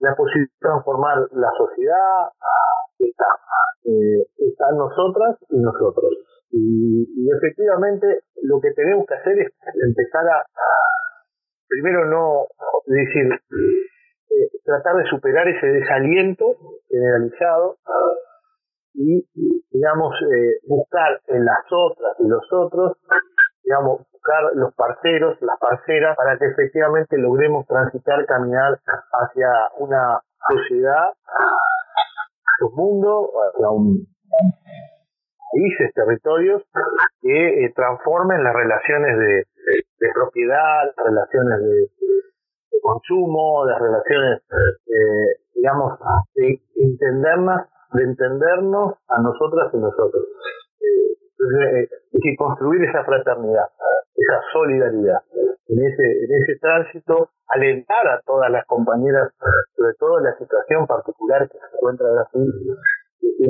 La 0.00 0.16
posibilidad 0.16 0.50
de 0.50 0.60
transformar 0.60 1.18
la 1.32 1.50
sociedad 1.56 2.32
está, 2.98 3.26
eh, 3.84 4.24
está 4.38 4.72
nosotras 4.72 5.36
y 5.50 5.58
nosotros. 5.58 6.10
Y, 6.50 7.06
y, 7.16 7.30
efectivamente 7.30 8.22
lo 8.42 8.60
que 8.60 8.72
tenemos 8.72 9.06
que 9.06 9.14
hacer 9.14 9.38
es 9.38 9.52
empezar 9.80 10.26
a, 10.26 10.44
primero 11.68 12.06
no 12.06 12.46
decir, 12.86 13.30
eh, 14.30 14.50
tratar 14.64 14.96
de 14.96 15.04
superar 15.10 15.48
ese 15.48 15.66
desaliento 15.66 16.56
generalizado 16.88 17.76
y, 18.94 19.24
digamos, 19.70 20.14
eh, 20.22 20.58
buscar 20.66 21.20
en 21.28 21.44
las 21.44 21.64
otras 21.70 22.16
y 22.18 22.28
los 22.28 22.44
otros, 22.52 22.96
digamos, 23.64 24.06
buscar 24.12 24.50
los 24.54 24.74
parceros, 24.74 25.40
las 25.40 25.58
parceras, 25.58 26.16
para 26.16 26.36
que 26.38 26.46
efectivamente 26.46 27.16
logremos 27.18 27.66
transitar, 27.66 28.24
caminar 28.26 28.78
hacia 29.12 29.48
una 29.78 30.20
sociedad, 30.48 31.10
un 32.60 32.74
mundo, 32.74 33.30
hacia 33.54 33.70
un 33.70 34.06
países, 35.52 35.92
territorios 35.94 36.62
que 37.22 37.64
eh, 37.64 37.72
transformen 37.74 38.42
las 38.44 38.54
relaciones 38.54 39.18
de, 39.18 39.46
de, 39.98 40.12
propiedad, 40.14 40.84
las 40.96 41.06
relaciones 41.06 41.60
de, 41.60 41.88
consumo, 42.80 43.64
las 43.66 43.80
relaciones, 43.80 44.42
eh, 44.86 45.40
digamos, 45.54 45.98
de 46.34 46.60
entendernos, 46.76 47.62
de 47.92 48.02
entendernos 48.02 48.94
a 49.08 49.22
nosotras 49.22 49.70
y 49.74 49.78
nosotros. 49.78 50.24
Eh, 50.80 51.16
entonces, 51.38 51.90
es 51.90 52.12
decir, 52.12 52.36
construir 52.36 52.84
esa 52.84 53.04
fraternidad, 53.04 53.66
esa 54.14 54.40
solidaridad. 54.52 55.22
En 55.68 55.78
ese, 55.84 56.24
en 56.24 56.42
ese 56.42 56.58
tránsito, 56.60 57.30
alentar 57.48 58.06
a 58.08 58.20
todas 58.26 58.50
las 58.50 58.66
compañeras, 58.66 59.32
sobre 59.76 59.94
todo 59.94 60.18
en 60.18 60.24
la 60.24 60.36
situación 60.36 60.86
particular 60.86 61.48
que 61.48 61.58
se 61.58 61.76
encuentra 61.76 62.10
Brasil, 62.10 62.52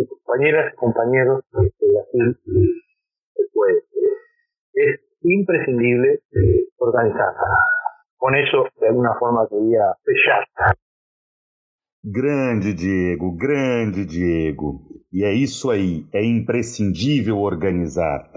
compañeras 0.08 0.72
y 0.72 0.76
compañeros 0.76 1.44
de 1.52 1.72
Brasil 1.80 2.38
se. 3.54 3.84
Es 4.74 5.00
imprescindible 5.22 6.20
organizar. 6.78 7.34
Con 8.20 8.34
eso, 8.34 8.68
de 8.78 8.86
alguna 8.86 9.14
forma, 9.18 9.48
quería 9.48 9.96
fechar. 10.04 10.44
Grande 12.04 12.74
Diego, 12.74 13.34
grande 13.34 14.04
Diego. 14.04 14.82
E 15.10 15.24
é 15.24 15.32
isso 15.32 15.70
aí, 15.70 16.06
é 16.12 16.22
imprescindível 16.22 17.38
organizar 17.38 18.30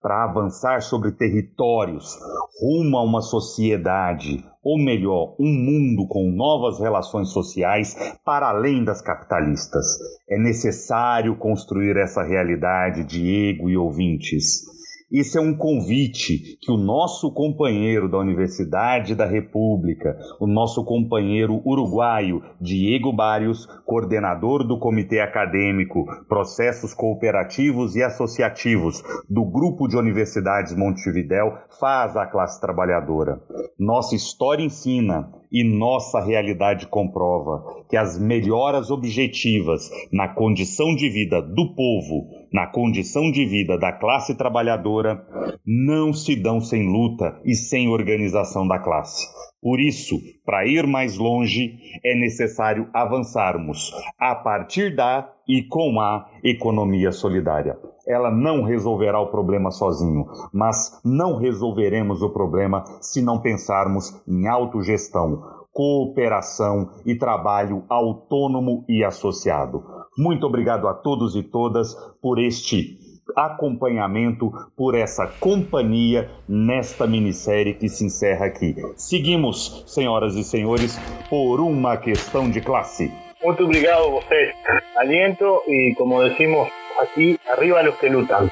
para 0.00 0.24
avançar 0.24 0.80
sobre 0.80 1.12
territórios 1.12 2.18
rumo 2.58 2.96
a 2.96 3.02
uma 3.02 3.20
sociedade, 3.20 4.42
ou 4.62 4.78
melhor, 4.78 5.36
um 5.38 5.52
mundo 5.52 6.08
com 6.08 6.30
novas 6.30 6.80
relações 6.80 7.28
sociais 7.28 7.94
para 8.24 8.48
além 8.48 8.84
das 8.84 9.02
capitalistas. 9.02 9.84
É 10.30 10.38
necessário 10.38 11.36
construir 11.36 11.98
essa 11.98 12.22
realidade, 12.22 13.04
Diego 13.04 13.68
e 13.68 13.76
ouvintes. 13.76 14.75
Esse 15.10 15.38
é 15.38 15.40
um 15.40 15.56
convite 15.56 16.58
que 16.60 16.72
o 16.72 16.76
nosso 16.76 17.32
companheiro 17.32 18.10
da 18.10 18.18
Universidade 18.18 19.14
da 19.14 19.24
República, 19.24 20.18
o 20.40 20.48
nosso 20.48 20.84
companheiro 20.84 21.62
uruguaio 21.64 22.42
Diego 22.60 23.12
Barrios, 23.12 23.66
coordenador 23.84 24.66
do 24.66 24.80
Comitê 24.80 25.20
Acadêmico 25.20 26.04
Processos 26.28 26.92
Cooperativos 26.92 27.94
e 27.94 28.02
Associativos 28.02 29.00
do 29.30 29.44
Grupo 29.44 29.86
de 29.86 29.96
Universidades 29.96 30.74
Montevidéu, 30.74 31.56
faz 31.78 32.16
à 32.16 32.26
classe 32.26 32.60
trabalhadora. 32.60 33.40
Nossa 33.78 34.16
história 34.16 34.64
ensina 34.64 35.30
e 35.50 35.64
nossa 35.64 36.20
realidade 36.20 36.86
comprova 36.86 37.84
que 37.88 37.96
as 37.96 38.18
melhoras 38.18 38.90
objetivas 38.90 39.90
na 40.12 40.28
condição 40.28 40.94
de 40.94 41.08
vida 41.08 41.40
do 41.40 41.74
povo, 41.74 42.28
na 42.52 42.66
condição 42.66 43.30
de 43.30 43.44
vida 43.44 43.78
da 43.78 43.92
classe 43.92 44.34
trabalhadora, 44.34 45.24
não 45.64 46.12
se 46.12 46.36
dão 46.36 46.60
sem 46.60 46.86
luta 46.86 47.40
e 47.44 47.54
sem 47.54 47.88
organização 47.88 48.66
da 48.66 48.78
classe. 48.78 49.26
Por 49.60 49.80
isso, 49.80 50.16
para 50.44 50.66
ir 50.66 50.86
mais 50.86 51.16
longe, 51.16 51.78
é 52.04 52.14
necessário 52.14 52.88
avançarmos 52.92 53.90
a 54.18 54.34
partir 54.34 54.94
da 54.94 55.28
e 55.48 55.62
com 55.62 56.00
a 56.00 56.28
economia 56.44 57.10
solidária. 57.10 57.76
Ela 58.06 58.30
não 58.30 58.62
resolverá 58.62 59.18
o 59.20 59.28
problema 59.28 59.70
sozinho, 59.70 60.26
mas 60.52 61.00
não 61.04 61.36
resolveremos 61.36 62.22
o 62.22 62.30
problema 62.30 62.84
se 63.00 63.20
não 63.20 63.40
pensarmos 63.40 64.14
em 64.28 64.46
autogestão, 64.46 65.42
cooperação 65.72 66.90
e 67.04 67.14
trabalho 67.14 67.84
autônomo 67.88 68.84
e 68.88 69.04
associado. 69.04 69.84
Muito 70.16 70.46
obrigado 70.46 70.88
a 70.88 70.94
todos 70.94 71.36
e 71.36 71.42
todas 71.42 71.94
por 72.22 72.38
este 72.38 72.98
acompanhamento, 73.34 74.50
por 74.76 74.94
essa 74.94 75.26
companhia 75.26 76.30
nesta 76.48 77.06
minissérie 77.06 77.74
que 77.74 77.88
se 77.88 78.04
encerra 78.04 78.46
aqui. 78.46 78.74
Seguimos, 78.96 79.84
senhoras 79.86 80.34
e 80.36 80.44
senhores, 80.44 80.98
por 81.28 81.60
uma 81.60 81.96
questão 81.96 82.48
de 82.50 82.60
classe. 82.60 83.12
Muito 83.44 83.64
obrigado 83.64 84.04
a 84.04 84.10
vocês. 84.10 84.54
Aliento 84.96 85.44
e, 85.68 85.94
como 85.98 86.22
decimos 86.22 86.68
aqui, 87.02 87.38
arriba 87.50 87.82
los 87.82 87.94
que 87.96 88.10
lutam. 88.10 88.48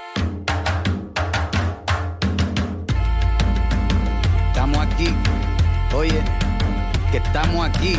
Estamos 4.48 4.78
aquí. 4.78 5.14
Oye, 5.94 6.22
que 7.10 7.18
estamos 7.18 7.66
aquí. 7.66 7.96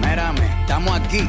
Mírame, 0.00 0.46
estamos 0.62 1.00
aquí. 1.00 1.28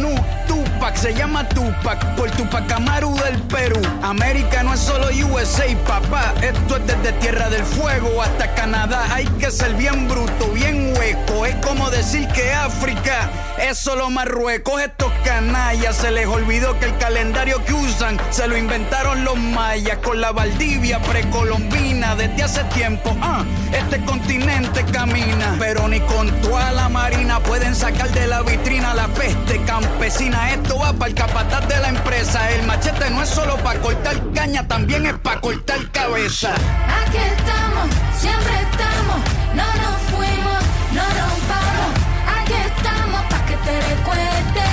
Se 0.95 1.13
llama 1.15 1.47
Tupac 1.49 2.15
por 2.15 2.29
Tupac 2.31 2.71
Amaru 2.71 3.15
del 3.15 3.41
Perú. 3.43 3.81
América 4.03 4.61
no 4.61 4.73
es 4.73 4.79
solo 4.79 5.07
USA, 5.07 5.65
papá. 5.87 6.33
Esto 6.41 6.77
es 6.77 6.87
desde 6.87 7.11
Tierra 7.13 7.49
del 7.49 7.63
Fuego 7.63 8.21
hasta 8.21 8.53
Canadá. 8.53 9.05
Hay 9.11 9.25
que 9.39 9.49
ser 9.49 9.73
bien 9.73 10.07
bruto, 10.07 10.49
bien 10.53 10.93
hueco. 10.95 11.45
Es 11.45 11.55
como 11.65 11.89
decir 11.89 12.27
que 12.29 12.53
África 12.53 13.29
es 13.59 13.79
solo 13.79 14.09
Marruecos. 14.09 14.81
Estos 14.81 15.11
canallas 15.23 15.95
se 15.95 16.11
les 16.11 16.27
olvidó 16.27 16.77
que 16.79 16.85
el 16.85 16.97
calendario 16.97 17.63
que 17.65 17.73
usan 17.73 18.19
se 18.29 18.47
lo 18.47 18.55
inventaron 18.55 19.23
los 19.23 19.37
mayas 19.37 19.97
con 19.99 20.21
la 20.21 20.31
Valdivia 20.31 20.99
precolombina 21.01 22.15
desde 22.15 22.43
hace 22.43 22.63
tiempo. 22.65 23.15
Ah, 23.21 23.43
este 23.73 24.03
continente 24.05 24.85
camina, 24.91 25.55
pero 25.57 25.87
ni 25.87 25.99
con 26.01 26.29
toda 26.41 26.71
la 26.71 26.89
marina 26.89 27.39
pueden 27.39 27.75
sacar 27.75 28.09
de 28.11 28.27
la 28.27 28.43
vitrina 28.43 28.93
la 28.93 29.07
peste 29.07 29.61
campesina. 29.65 30.51
Esto 30.51 30.80
para 30.89 31.07
el 31.07 31.13
capataz 31.13 31.67
de 31.67 31.79
la 31.79 31.89
empresa. 31.89 32.51
El 32.51 32.63
machete 32.63 33.09
no 33.11 33.21
es 33.21 33.29
solo 33.29 33.55
para 33.57 33.79
cortar 33.79 34.15
caña, 34.33 34.67
también 34.67 35.05
es 35.05 35.13
para 35.19 35.39
cortar 35.39 35.79
cabeza. 35.91 36.53
Aquí 36.53 37.17
estamos, 37.17 37.87
siempre 38.17 38.53
estamos, 38.61 39.19
no 39.53 39.67
nos 39.81 39.97
fuimos, 40.11 40.61
no 40.91 41.03
nos 41.03 41.35
vamos. 41.51 41.91
Aquí 42.37 42.53
estamos 42.53 43.21
pa' 43.29 43.45
que 43.45 43.55
te 43.57 43.81
recuerde. 43.93 44.65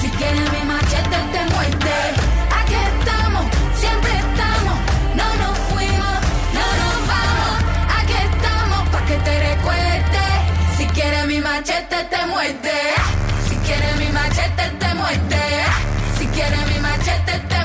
Si 0.00 0.08
quieres 0.10 0.52
mi 0.52 0.62
machete 0.68 1.18
te 1.32 1.54
muerde. 1.54 1.98
Aquí 2.60 2.74
estamos, 2.74 3.44
siempre 3.80 4.12
estamos, 4.12 4.76
no 5.16 5.28
nos 5.42 5.58
fuimos, 5.70 6.16
no 6.58 6.66
nos 6.80 6.96
vamos. 7.08 7.54
Aquí 7.98 8.12
estamos 8.12 8.88
pa' 8.90 9.04
que 9.06 9.16
te 9.16 9.54
recuerde. 9.54 10.24
Si 10.76 10.86
quieres 10.88 11.26
mi 11.26 11.40
machete 11.40 12.04
te 12.04 12.26
muerde. 12.26 13.23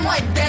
Machete 0.10 0.34
te 0.34 0.48